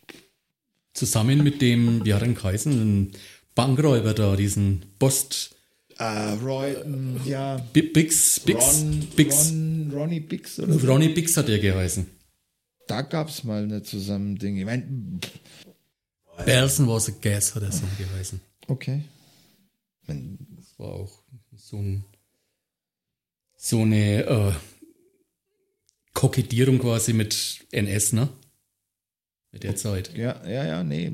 Zusammen 0.93 1.43
mit 1.43 1.61
dem, 1.61 2.05
wie 2.05 2.15
hat 2.15 2.23
er 2.23 2.33
geheißen, 2.33 3.11
Bankräuber 3.55 4.15
da, 4.15 4.37
diesen 4.37 4.85
Post. 4.99 5.57
Uh, 5.99 6.35
Roy, 6.45 6.77
ja. 7.25 7.57
Bix, 7.73 8.41
Bix, 8.41 8.65
Ron, 8.65 9.09
Bix. 9.17 9.51
Ron, 9.51 9.91
Ronnie 9.93 10.21
Bix 10.21 10.59
oder 10.61 10.79
so. 10.79 10.87
Ronnie 10.87 11.09
Bix 11.09 11.37
hat 11.37 11.49
er 11.49 11.59
geheißen. 11.59 12.07
Da 12.87 13.03
gab 13.03 13.29
es 13.29 13.45
mal 13.45 13.63
eine 13.63 13.83
Zusammending. 13.83 14.59
Ich 14.59 14.65
meine. 14.65 14.87
Belson 16.45 16.89
was 16.89 17.09
a 17.09 17.13
Guess 17.21 17.55
hat 17.55 17.63
er 17.63 17.73
so 17.73 17.85
geheißen. 17.97 18.41
Okay. 18.69 19.03
Das 20.07 20.79
war 20.79 20.89
auch 20.89 21.23
so, 21.57 21.79
ein, 21.79 22.05
so 23.57 23.83
eine 23.83 24.25
äh, 24.25 24.53
Kokettierung 26.13 26.79
quasi 26.79 27.13
mit 27.13 27.67
NS, 27.71 28.13
ne? 28.13 28.29
Mit 29.53 29.63
der 29.63 29.77
Zeit. 29.77 30.17
Ja, 30.17 30.47
ja, 30.49 30.67
ja, 30.67 30.83
nee. 30.83 31.11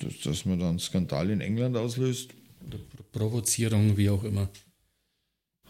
Dass, 0.00 0.20
dass 0.20 0.44
man 0.44 0.58
dann 0.58 0.70
einen 0.70 0.78
Skandal 0.78 1.30
in 1.30 1.40
England 1.40 1.76
auslöst. 1.76 2.30
Oder 2.66 2.78
Provozierung, 3.12 3.96
wie 3.96 4.08
auch 4.08 4.24
immer. 4.24 4.48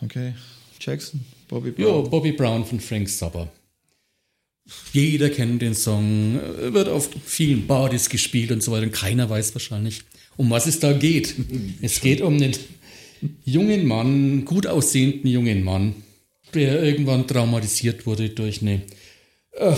Okay. 0.00 0.34
Jackson, 0.80 1.24
Bobby 1.48 1.70
Brown. 1.70 2.04
Ja, 2.04 2.08
Bobby 2.08 2.32
Brown 2.32 2.64
von 2.64 2.80
Frank 2.80 3.08
Zappa. 3.08 3.50
Jeder 4.92 5.30
kennt 5.30 5.62
den 5.62 5.74
Song, 5.74 6.34
wird 6.34 6.88
auf 6.88 7.10
vielen 7.24 7.66
Partys 7.66 8.08
gespielt 8.08 8.52
und 8.52 8.62
so 8.62 8.72
weiter. 8.72 8.84
Und 8.84 8.92
keiner 8.92 9.28
weiß 9.28 9.54
wahrscheinlich, 9.54 10.04
um 10.36 10.50
was 10.50 10.66
es 10.66 10.80
da 10.80 10.92
geht. 10.92 11.34
Es 11.82 12.00
geht 12.00 12.20
um 12.20 12.34
einen 12.34 12.54
jungen 13.44 13.86
Mann, 13.86 14.44
gut 14.44 14.66
aussehenden 14.66 15.30
jungen 15.30 15.62
Mann, 15.62 15.94
der 16.54 16.82
irgendwann 16.82 17.26
traumatisiert 17.26 18.06
wurde 18.06 18.30
durch 18.30 18.62
eine 18.62 18.82
äh, 19.52 19.72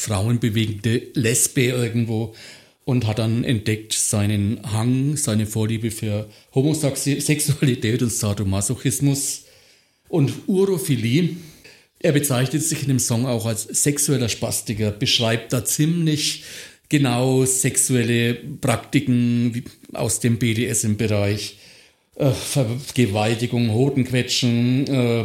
frauenbewegende 0.00 1.02
Lesbe 1.14 1.62
irgendwo 1.62 2.34
und 2.84 3.06
hat 3.06 3.18
dann 3.18 3.44
entdeckt 3.44 3.92
seinen 3.92 4.60
Hang, 4.72 5.16
seine 5.16 5.46
Vorliebe 5.46 5.90
für 5.90 6.28
Homosexualität 6.54 8.02
und 8.02 8.12
Sadomasochismus 8.12 9.44
und 10.08 10.32
Urophilie. 10.46 11.36
Er 12.00 12.12
bezeichnet 12.12 12.62
sich 12.62 12.82
in 12.82 12.88
dem 12.88 12.98
Song 12.98 13.26
auch 13.26 13.44
als 13.44 13.64
sexueller 13.64 14.28
Spastiker, 14.30 14.90
beschreibt 14.90 15.52
da 15.52 15.64
ziemlich 15.64 16.44
genau 16.90 17.46
sexuelle 17.46 18.34
Praktiken 18.34 19.64
aus 19.94 20.20
dem 20.20 20.38
BDSM-Bereich. 20.38 21.56
Äh, 22.16 22.32
Vergewaltigung, 22.32 23.72
Hodenquetschen, 23.72 24.86
äh, 24.86 25.24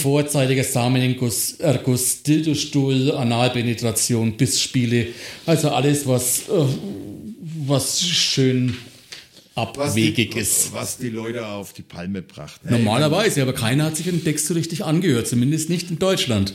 vorzeitiger 0.00 0.64
Samenerguss, 0.64 1.54
Erguss, 1.54 2.22
Dildostuhl, 2.22 3.12
Analpenetration, 3.12 4.34
Bissspiele, 4.38 5.08
also 5.44 5.68
alles, 5.68 6.06
was, 6.06 6.48
äh, 6.48 6.64
was 7.66 8.00
schön 8.00 8.78
abwegig 9.54 10.28
was 10.30 10.34
die, 10.34 10.40
ist. 10.40 10.72
Was 10.72 10.98
die 10.98 11.10
Leute 11.10 11.46
auf 11.46 11.74
die 11.74 11.82
Palme 11.82 12.22
brachten. 12.22 12.70
Normalerweise, 12.70 13.42
aber 13.42 13.52
keiner 13.52 13.84
hat 13.84 13.96
sich 13.96 14.06
den 14.06 14.24
Text 14.24 14.46
so 14.46 14.54
richtig 14.54 14.84
angehört, 14.84 15.26
zumindest 15.26 15.68
nicht 15.68 15.90
in 15.90 15.98
Deutschland. 15.98 16.54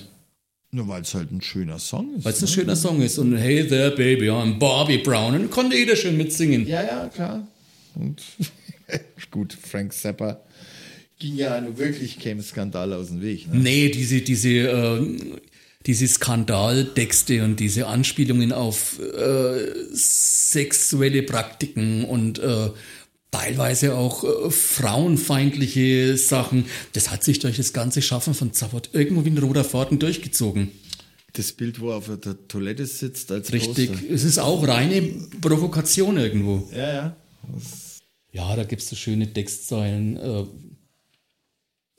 Nur 0.76 0.89
weil 0.89 1.03
es 1.03 1.13
halt 1.13 1.32
ein 1.32 1.41
schöner 1.41 1.80
Song 1.80 2.15
ist. 2.17 2.26
Weil 2.26 2.34
es 2.34 2.41
ein 2.41 2.45
ne? 2.45 2.51
schöner 2.51 2.76
Song 2.76 3.01
ist. 3.01 3.17
Und 3.17 3.38
Hey 3.38 3.65
there, 3.65 3.91
baby, 3.91 4.30
I'm 4.30 4.59
Bobby 4.59 4.97
Brown. 4.97 5.34
Und 5.34 5.49
konnte 5.49 5.78
jeder 5.78 5.95
schön 5.95 6.17
mitsingen. 6.17 6.67
Ja, 6.67 6.84
ja, 6.84 7.07
klar. 7.07 7.47
Und 7.95 8.21
gut, 9.32 9.53
Frank 9.53 9.93
Zappa 9.93 10.41
ging 11.17 11.38
ja 11.38 11.61
nur 11.61 11.78
wirklich 11.78 12.19
keinem 12.19 12.41
Skandal 12.41 12.91
aus 12.91 13.07
dem 13.07 13.21
Weg. 13.21 13.47
Ne? 13.47 13.57
Nee, 13.57 13.88
diese, 13.89 14.19
diese, 14.19 14.49
äh, 14.49 15.17
diese 15.86 16.09
Skandaltexte 16.09 17.45
und 17.45 17.61
diese 17.61 17.88
Anspielungen 17.88 18.51
auf 18.51 18.99
äh, 18.99 19.73
sexuelle 19.93 21.23
Praktiken 21.23 22.03
und 22.03 22.39
äh, 22.39 22.71
teilweise 23.38 23.95
auch 23.95 24.23
äh, 24.23 24.49
frauenfeindliche 24.49 26.17
Sachen. 26.17 26.65
Das 26.93 27.11
hat 27.11 27.23
sich 27.23 27.39
durch 27.39 27.57
das 27.57 27.73
ganze 27.73 28.01
Schaffen 28.01 28.33
von 28.33 28.53
Zappert 28.53 28.89
irgendwo 28.93 29.25
wie 29.25 29.29
ein 29.29 29.38
roter 29.38 29.63
Faden 29.63 29.99
durchgezogen. 29.99 30.71
Das 31.33 31.51
Bild, 31.51 31.81
wo 31.81 31.89
er 31.89 31.97
auf 31.97 32.05
der 32.05 32.47
Toilette 32.47 32.86
sitzt 32.86 33.31
als 33.31 33.51
Richtig, 33.51 33.91
Poster. 33.91 34.13
es 34.13 34.23
ist 34.23 34.39
auch 34.39 34.65
reine 34.65 35.01
Provokation 35.41 36.17
irgendwo. 36.17 36.69
Ja, 36.73 36.93
ja. 36.93 37.15
Ja, 38.31 38.55
da 38.55 38.63
gibt 38.63 38.81
es 38.81 38.89
so 38.89 38.95
schöne 38.95 39.31
Textzeilen. 39.31 40.17
Äh, 40.17 40.45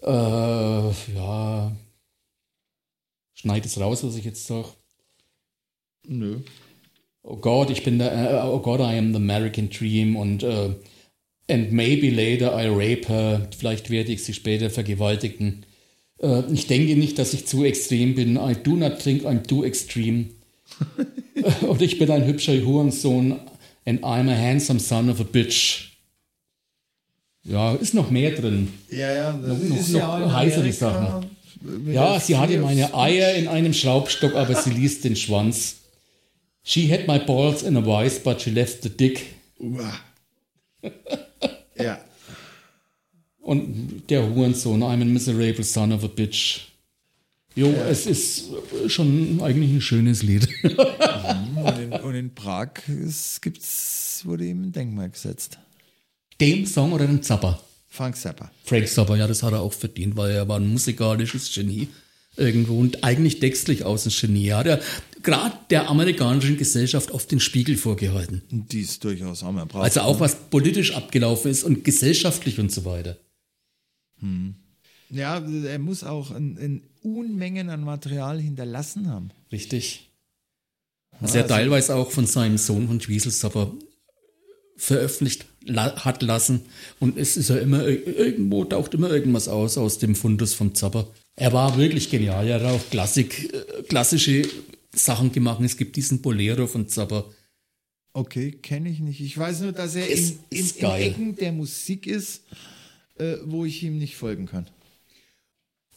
äh, 0.02 0.92
ja, 1.14 1.76
schneid 3.34 3.66
es 3.66 3.78
raus, 3.78 4.04
was 4.04 4.16
ich 4.16 4.24
jetzt 4.24 4.46
sage. 4.46 4.68
Nö. 6.06 6.40
Oh 7.22 7.36
Gott, 7.36 7.70
ich 7.70 7.82
bin 7.82 7.98
der, 7.98 8.44
uh, 8.44 8.54
oh 8.54 8.60
God, 8.60 8.80
I 8.80 8.96
am 8.98 9.12
the 9.12 9.16
American 9.16 9.68
Dream 9.68 10.16
und 10.16 10.44
uh, 10.44 10.74
And 11.48 11.72
maybe 11.72 12.10
later 12.10 12.52
I 12.52 12.68
rape 12.68 13.08
her. 13.08 13.48
Vielleicht 13.56 13.90
werde 13.90 14.12
ich 14.12 14.24
sie 14.24 14.34
später 14.34 14.68
vergewaltigen. 14.68 15.64
Äh, 16.20 16.42
ich 16.52 16.66
denke 16.66 16.96
nicht, 16.96 17.18
dass 17.18 17.34
ich 17.34 17.46
zu 17.46 17.64
extrem 17.64 18.14
bin. 18.14 18.36
I 18.36 18.54
do 18.60 18.76
not 18.76 18.98
think 18.98 19.24
I'm 19.24 19.46
too 19.46 19.64
extreme. 19.64 20.26
Und 21.68 21.82
ich 21.82 21.98
bin 21.98 22.10
ein 22.10 22.26
hübscher 22.26 22.54
Hurensohn 22.54 23.38
and 23.84 24.02
I'm 24.02 24.28
a 24.28 24.36
handsome 24.36 24.80
son 24.80 25.08
of 25.08 25.20
a 25.20 25.24
bitch. 25.24 25.92
Ja, 27.44 27.74
ist 27.74 27.94
noch 27.94 28.10
mehr 28.10 28.32
drin. 28.32 28.72
Ja, 28.90 29.12
ja, 29.12 29.32
das 29.32 29.62
noch, 29.62 29.76
ist 29.76 29.92
noch 29.92 30.00
ja 30.00 30.32
heißere 30.32 30.72
Sachen. 30.72 31.30
Ja, 31.86 32.18
sie 32.18 32.36
hatte 32.36 32.58
meine 32.58 32.92
Eier 32.92 33.34
in 33.34 33.46
einem 33.46 33.72
Schraubstock, 33.72 34.34
aber 34.34 34.54
sie 34.56 34.70
ließ 34.70 35.02
den 35.02 35.14
Schwanz. 35.14 35.76
She 36.64 36.90
had 36.90 37.06
my 37.06 37.20
balls 37.20 37.62
in 37.62 37.76
a 37.76 37.86
vice, 37.86 38.18
but 38.18 38.42
she 38.42 38.50
left 38.50 38.82
the 38.82 38.88
dick. 38.88 39.26
Uah. 39.60 39.92
Ja. 41.78 42.00
Und 43.40 44.02
der 44.10 44.28
Hurensohn, 44.28 44.82
I'm 44.82 45.02
a 45.02 45.04
miserable 45.04 45.62
son 45.62 45.92
of 45.92 46.02
a 46.02 46.08
bitch. 46.08 46.72
Jo, 47.54 47.72
es 47.88 48.06
ist 48.06 48.50
schon 48.88 49.40
eigentlich 49.40 49.70
ein 49.70 49.80
schönes 49.80 50.22
Lied. 50.22 50.48
Und 50.62 51.78
in, 51.80 51.92
und 51.92 52.14
in 52.14 52.34
Prag 52.34 52.68
gibt's, 53.40 54.22
wurde 54.24 54.44
ihm 54.44 54.64
ein 54.64 54.72
Denkmal 54.72 55.10
gesetzt. 55.10 55.58
Dem 56.40 56.64
Song 56.66 56.92
oder 56.92 57.06
dem 57.06 57.22
Zapper? 57.22 57.60
Frank 57.88 58.16
Zappa. 58.16 58.50
Frank 58.62 58.88
Zappa, 58.88 59.16
ja, 59.16 59.26
das 59.26 59.42
hat 59.42 59.52
er 59.52 59.60
auch 59.60 59.72
verdient, 59.72 60.16
weil 60.16 60.32
er 60.32 60.46
war 60.48 60.60
ein 60.60 60.68
musikalisches 60.68 61.52
Genie 61.52 61.88
irgendwo 62.36 62.78
und 62.78 63.02
eigentlich 63.02 63.40
textlich 63.40 63.84
aus 63.84 64.06
ein 64.06 64.12
Genie. 64.12 64.46
Ja 64.46 64.78
gerade 65.26 65.54
der 65.68 65.90
amerikanischen 65.90 66.56
Gesellschaft 66.56 67.10
oft 67.10 67.30
den 67.30 67.40
Spiegel 67.40 67.76
vorgehalten. 67.76 68.42
Die 68.50 68.80
ist 68.80 69.04
durchaus 69.04 69.42
auch 69.42 69.52
mal 69.52 69.66
braucht. 69.66 69.84
Also 69.84 70.00
auch 70.00 70.20
was 70.20 70.36
politisch 70.48 70.94
abgelaufen 70.94 71.50
ist 71.50 71.64
und 71.64 71.84
gesellschaftlich 71.84 72.58
und 72.58 72.72
so 72.72 72.86
weiter. 72.86 73.18
Ja, 75.10 75.38
er 75.38 75.78
muss 75.78 76.02
auch 76.02 76.34
in, 76.34 76.56
in 76.56 76.82
Unmengen 77.02 77.68
an 77.70 77.82
Material 77.84 78.40
hinterlassen 78.40 79.08
haben. 79.10 79.28
Richtig. 79.52 80.10
Was 81.20 81.34
er 81.34 81.42
also- 81.42 81.54
teilweise 81.54 81.94
auch 81.94 82.10
von 82.10 82.26
seinem 82.26 82.56
Sohn 82.58 82.88
von 82.88 83.00
Schwieselsapper 83.00 83.72
veröffentlicht 84.76 85.46
la 85.64 86.04
hat 86.04 86.22
lassen. 86.22 86.60
Und 87.00 87.16
es 87.18 87.36
ist 87.36 87.48
ja 87.50 87.56
immer, 87.56 87.82
ir- 87.84 88.06
irgendwo 88.06 88.64
taucht 88.64 88.94
immer 88.94 89.10
irgendwas 89.10 89.48
aus, 89.48 89.78
aus 89.78 89.98
dem 89.98 90.14
Fundus 90.14 90.54
vom 90.54 90.74
Zapper. 90.74 91.08
Er 91.36 91.52
war 91.52 91.76
wirklich 91.76 92.10
genial. 92.10 92.46
Er 92.48 92.60
hat 92.60 92.70
auch 92.72 92.90
Klassik, 92.90 93.52
äh, 93.52 93.82
klassische 93.84 94.42
Sachen 94.94 95.32
gemacht. 95.32 95.60
Es 95.62 95.76
gibt 95.76 95.96
diesen 95.96 96.22
Bolero 96.22 96.66
von 96.66 96.88
Zapper. 96.88 97.24
Okay, 98.12 98.52
kenne 98.52 98.88
ich 98.88 99.00
nicht. 99.00 99.20
Ich 99.20 99.36
weiß 99.36 99.60
nur, 99.60 99.72
dass 99.72 99.94
er 99.94 100.08
Ist- 100.08 100.38
in, 100.50 100.58
in, 100.60 100.70
in. 100.78 100.84
Ecken 100.86 101.36
der 101.36 101.52
Musik 101.52 102.06
ist, 102.06 102.42
äh, 103.18 103.36
wo 103.44 103.64
ich 103.64 103.82
ihm 103.82 103.98
nicht 103.98 104.16
folgen 104.16 104.46
kann. 104.46 104.66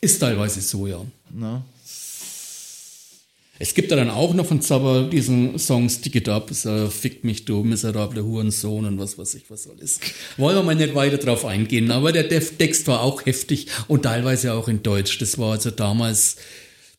Ist 0.01 0.19
teilweise 0.19 0.61
so, 0.61 0.87
ja. 0.87 1.05
Na? 1.33 1.65
Es 3.61 3.73
gibt 3.73 3.91
ja 3.91 3.97
dann 3.97 4.09
auch 4.09 4.33
noch 4.33 4.45
von 4.45 4.61
Zapper 4.61 5.09
diesen 5.09 5.59
Song 5.59 5.89
Stick 5.89 6.15
It 6.15 6.29
Up, 6.29 6.49
so, 6.53 6.89
Fick 6.89 7.25
mich 7.25 7.43
du, 7.43 7.61
miserable 7.63 8.23
Hurensohn 8.23 8.85
und 8.85 8.97
was 8.99 9.17
weiß 9.17 9.35
ich, 9.35 9.49
was 9.51 9.67
alles. 9.67 9.99
Wollen 10.37 10.55
wir 10.55 10.63
mal 10.63 10.75
nicht 10.75 10.95
weiter 10.95 11.17
drauf 11.17 11.43
eingehen, 11.43 11.91
aber 11.91 12.13
der 12.13 12.29
Text 12.29 12.87
war 12.87 13.01
auch 13.01 13.25
heftig 13.25 13.67
und 13.89 14.03
teilweise 14.03 14.53
auch 14.53 14.69
in 14.69 14.81
Deutsch. 14.81 15.17
Das 15.17 15.37
war 15.37 15.51
also 15.51 15.71
damals, 15.71 16.37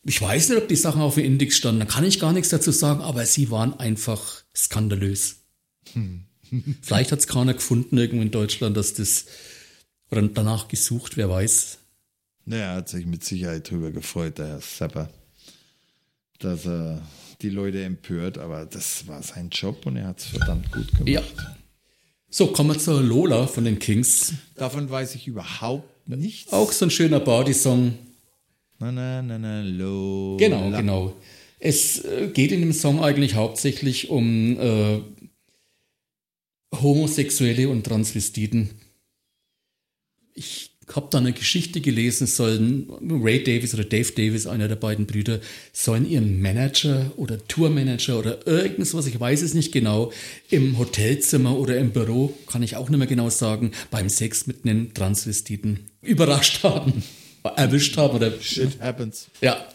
ich 0.04 0.20
weiß 0.20 0.48
nicht, 0.48 0.58
ob 0.58 0.68
die 0.68 0.76
Sachen 0.76 1.02
auf 1.02 1.16
dem 1.16 1.24
Index 1.24 1.56
standen, 1.56 1.80
da 1.80 1.86
kann 1.86 2.04
ich 2.04 2.20
gar 2.20 2.32
nichts 2.32 2.48
dazu 2.48 2.70
sagen, 2.70 3.00
aber 3.00 3.26
sie 3.26 3.50
waren 3.50 3.78
einfach 3.78 4.42
skandalös. 4.54 5.36
Vielleicht 6.82 7.12
hat 7.12 7.20
es 7.20 7.26
keiner 7.26 7.54
gefunden 7.54 7.98
irgendwo 7.98 8.22
in 8.22 8.30
Deutschland, 8.30 8.76
dass 8.76 8.94
das, 8.94 9.26
oder 10.10 10.22
danach 10.22 10.68
gesucht, 10.68 11.16
wer 11.16 11.28
weiß. 11.28 11.78
Naja, 12.46 12.72
er 12.72 12.76
hat 12.76 12.88
sich 12.88 13.06
mit 13.06 13.24
Sicherheit 13.24 13.70
drüber 13.70 13.90
gefreut, 13.92 14.38
der 14.38 14.48
Herr 14.48 14.60
Zappa, 14.60 15.10
dass 16.38 16.66
er 16.66 17.02
die 17.42 17.50
Leute 17.50 17.84
empört, 17.84 18.38
aber 18.38 18.66
das 18.66 19.06
war 19.06 19.22
sein 19.22 19.50
Job 19.50 19.86
und 19.86 19.96
er 19.96 20.08
hat 20.08 20.18
es 20.18 20.26
verdammt 20.26 20.72
gut 20.72 20.88
gemacht. 20.92 21.08
Ja. 21.08 21.22
So, 22.28 22.48
kommen 22.48 22.70
wir 22.70 22.78
zur 22.78 23.02
Lola 23.02 23.46
von 23.46 23.64
den 23.64 23.78
Kings. 23.78 24.34
Davon 24.54 24.88
weiß 24.88 25.14
ich 25.14 25.26
überhaupt 25.26 26.08
nichts. 26.08 26.52
Auch 26.52 26.72
so 26.72 26.86
ein 26.86 26.90
schöner 26.90 27.20
Party-Song. 27.20 27.98
Na, 28.80 28.90
na, 28.90 29.20
na, 29.20 29.38
na, 29.38 29.60
Lola. 29.60 30.38
Genau, 30.38 30.70
genau. 30.70 31.16
Es 31.58 32.02
äh, 32.02 32.28
geht 32.32 32.50
in 32.50 32.60
dem 32.60 32.72
Song 32.72 33.04
eigentlich 33.04 33.34
hauptsächlich 33.34 34.08
um 34.08 34.58
äh, 34.58 35.00
Homosexuelle 36.74 37.68
und 37.68 37.84
Transvestiten. 37.84 38.70
Ich 40.32 40.70
habe 40.90 41.08
da 41.10 41.18
eine 41.18 41.34
Geschichte 41.34 41.82
gelesen, 41.82 42.26
sollen 42.26 42.90
Ray 43.22 43.44
Davis 43.44 43.74
oder 43.74 43.84
Dave 43.84 44.12
Davis, 44.12 44.46
einer 44.46 44.66
der 44.66 44.76
beiden 44.76 45.06
Brüder, 45.06 45.40
sollen 45.74 46.08
ihren 46.08 46.40
Manager 46.40 47.12
oder 47.16 47.46
Tourmanager 47.46 48.18
oder 48.18 48.46
irgendwas, 48.46 49.06
ich 49.06 49.20
weiß 49.20 49.42
es 49.42 49.52
nicht 49.52 49.72
genau, 49.72 50.10
im 50.48 50.78
Hotelzimmer 50.78 51.56
oder 51.56 51.76
im 51.76 51.90
Büro, 51.90 52.34
kann 52.46 52.62
ich 52.62 52.76
auch 52.76 52.88
nicht 52.88 52.98
mehr 52.98 53.06
genau 53.06 53.28
sagen, 53.28 53.72
beim 53.90 54.08
Sex 54.08 54.46
mit 54.46 54.64
einem 54.64 54.94
Transvestiten 54.94 55.80
überrascht 56.00 56.64
haben, 56.64 57.04
erwischt 57.44 57.96
haben 57.96 58.16
oder 58.16 58.32
Shit 58.40 58.80
happens. 58.80 59.28
ja, 59.40 59.66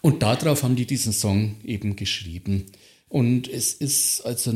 und 0.00 0.22
darauf 0.22 0.62
haben 0.62 0.76
die 0.76 0.86
diesen 0.86 1.12
Song 1.12 1.56
eben 1.64 1.96
geschrieben. 1.96 2.66
Und 3.08 3.48
es 3.48 3.72
ist, 3.74 4.22
also 4.22 4.52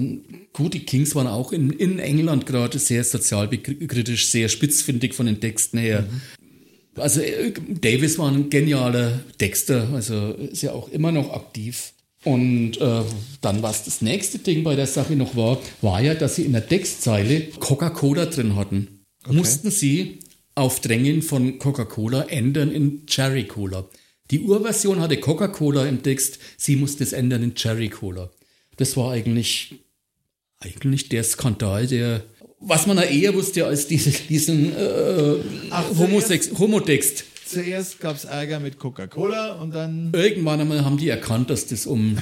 gut, 0.53 0.75
die 0.75 0.85
Kings 0.85 1.15
waren 1.15 1.29
auch 1.29 1.53
in, 1.53 1.71
in 1.71 1.99
England 2.01 2.45
gerade 2.45 2.79
sehr 2.79 3.05
sozialkritisch, 3.05 4.31
sehr 4.31 4.49
spitzfindig 4.49 5.15
von 5.15 5.27
den 5.27 5.41
Texten 5.41 5.79
her. 5.79 6.09
Also 6.97 7.21
äh, 7.21 7.53
Davis 7.81 8.19
war 8.19 8.31
ein 8.31 8.51
genialer 8.51 9.21
Texter, 9.39 9.89
also 9.95 10.33
ist 10.33 10.63
ja 10.63 10.73
auch 10.73 10.89
immer 10.89 11.13
noch 11.13 11.33
aktiv. 11.33 11.93
Und 12.25 12.81
äh, 12.81 13.03
dann, 13.41 13.63
was 13.63 13.85
das 13.85 14.03
nächste 14.03 14.41
Ding 14.41 14.65
bei 14.65 14.75
der 14.75 14.89
Sache 14.89 15.15
noch 15.15 15.37
war, 15.37 15.59
war 15.81 16.01
ja, 16.03 16.15
dass 16.15 16.35
sie 16.35 16.43
in 16.43 16.53
der 16.53 16.67
Textzeile 16.67 17.43
Coca-Cola 17.61 18.27
drin 18.27 18.57
hatten. 18.57 19.05
Mussten 19.27 19.71
sie 19.71 20.19
auf 20.59 20.81
Drängen 20.81 21.23
von 21.23 21.59
Coca-Cola 21.59 22.25
ändern 22.25 22.73
in 22.73 23.07
Cherry 23.07 23.45
Cola. 23.45 23.89
Die 24.31 24.41
Urversion 24.41 25.01
hatte 25.01 25.17
Coca-Cola 25.17 25.87
im 25.87 26.03
Text, 26.03 26.39
sie 26.57 26.77
musste 26.77 27.05
es 27.05 27.13
ändern 27.13 27.43
in 27.43 27.55
Cherry 27.55 27.89
Cola. 27.89 28.31
Das 28.77 28.97
war 28.97 29.13
eigentlich, 29.13 29.77
eigentlich 30.61 31.09
der 31.09 31.25
Skandal, 31.25 31.87
der, 31.87 32.25
was 32.61 32.87
man 32.87 32.97
ja 32.99 33.05
eher 33.05 33.35
wusste 33.35 33.67
als 33.67 33.87
diese, 33.87 34.11
diesen 34.11 34.77
äh, 34.77 35.37
Ach, 35.71 35.85
Homosex 35.97 36.51
Homotext. 36.59 37.25
Zuerst 37.47 38.01
gab 38.01 38.17
es 38.17 38.25
Ärger 38.25 38.61
mit 38.61 38.79
Coca-Cola 38.79 39.55
und 39.55 39.75
dann. 39.75 40.13
Irgendwann 40.13 40.61
einmal 40.61 40.85
haben 40.85 40.99
die 40.99 41.09
erkannt, 41.09 41.49
dass 41.49 41.67
das 41.67 41.87
um 41.87 42.19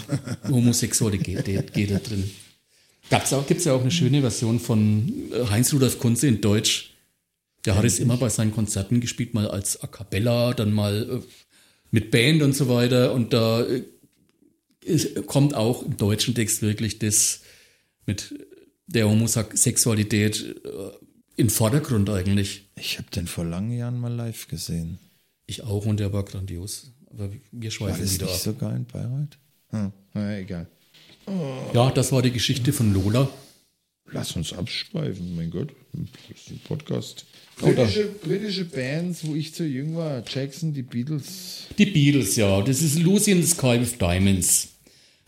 Homosexualität 0.49 1.45
geht, 1.45 1.73
geht 1.73 1.91
da 1.91 1.99
drin. 1.99 2.31
Auch, 3.11 3.47
gibt's 3.47 3.65
ja 3.65 3.73
auch 3.73 3.81
eine 3.81 3.91
schöne 3.91 4.21
Version 4.21 4.61
von 4.61 5.31
äh, 5.33 5.51
Heinz-Rudolf 5.51 5.99
Kunze 5.99 6.29
in 6.29 6.41
Deutsch. 6.41 6.96
Der 7.67 7.75
hat 7.77 7.85
es 7.85 7.99
immer 7.99 8.17
bei 8.17 8.29
seinen 8.29 8.53
Konzerten 8.53 9.01
gespielt, 9.01 9.35
mal 9.35 9.49
als 9.49 9.83
A 9.83 9.87
Cappella, 9.89 10.55
dann 10.55 10.73
mal 10.73 11.21
äh, 11.23 11.27
mit 11.91 12.11
Band 12.11 12.43
und 12.43 12.55
so 12.55 12.69
weiter. 12.69 13.13
Und 13.13 13.33
da 13.33 13.67
äh, 13.67 13.83
kommt 15.27 15.55
auch 15.55 15.83
im 15.83 15.97
deutschen 15.97 16.35
Text 16.35 16.63
wirklich 16.63 16.99
das 17.01 17.43
mit 18.07 18.35
der 18.87 19.09
Homosexualität 19.09 20.57
äh, 20.65 20.91
in 21.37 21.51
Vordergrund 21.51 22.09
eigentlich. 22.09 22.69
Ich 22.77 22.99
habe 22.99 23.11
den 23.11 23.27
vor 23.27 23.45
langen 23.45 23.73
Jahren 23.73 23.99
mal 23.99 24.13
live 24.13 24.47
gesehen. 24.49 24.99
Ich 25.47 25.63
auch 25.65 25.85
und 25.87 25.99
der 25.99 26.13
war 26.13 26.25
grandios. 26.25 26.93
Aber 27.11 27.31
wir 27.33 27.65
War 27.65 27.71
schweifen 27.71 28.03
das 28.03 28.15
wieder 28.15 28.27
nicht 28.27 28.35
ab. 28.37 28.41
sogar 28.41 28.77
in 28.77 28.85
Bayreuth? 28.85 29.39
Hm, 29.71 29.93
na, 30.15 30.39
egal. 30.39 30.69
Ja, 31.75 31.91
das 31.91 32.13
war 32.13 32.23
die 32.23 32.31
Geschichte 32.31 32.73
von 32.73 32.95
Lola. 32.95 33.29
Lass 34.13 34.37
uns 34.37 34.53
abschweifen, 34.53 35.35
mein 35.35 35.51
Gott. 35.51 35.73
Das 35.93 36.41
ist 36.41 36.51
ein 36.51 36.61
Podcast. 36.61 37.27
Britische, 37.59 38.05
britische 38.23 38.65
Bands, 38.67 39.27
wo 39.27 39.35
ich 39.35 39.55
zu 39.55 39.65
jung 39.65 39.97
war. 39.97 40.23
Jackson, 40.27 40.75
die 40.75 40.83
Beatles. 40.83 41.65
Die 41.79 41.87
Beatles, 41.87 42.37
ja. 42.37 42.61
Das 42.61 42.83
ist 42.83 42.99
Lucy 42.99 43.31
in 43.31 43.43
the 43.43 43.49
Sky 43.49 43.81
with 43.81 43.97
Diamonds. 43.99 44.69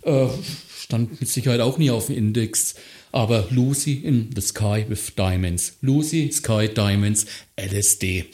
Äh, 0.03 0.27
stand 0.79 1.21
mit 1.21 1.29
Sicherheit 1.29 1.61
auch 1.61 1.79
nie 1.79 1.91
auf 1.91 2.07
dem 2.07 2.17
Index. 2.17 2.75
Aber 3.13 3.49
Lucy 3.51 3.95
in 3.95 4.31
the 4.35 4.43
Sky 4.43 4.85
with 4.89 5.15
Diamonds. 5.17 5.79
Lucy, 5.81 6.31
Sky, 6.31 6.69
Diamonds, 6.69 7.27
LSD. 7.57 8.27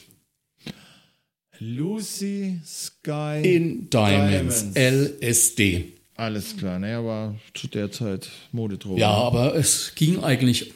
Lucy, 1.61 2.61
Sky. 2.67 3.41
In 3.43 3.89
Diamonds, 3.91 4.73
Diamonds. 4.73 5.21
LSD. 5.21 5.93
Alles 6.17 6.57
klar, 6.57 6.79
naja, 6.79 7.05
war 7.05 7.35
zu 7.55 7.69
der 7.69 7.91
Zeit 7.91 8.29
Modedroge. 8.53 9.01
Ja, 9.01 9.11
aber 9.11 9.55
es 9.57 9.95
ging 9.95 10.23
eigentlich 10.23 10.73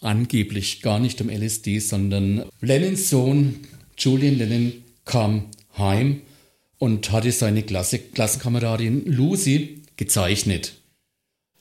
angeblich 0.00 0.82
gar 0.82 0.98
nicht 0.98 1.20
um 1.20 1.28
LSD, 1.30 1.78
sondern 1.78 2.44
Lennons 2.60 3.10
Sohn 3.10 3.60
Julian 3.98 4.36
Lennon 4.38 4.72
kam 5.04 5.46
heim 5.78 6.20
und 6.78 7.10
hatte 7.12 7.32
seine 7.32 7.62
Klasse 7.62 7.98
Klassenkameradin 7.98 9.06
Lucy 9.06 9.82
gezeichnet. 9.96 10.74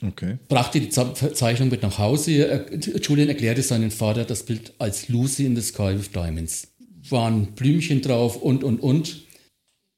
Okay. 0.01 0.37
brachte 0.49 0.81
die 0.81 0.89
Ze- 0.89 1.13
Zeichnung 1.33 1.69
mit 1.69 1.81
nach 1.81 1.97
Hause. 1.97 2.65
Julian 3.01 3.29
erklärte 3.29 3.61
seinen 3.63 3.91
Vater 3.91 4.25
das 4.25 4.43
Bild 4.43 4.73
als 4.77 5.07
Lucy 5.07 5.45
in 5.45 5.55
the 5.55 5.61
Sky 5.61 5.97
with 5.97 6.11
Diamonds. 6.11 6.67
Waren 7.09 7.53
Blümchen 7.53 8.01
drauf 8.01 8.35
und, 8.35 8.63
und, 8.63 8.79
und. 8.81 9.23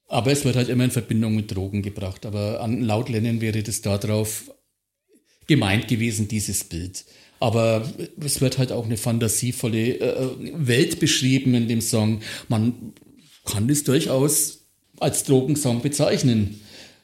Aber 0.07 0.31
es 0.31 0.45
wird 0.45 0.55
halt 0.55 0.69
immer 0.69 0.83
in 0.85 0.91
Verbindung 0.91 1.35
mit 1.35 1.53
Drogen 1.53 1.81
gebracht. 1.81 2.25
Aber 2.25 2.61
an, 2.61 2.81
laut 2.83 3.09
Lennon 3.09 3.41
wäre 3.41 3.63
das 3.63 3.81
darauf 3.81 4.51
gemeint 5.47 5.87
gewesen, 5.87 6.27
dieses 6.27 6.63
Bild. 6.63 7.03
Aber 7.39 7.87
es 8.19 8.41
wird 8.41 8.57
halt 8.57 8.71
auch 8.71 8.85
eine 8.85 8.97
fantasievolle 8.97 9.99
äh, 9.99 10.29
Welt 10.55 10.99
beschrieben 10.99 11.53
in 11.53 11.67
dem 11.67 11.81
Song. 11.81 12.21
Man 12.47 12.93
kann 13.45 13.67
das 13.67 13.83
durchaus 13.83 14.65
als 14.99 15.23
Drogensong 15.23 15.81
bezeichnen. 15.81 16.59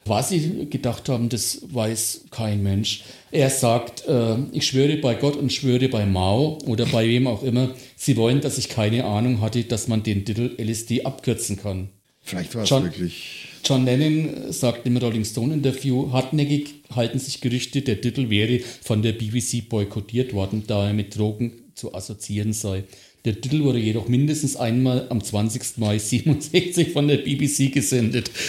Was 0.06 0.28
sie 0.28 0.66
gedacht 0.68 1.08
haben, 1.08 1.30
das 1.30 1.62
weiß 1.70 2.26
kein 2.30 2.62
Mensch. 2.62 3.04
Er 3.30 3.48
sagt, 3.48 4.06
äh, 4.06 4.36
ich 4.52 4.66
schwöre 4.66 4.98
bei 4.98 5.14
Gott 5.14 5.36
und 5.36 5.50
schwöre 5.50 5.88
bei 5.88 6.04
Mao 6.04 6.58
oder 6.66 6.84
bei 6.84 7.08
wem 7.08 7.26
auch 7.26 7.42
immer, 7.42 7.74
sie 7.96 8.16
wollen, 8.18 8.42
dass 8.42 8.58
ich 8.58 8.68
keine 8.68 9.04
Ahnung 9.04 9.40
hatte, 9.40 9.64
dass 9.64 9.88
man 9.88 10.02
den 10.02 10.26
Titel 10.26 10.54
LSD 10.58 11.04
abkürzen 11.04 11.56
kann. 11.56 11.88
Vielleicht 12.20 12.54
war 12.54 12.64
es 12.64 12.70
wirklich. 12.70 13.43
John 13.64 13.86
Lennon 13.86 14.52
sagt 14.52 14.86
im 14.86 14.98
Rolling 14.98 15.24
Stone 15.24 15.54
Interview, 15.54 16.12
hartnäckig 16.12 16.82
halten 16.94 17.18
sich 17.18 17.40
Gerüchte, 17.40 17.80
der 17.80 18.00
Titel 18.00 18.28
wäre 18.28 18.60
von 18.82 19.00
der 19.00 19.12
BBC 19.12 19.68
boykottiert 19.68 20.34
worden, 20.34 20.64
da 20.66 20.88
er 20.88 20.92
mit 20.92 21.16
Drogen 21.16 21.52
zu 21.74 21.94
assoziieren 21.94 22.52
sei. 22.52 22.84
Der 23.24 23.40
Titel 23.40 23.62
wurde 23.62 23.78
jedoch 23.78 24.06
mindestens 24.06 24.56
einmal 24.56 25.06
am 25.08 25.24
20. 25.24 25.78
Mai 25.78 25.98
67 25.98 26.92
von 26.92 27.08
der 27.08 27.16
BBC 27.18 27.72
gesendet. 27.72 28.30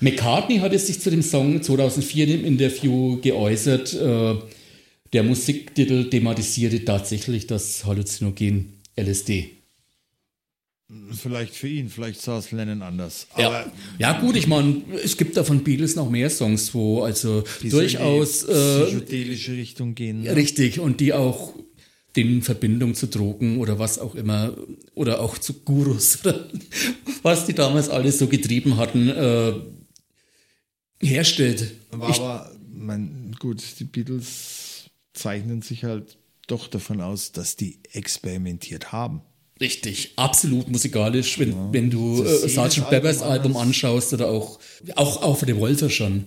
McCartney 0.00 0.58
hat 0.58 0.74
es 0.74 0.86
sich 0.86 1.00
zu 1.00 1.10
dem 1.10 1.22
Song 1.22 1.62
2004 1.62 2.28
im 2.28 2.44
Interview 2.44 3.18
geäußert. 3.22 3.94
Äh, 3.94 4.34
der 5.14 5.22
Musiktitel 5.22 6.10
thematisierte 6.10 6.84
tatsächlich 6.84 7.46
das 7.46 7.86
Halluzinogen 7.86 8.74
LSD. 8.96 9.59
Vielleicht 11.12 11.54
für 11.54 11.68
ihn, 11.68 11.88
vielleicht 11.88 12.20
sah 12.20 12.38
es 12.38 12.50
Lennon 12.50 12.82
anders. 12.82 13.28
Ja, 13.38 13.70
ja 13.98 14.20
gut, 14.20 14.34
ich 14.34 14.48
meine, 14.48 14.82
es 15.04 15.16
gibt 15.16 15.36
da 15.36 15.44
von 15.44 15.62
Beatles 15.62 15.94
noch 15.94 16.10
mehr 16.10 16.30
Songs, 16.30 16.74
wo 16.74 17.02
also 17.02 17.44
durchaus 17.62 18.42
in 18.42 18.48
die 18.48 18.86
psychedelische 18.86 19.52
äh, 19.52 19.56
Richtung 19.56 19.94
gehen. 19.94 20.22
Ne? 20.22 20.34
Richtig, 20.34 20.80
und 20.80 20.98
die 20.98 21.12
auch 21.12 21.54
in 22.16 22.42
Verbindung 22.42 22.94
zu 22.94 23.06
Drogen 23.06 23.58
oder 23.58 23.78
was 23.78 23.98
auch 23.98 24.16
immer, 24.16 24.56
oder 24.94 25.20
auch 25.20 25.38
zu 25.38 25.60
Gurus, 25.60 26.18
was 27.22 27.46
die 27.46 27.54
damals 27.54 27.88
alles 27.88 28.18
so 28.18 28.26
getrieben 28.26 28.76
hatten, 28.76 29.08
äh, 29.08 29.52
herstellt. 31.00 31.72
Aber, 31.92 32.08
ich, 32.08 32.16
aber 32.16 32.50
mein, 32.72 33.36
gut, 33.38 33.62
die 33.78 33.84
Beatles 33.84 34.90
zeichnen 35.12 35.62
sich 35.62 35.84
halt 35.84 36.18
doch 36.48 36.66
davon 36.66 37.00
aus, 37.00 37.30
dass 37.30 37.54
die 37.54 37.78
experimentiert 37.92 38.90
haben. 38.90 39.22
Richtig, 39.60 40.12
absolut 40.16 40.68
musikalisch, 40.68 41.38
wenn, 41.38 41.50
ja. 41.50 41.68
wenn 41.72 41.90
du 41.90 42.22
äh, 42.24 42.48
Sgt. 42.48 42.88
Peppers 42.88 43.20
Album 43.20 43.56
anschaust 43.56 44.12
oder 44.14 44.30
auch, 44.30 44.58
auch 44.96 45.22
auf 45.22 45.46
Revolver 45.46 45.90
schon. 45.90 46.24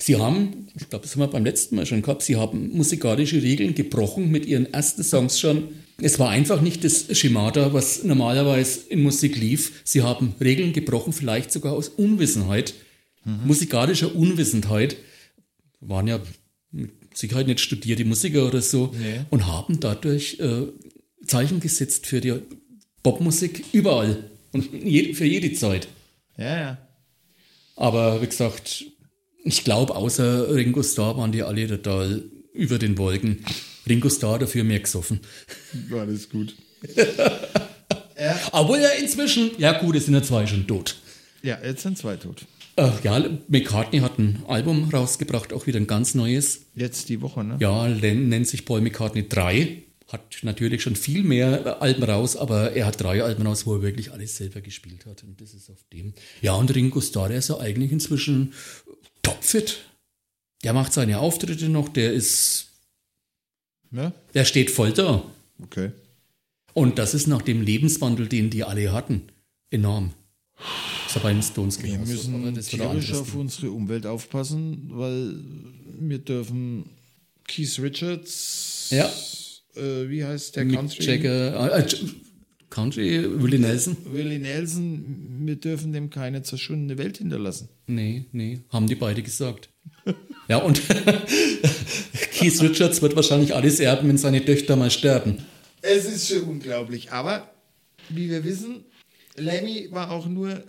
Sie 0.00 0.16
haben, 0.16 0.68
ich 0.76 0.88
glaube, 0.88 1.04
das 1.04 1.12
haben 1.12 1.20
wir 1.20 1.28
beim 1.28 1.44
letzten 1.44 1.76
Mal 1.76 1.86
schon 1.86 2.02
gehabt, 2.02 2.22
sie 2.22 2.36
haben 2.36 2.70
musikalische 2.70 3.42
Regeln 3.42 3.74
gebrochen 3.74 4.30
mit 4.30 4.46
ihren 4.46 4.72
ersten 4.72 5.02
Songs 5.02 5.38
schon. 5.38 5.68
Es 6.00 6.18
war 6.20 6.30
einfach 6.30 6.60
nicht 6.60 6.84
das 6.84 7.06
Schemata, 7.16 7.72
was 7.72 8.04
normalerweise 8.04 8.80
in 8.88 9.02
Musik 9.02 9.36
lief. 9.36 9.82
Sie 9.84 10.02
haben 10.02 10.34
Regeln 10.40 10.72
gebrochen, 10.72 11.12
vielleicht 11.12 11.52
sogar 11.52 11.72
aus 11.72 11.88
Unwissenheit, 11.88 12.74
mhm. 13.24 13.40
musikalischer 13.46 14.14
Unwissenheit. 14.14 14.96
Waren 15.80 16.06
ja 16.06 16.20
mit 16.70 16.92
Sicherheit 17.14 17.48
nicht 17.48 17.60
studierte 17.60 18.04
Musiker 18.04 18.46
oder 18.46 18.62
so 18.62 18.94
nee. 18.98 19.20
und 19.30 19.46
haben 19.46 19.80
dadurch 19.80 20.38
äh, 20.38 20.66
Zeichen 21.26 21.60
gesetzt 21.60 22.06
für 22.06 22.20
die 22.20 22.34
Popmusik 23.02 23.64
überall 23.72 24.30
und 24.52 24.64
für 24.64 25.24
jede 25.24 25.52
Zeit. 25.52 25.88
Ja, 26.36 26.58
ja. 26.58 26.78
Aber 27.76 28.20
wie 28.22 28.26
gesagt, 28.26 28.84
ich 29.44 29.64
glaube, 29.64 29.94
außer 29.94 30.54
Ringo 30.54 30.82
Starr 30.82 31.16
waren 31.16 31.32
die 31.32 31.42
alle 31.42 31.66
total 31.68 32.24
über 32.52 32.78
den 32.78 32.98
Wolken. 32.98 33.44
Ringo 33.88 34.10
Starr 34.10 34.38
dafür 34.38 34.64
mehr 34.64 34.80
gesoffen. 34.80 35.20
War 35.88 36.00
alles 36.00 36.28
gut. 36.28 36.56
ja. 36.96 38.38
Obwohl 38.52 38.80
ja 38.80 38.90
inzwischen, 39.00 39.50
ja 39.58 39.78
gut, 39.80 39.96
es 39.96 40.06
sind 40.06 40.14
ja 40.14 40.22
zwei 40.22 40.46
schon 40.46 40.66
tot. 40.66 40.96
Ja, 41.42 41.58
jetzt 41.64 41.82
sind 41.82 41.96
zwei 41.96 42.16
tot. 42.16 42.46
Äh, 42.76 42.90
ja, 43.02 43.24
McCartney 43.48 44.00
hat 44.00 44.18
ein 44.18 44.44
Album 44.46 44.90
rausgebracht, 44.90 45.52
auch 45.52 45.66
wieder 45.66 45.80
ein 45.80 45.86
ganz 45.86 46.14
neues. 46.14 46.66
Jetzt 46.74 47.08
die 47.08 47.20
Woche, 47.20 47.42
ne? 47.42 47.56
Ja, 47.60 47.88
nennt 47.88 48.46
sich 48.46 48.64
Paul 48.64 48.80
McCartney 48.80 49.28
3 49.28 49.82
hat 50.08 50.38
natürlich 50.42 50.82
schon 50.82 50.96
viel 50.96 51.22
mehr 51.22 51.82
Alben 51.82 52.02
raus, 52.02 52.36
aber 52.36 52.72
er 52.72 52.86
hat 52.86 53.00
drei 53.00 53.22
Alben 53.22 53.46
raus, 53.46 53.66
wo 53.66 53.74
er 53.74 53.82
wirklich 53.82 54.10
alles 54.10 54.36
selber 54.36 54.62
gespielt 54.62 55.04
hat. 55.04 55.22
Und 55.22 55.40
das 55.40 55.52
ist 55.52 55.68
auf 55.70 55.84
dem. 55.92 56.14
Ja, 56.40 56.54
und 56.54 56.74
Ringo 56.74 57.00
Starr, 57.00 57.28
der 57.28 57.38
ist 57.38 57.48
ja 57.48 57.58
eigentlich 57.58 57.92
inzwischen 57.92 58.54
topfit. 59.22 59.78
Der 60.64 60.72
macht 60.72 60.94
seine 60.94 61.18
Auftritte 61.18 61.68
noch, 61.68 61.88
der 61.90 62.14
ist. 62.14 62.68
Ja? 63.90 64.12
Der 64.32 64.44
steht 64.46 64.70
voll 64.70 64.92
da. 64.92 65.22
Okay. 65.62 65.92
Und 66.72 66.98
das 66.98 67.12
ist 67.12 67.26
nach 67.26 67.42
dem 67.42 67.60
Lebenswandel, 67.60 68.28
den 68.28 68.50
die 68.50 68.64
alle 68.64 68.92
hatten, 68.92 69.28
enorm. 69.70 70.14
Das 71.06 71.16
ist 71.16 71.22
bei 71.22 71.32
den 71.32 71.42
Stones 71.42 71.82
Wir 71.82 71.98
müssen 71.98 72.54
tierisch 72.62 73.12
auf 73.12 73.34
unsere 73.34 73.70
Umwelt 73.70 74.06
aufpassen, 74.06 74.90
weil 74.90 75.36
wir 76.00 76.18
dürfen 76.18 76.84
Keith 77.46 77.78
Richards 77.78 78.88
ja 78.90 79.10
äh, 79.78 80.08
wie 80.08 80.24
heißt 80.24 80.56
der 80.56 80.64
Mick 80.64 80.76
Country? 80.76 81.04
Jagger, 81.04 81.78
äh, 81.78 81.86
Country, 82.70 83.24
Willie 83.42 83.58
Nelson. 83.58 83.96
Willie 84.04 84.38
Nelson, 84.38 85.46
wir 85.46 85.56
dürfen 85.56 85.92
dem 85.92 86.10
keine 86.10 86.42
zerschundene 86.42 86.98
Welt 86.98 87.18
hinterlassen. 87.18 87.68
Nee, 87.86 88.26
nee, 88.32 88.60
haben 88.70 88.86
die 88.86 88.94
beide 88.94 89.22
gesagt. 89.22 89.70
ja, 90.48 90.58
und 90.58 90.82
Keith 92.32 92.60
Richards 92.60 93.00
wird 93.00 93.16
wahrscheinlich 93.16 93.54
alles 93.54 93.80
erben, 93.80 94.08
wenn 94.08 94.18
seine 94.18 94.44
Töchter 94.44 94.76
mal 94.76 94.90
sterben. 94.90 95.38
Es 95.80 96.04
ist 96.04 96.28
schon 96.28 96.42
unglaublich, 96.42 97.10
aber 97.12 97.50
wie 98.08 98.28
wir 98.28 98.44
wissen, 98.44 98.84
Lemmy 99.36 99.88
war 99.90 100.10
auch 100.10 100.26
nur 100.26 100.62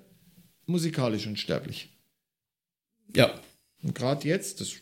musikalisch 0.66 1.28
unsterblich. 1.28 1.90
Ja. 3.16 3.40
Und 3.82 3.96
gerade 3.96 4.28
jetzt, 4.28 4.62
das 4.62 4.74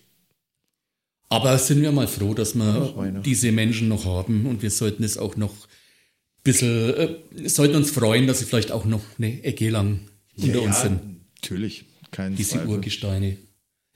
aber 1.29 1.57
sind 1.57 1.81
wir 1.81 1.91
mal 1.91 2.07
froh, 2.07 2.33
dass 2.33 2.55
wir 2.55 3.21
diese 3.25 3.51
Menschen 3.51 3.87
noch 3.87 4.05
haben 4.05 4.45
und 4.45 4.61
wir 4.61 4.71
sollten 4.71 5.03
es 5.03 5.17
auch 5.17 5.35
noch 5.35 5.51
ein 5.51 6.43
bisschen, 6.43 6.93
äh, 6.93 7.49
sollten 7.49 7.75
uns 7.75 7.91
freuen, 7.91 8.27
dass 8.27 8.39
sie 8.39 8.45
vielleicht 8.45 8.71
auch 8.71 8.85
noch 8.85 9.03
eine 9.17 9.43
Ecke 9.43 9.69
lang 9.69 10.01
unter 10.37 10.59
ja, 10.59 10.65
uns 10.65 10.81
sind. 10.81 11.01
Natürlich, 11.35 11.85
kein 12.11 12.35
Diese 12.35 12.51
Zweifel. 12.51 12.69
Urgesteine, 12.69 13.37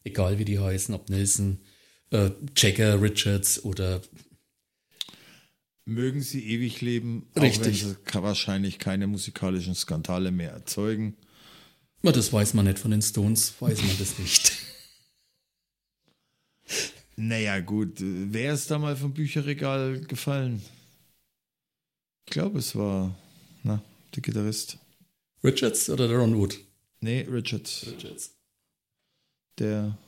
egal 0.03 0.39
wie 0.39 0.45
die 0.45 0.59
heißen, 0.59 0.93
ob 0.93 1.09
Nelson, 1.09 1.59
äh, 2.11 2.31
Jagger, 2.57 3.01
Richards 3.01 3.63
oder 3.63 4.01
Mögen 5.85 6.21
sie 6.21 6.47
ewig 6.47 6.81
leben, 6.81 7.27
Richtig. 7.35 7.59
auch 7.59 7.65
wenn 7.65 7.73
sie 7.73 7.95
wahrscheinlich 8.13 8.77
keine 8.77 9.07
musikalischen 9.07 9.73
Skandale 9.73 10.31
mehr 10.31 10.51
erzeugen. 10.51 11.17
Na, 12.03 12.11
das 12.11 12.31
weiß 12.31 12.53
man 12.53 12.65
nicht 12.65 12.79
von 12.79 12.91
den 12.91 13.01
Stones, 13.01 13.53
weiß 13.59 13.81
man 13.81 13.97
das 13.97 14.19
nicht. 14.19 14.53
Naja, 17.23 17.59
gut. 17.59 17.97
Wer 17.99 18.53
ist 18.53 18.71
da 18.71 18.79
mal 18.79 18.95
vom 18.95 19.13
Bücherregal 19.13 20.01
gefallen? 20.01 20.59
Ich 22.25 22.31
glaube, 22.31 22.57
es 22.57 22.75
war 22.75 23.15
na, 23.61 23.83
der 24.15 24.23
Gitarrist. 24.23 24.79
Richards 25.43 25.87
oder 25.91 26.07
der 26.07 26.17
Ron 26.17 26.35
Wood? 26.35 26.59
Nee, 26.99 27.27
Richards. 27.29 27.85
Richards. 27.85 28.31
Der 29.59 29.99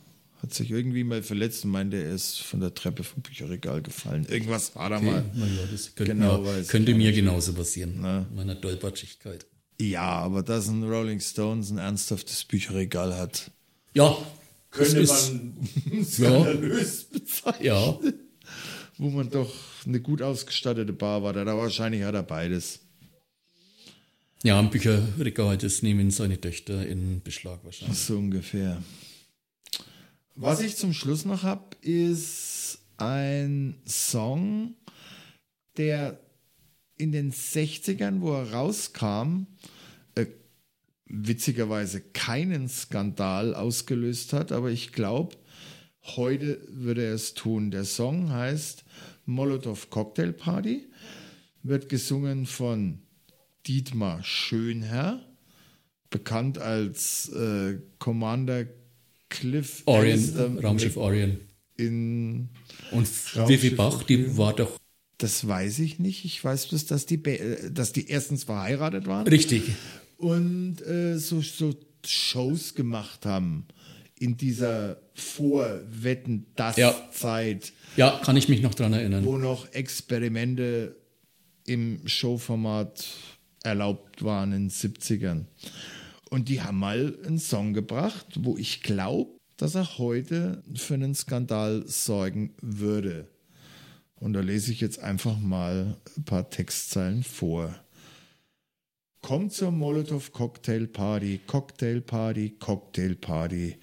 hat 0.41 0.55
sich 0.55 0.71
irgendwie 0.71 1.03
mal 1.03 1.21
verletzt 1.21 1.65
und 1.65 1.71
meinte, 1.71 1.97
er 1.97 2.15
ist 2.15 2.41
von 2.41 2.59
der 2.59 2.73
Treppe 2.73 3.03
vom 3.03 3.21
Bücherregal 3.21 3.83
gefallen. 3.83 4.25
Irgendwas 4.27 4.75
war 4.75 4.89
da 4.89 4.97
okay. 4.97 5.05
mal. 5.05 5.25
Naja, 5.35 5.67
das 5.71 5.93
könnte, 5.93 6.15
genau, 6.15 6.41
mir, 6.41 6.63
könnte 6.63 6.95
mir 6.95 7.11
genauso 7.11 7.53
passieren. 7.53 7.99
Na. 8.01 8.25
Meiner 8.33 8.55
Dolpatschigkeit. 8.55 9.45
Ja, 9.79 10.01
aber 10.01 10.41
dass 10.41 10.67
ein 10.67 10.83
Rolling 10.83 11.19
Stones 11.19 11.69
ein 11.69 11.77
ernsthaftes 11.77 12.43
Bücherregal 12.45 13.15
hat. 13.15 13.51
Ja, 13.93 14.17
könnte 14.73 15.05
man 15.05 16.03
skandalös 16.03 17.07
ja. 17.13 17.19
bezeichnen. 17.19 17.65
Ja. 17.65 17.99
Wo 18.97 19.09
man 19.09 19.29
doch 19.29 19.53
eine 19.85 19.99
gut 19.99 20.21
ausgestattete 20.21 20.93
Bar 20.93 21.23
war. 21.23 21.33
Da 21.33 21.45
wahrscheinlich 21.45 22.03
hat 22.03 22.15
er 22.15 22.23
beides. 22.23 22.79
Ja, 24.43 24.59
ein 24.59 24.69
Bücherregal, 24.69 25.57
das 25.57 25.81
nehmen 25.81 26.11
seine 26.11 26.39
Töchter 26.39 26.85
in 26.85 27.21
Beschlag 27.21 27.63
wahrscheinlich. 27.63 27.97
So 27.97 28.17
ungefähr. 28.17 28.83
Was 30.35 30.61
ich 30.61 30.75
zum 30.75 30.93
Schluss 30.93 31.25
noch 31.25 31.43
habe, 31.43 31.77
ist 31.81 32.79
ein 32.97 33.75
Song, 33.85 34.75
der 35.77 36.19
in 36.97 37.11
den 37.11 37.31
60ern, 37.31 38.21
wo 38.21 38.33
er 38.33 38.51
rauskam, 38.51 39.47
witzigerweise 41.05 42.01
keinen 42.01 42.69
Skandal 42.69 43.55
ausgelöst 43.55 44.33
hat, 44.33 44.51
aber 44.51 44.71
ich 44.71 44.91
glaube, 44.91 45.35
heute 46.15 46.59
würde 46.69 47.05
er 47.05 47.13
es 47.13 47.33
tun. 47.33 47.71
Der 47.71 47.85
Song 47.85 48.31
heißt 48.31 48.83
Molotov 49.25 49.89
Cocktail 49.89 50.33
Party, 50.33 50.87
wird 51.61 51.89
gesungen 51.89 52.45
von 52.45 52.99
Dietmar 53.67 54.23
Schönherr, 54.23 55.21
bekannt 56.09 56.57
als 56.57 57.29
äh, 57.29 57.79
Commander 57.99 58.65
Cliff 59.29 59.83
Orion, 59.85 60.13
Alistair 60.13 60.63
Raumschiff 60.63 60.97
Orion. 60.97 61.37
in 61.77 62.49
Und 62.91 63.07
Vivi 63.47 63.71
Bach, 63.71 64.03
die 64.03 64.37
war 64.37 64.53
doch 64.55 64.77
das 65.19 65.47
weiß 65.47 65.79
ich 65.79 65.99
nicht. 65.99 66.25
Ich 66.25 66.43
weiß 66.43 66.67
bloß, 66.67 66.85
dass 66.85 67.05
die, 67.05 67.23
äh, 67.23 67.71
dass 67.71 67.93
die 67.93 68.09
erstens 68.09 68.43
verheiratet 68.43 69.07
waren 69.07 69.25
richtig. 69.27 69.63
Und 70.23 70.81
äh, 70.87 71.17
so, 71.17 71.41
so 71.41 71.73
Shows 72.05 72.73
gemacht 72.75 73.25
haben 73.25 73.65
in 74.19 74.37
dieser 74.37 74.97
Vorwetten 75.13 76.45
das 76.55 76.77
Ja. 76.77 76.93
Zeit, 77.11 77.73
Ja, 77.97 78.19
kann 78.23 78.37
ich 78.37 78.47
mich 78.49 78.61
noch 78.61 78.73
dran 78.73 78.93
erinnern. 78.93 79.25
wo 79.25 79.37
noch 79.37 79.71
Experimente 79.73 80.95
im 81.65 82.01
Showformat 82.07 83.05
erlaubt 83.63 84.23
waren 84.23 84.51
in 84.53 84.63
den 84.63 84.69
70ern. 84.71 85.45
Und 86.29 86.49
die 86.49 86.61
haben 86.61 86.79
mal 86.79 87.17
einen 87.25 87.39
Song 87.39 87.73
gebracht, 87.73 88.25
wo 88.39 88.57
ich 88.57 88.81
glaube, 88.81 89.31
dass 89.57 89.75
er 89.75 89.97
heute 89.97 90.63
für 90.75 90.95
einen 90.95 91.15
Skandal 91.15 91.83
sorgen 91.85 92.53
würde. 92.61 93.27
Und 94.15 94.33
da 94.33 94.39
lese 94.41 94.71
ich 94.71 94.79
jetzt 94.81 94.99
einfach 94.99 95.37
mal 95.39 95.97
ein 96.17 96.23
paar 96.23 96.49
Textzeilen 96.49 97.23
vor. 97.23 97.75
Komm 99.23 99.49
zur 99.49 99.71
Molotow 99.71 100.33
Cocktail 100.33 100.85
Party, 100.85 101.39
Cocktail 101.47 102.01
Party, 102.01 102.57
Cocktail 102.59 103.15
Party 103.15 103.77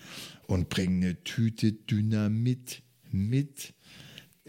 und 0.48 0.68
bring 0.68 1.02
eine 1.02 1.24
Tüte 1.24 1.72
Dynamit 1.72 2.82
mit. 3.10 3.72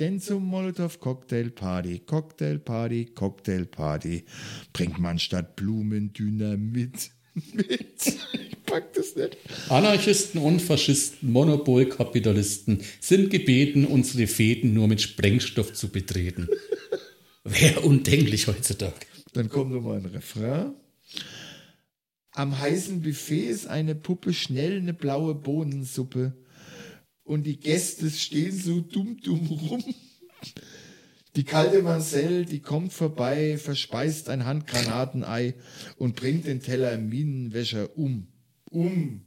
Denn 0.01 0.19
zum 0.19 0.45
Molotow 0.45 0.99
Cocktail 0.99 1.49
Party, 1.49 1.99
Cocktail 1.99 2.59
Party, 2.59 3.05
Cocktail 3.05 3.65
Party 3.67 4.25
bringt 4.73 4.99
man 4.99 5.17
statt 5.17 5.55
Blumen 5.55 6.11
Dynamit 6.11 7.11
mit. 7.53 8.07
Ich 8.33 8.63
pack 8.65 8.91
das 8.93 9.15
nicht. 9.15 9.37
Anarchisten 9.69 10.41
und 10.41 10.61
Faschisten, 10.61 11.31
Monopolkapitalisten 11.31 12.81
sind 12.99 13.29
gebeten, 13.29 13.85
unsere 13.85 14.27
Fäden 14.27 14.73
nur 14.73 14.89
mit 14.89 14.99
Sprengstoff 14.99 15.71
zu 15.71 15.87
betreten. 15.87 16.49
Wäre 17.45 17.79
undenklich 17.79 18.47
heutzutage. 18.47 19.07
Dann 19.33 19.47
kommt 19.47 19.71
nochmal 19.71 19.97
ein 19.97 20.05
Refrain. 20.07 20.73
Am 22.31 22.57
heißen 22.57 23.01
Buffet 23.01 23.45
ist 23.45 23.67
eine 23.67 23.95
Puppe 23.95 24.33
schnell 24.33 24.77
eine 24.77 24.93
blaue 24.93 25.35
Bohnensuppe. 25.35 26.33
Und 27.23 27.43
die 27.43 27.59
Gäste 27.59 28.09
stehen 28.09 28.57
so 28.57 28.81
dumm 28.81 29.17
dumm 29.21 29.47
rum. 29.47 29.83
Die 31.35 31.43
kalte 31.43 31.81
Marcel, 31.81 32.45
die 32.45 32.59
kommt 32.59 32.91
vorbei, 32.91 33.57
verspeist 33.57 34.29
ein 34.29 34.45
Handgranatenei 34.45 35.53
und 35.97 36.17
bringt 36.17 36.45
den 36.45 36.61
Teller 36.61 36.97
Minenwäscher 36.97 37.97
um. 37.97 38.27
Um. 38.69 39.21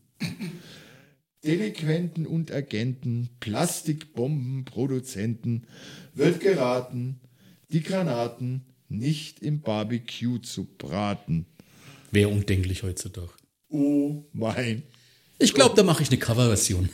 Delinquenten 1.45 2.27
und 2.27 2.53
Agenten, 2.53 3.31
Plastikbombenproduzenten 3.41 5.67
wird 6.15 6.41
geraten, 6.41 7.21
die 7.71 7.83
Granaten 7.83 8.65
nicht 8.89 9.41
im 9.41 9.61
Barbecue 9.61 10.39
zu 10.39 10.65
braten. 10.65 11.45
Wäre 12.15 12.29
undenklich 12.29 12.85
heutzutage. 12.85 13.31
Oh 13.69 14.23
mein, 14.33 14.85
Ich 15.41 15.53
glaube, 15.53 15.75
da 15.75 15.83
mache 15.83 16.05
ich 16.05 16.11
eine 16.11 16.19
Coverversion. 16.19 16.89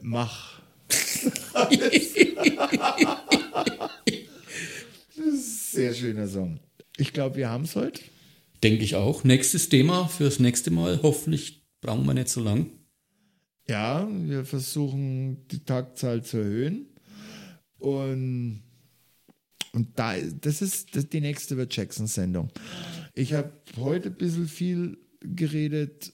mach. 0.00 0.60
Sehr 5.72 5.92
schöner 5.94 6.28
Song. 6.28 6.60
Ich 6.98 7.12
glaube, 7.12 7.34
wir 7.36 7.48
haben 7.48 7.64
es 7.64 7.74
heute. 7.74 8.00
Denke 8.62 8.84
ich 8.84 8.94
auch. 8.94 9.24
Nächstes 9.24 9.68
Thema 9.68 10.06
fürs 10.06 10.38
nächste 10.38 10.70
Mal. 10.70 11.00
Hoffentlich 11.02 11.64
brauchen 11.80 12.06
wir 12.06 12.14
nicht 12.14 12.28
so 12.28 12.40
lang. 12.42 12.70
Ja, 13.68 14.08
wir 14.08 14.44
versuchen 14.44 15.48
die 15.48 15.64
Taktzahl 15.64 16.22
zu 16.22 16.36
erhöhen. 16.38 16.86
Und, 17.78 18.62
und 19.72 19.98
da, 19.98 20.14
das 20.18 20.62
ist 20.62 20.94
das, 20.94 21.08
die 21.08 21.20
nächste 21.20 21.56
wird 21.56 21.74
Jackson-Sendung. 21.74 22.50
Ich 23.14 23.32
habe 23.32 23.52
heute 23.76 24.08
ein 24.10 24.16
bisschen 24.16 24.48
viel 24.48 24.98
geredet 25.20 26.12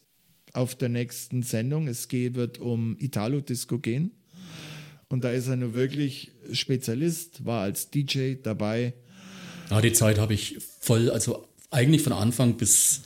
auf 0.53 0.75
der 0.75 0.89
nächsten 0.89 1.43
Sendung. 1.43 1.87
Es 1.89 2.11
wird 2.11 2.59
um 2.59 2.97
Italo-Disco 2.99 3.79
gehen. 3.79 4.13
Und 5.09 5.23
da 5.23 5.31
ist 5.31 5.47
er 5.47 5.57
nur 5.57 5.75
wirklich 5.75 6.33
Spezialist, 6.53 7.45
war 7.45 7.63
als 7.63 7.91
DJ 7.91 8.35
dabei. 8.43 8.95
Ja, 9.71 9.81
die 9.81 9.93
Zeit 9.93 10.19
habe 10.19 10.35
ich 10.35 10.59
voll, 10.81 11.11
also 11.11 11.49
eigentlich 11.71 12.03
von 12.03 12.13
Anfang 12.13 12.57
bis, 12.57 13.03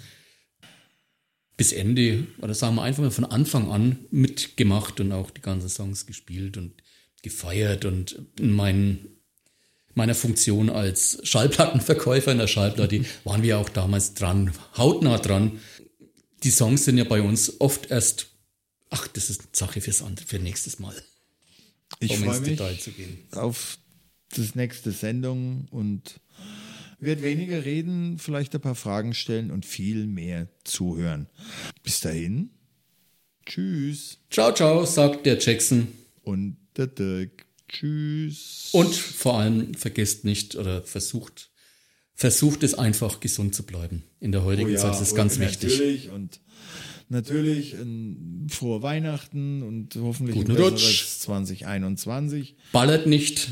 bis 1.56 1.72
Ende, 1.72 2.26
oder 2.38 2.54
sagen 2.54 2.76
wir 2.76 2.82
einfach 2.82 3.02
mal 3.02 3.10
von 3.10 3.24
Anfang 3.24 3.70
an 3.70 3.98
mitgemacht 4.10 5.00
und 5.00 5.12
auch 5.12 5.30
die 5.30 5.42
ganzen 5.42 5.68
Songs 5.68 6.06
gespielt 6.06 6.56
und 6.56 6.72
gefeiert 7.22 7.84
und 7.84 8.18
in 8.38 8.52
meinen, 8.52 9.19
meiner 9.94 10.14
Funktion 10.14 10.70
als 10.70 11.18
Schallplattenverkäufer 11.24 12.32
in 12.32 12.38
der 12.38 12.46
Schallplatte 12.46 13.04
waren 13.24 13.42
wir 13.42 13.58
auch 13.58 13.68
damals 13.68 14.14
dran, 14.14 14.52
hautnah 14.76 15.18
dran. 15.18 15.60
Die 16.42 16.50
Songs 16.50 16.84
sind 16.84 16.96
ja 16.98 17.04
bei 17.04 17.20
uns 17.22 17.60
oft 17.60 17.90
erst, 17.90 18.28
ach, 18.90 19.06
das 19.08 19.30
ist 19.30 19.40
eine 19.40 19.48
Sache 19.52 19.80
fürs 19.80 20.02
andere, 20.02 20.26
für 20.26 20.38
nächstes 20.38 20.78
Mal, 20.78 20.94
Ich 21.98 22.12
um 22.12 22.24
freue 22.24 22.40
mich 22.40 22.50
Detail 22.50 22.78
zu 22.78 22.92
gehen. 22.92 23.18
auf 23.32 23.78
das 24.34 24.54
nächste 24.54 24.92
Sendung 24.92 25.66
und 25.70 26.20
werde 26.98 27.22
weniger 27.22 27.64
reden, 27.64 28.18
vielleicht 28.18 28.54
ein 28.54 28.60
paar 28.60 28.74
Fragen 28.74 29.12
stellen 29.14 29.50
und 29.50 29.66
viel 29.66 30.06
mehr 30.06 30.48
zuhören. 30.64 31.26
Bis 31.82 32.00
dahin, 32.00 32.50
tschüss 33.46 34.18
Ciao, 34.30 34.52
ciao, 34.54 34.84
sagt 34.84 35.26
der 35.26 35.38
Jackson. 35.38 35.88
und 36.22 36.56
der 36.76 36.86
Dirk. 36.86 37.46
Tschüss. 37.70 38.70
Und 38.72 38.94
vor 38.94 39.38
allem 39.38 39.74
vergesst 39.74 40.24
nicht 40.24 40.56
oder 40.56 40.82
versucht, 40.82 41.50
versucht 42.14 42.62
es 42.62 42.74
einfach 42.74 43.20
gesund 43.20 43.54
zu 43.54 43.62
bleiben. 43.64 44.02
In 44.18 44.32
der 44.32 44.44
heutigen 44.44 44.76
Zeit 44.76 44.94
ist 44.94 45.00
es 45.00 45.14
ganz 45.14 45.38
wichtig. 45.38 45.70
Natürlich 45.70 46.10
und 46.10 46.40
natürlich 47.08 47.74
ein 47.74 48.48
frohe 48.50 48.82
Weihnachten 48.82 49.62
und 49.62 49.96
hoffentlich 49.96 50.36
Guten 50.36 50.56
Rutsch. 50.56 51.06
2021. 51.06 52.56
Ballert 52.72 53.06
nicht. 53.06 53.50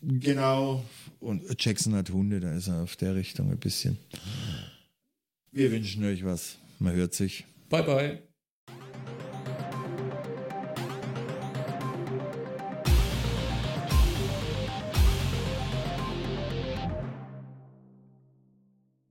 Genau. 0.00 0.84
Und 1.20 1.44
Jackson 1.62 1.94
hat 1.94 2.10
Hunde, 2.10 2.40
da 2.40 2.54
ist 2.54 2.68
er 2.68 2.82
auf 2.82 2.96
der 2.96 3.14
Richtung 3.14 3.50
ein 3.50 3.58
bisschen. 3.58 3.98
Wir 5.52 5.70
wünschen 5.70 6.04
euch 6.04 6.24
was. 6.24 6.56
Man 6.78 6.94
hört 6.94 7.14
sich. 7.14 7.44
Bye 7.68 7.82
bye. 7.82 8.31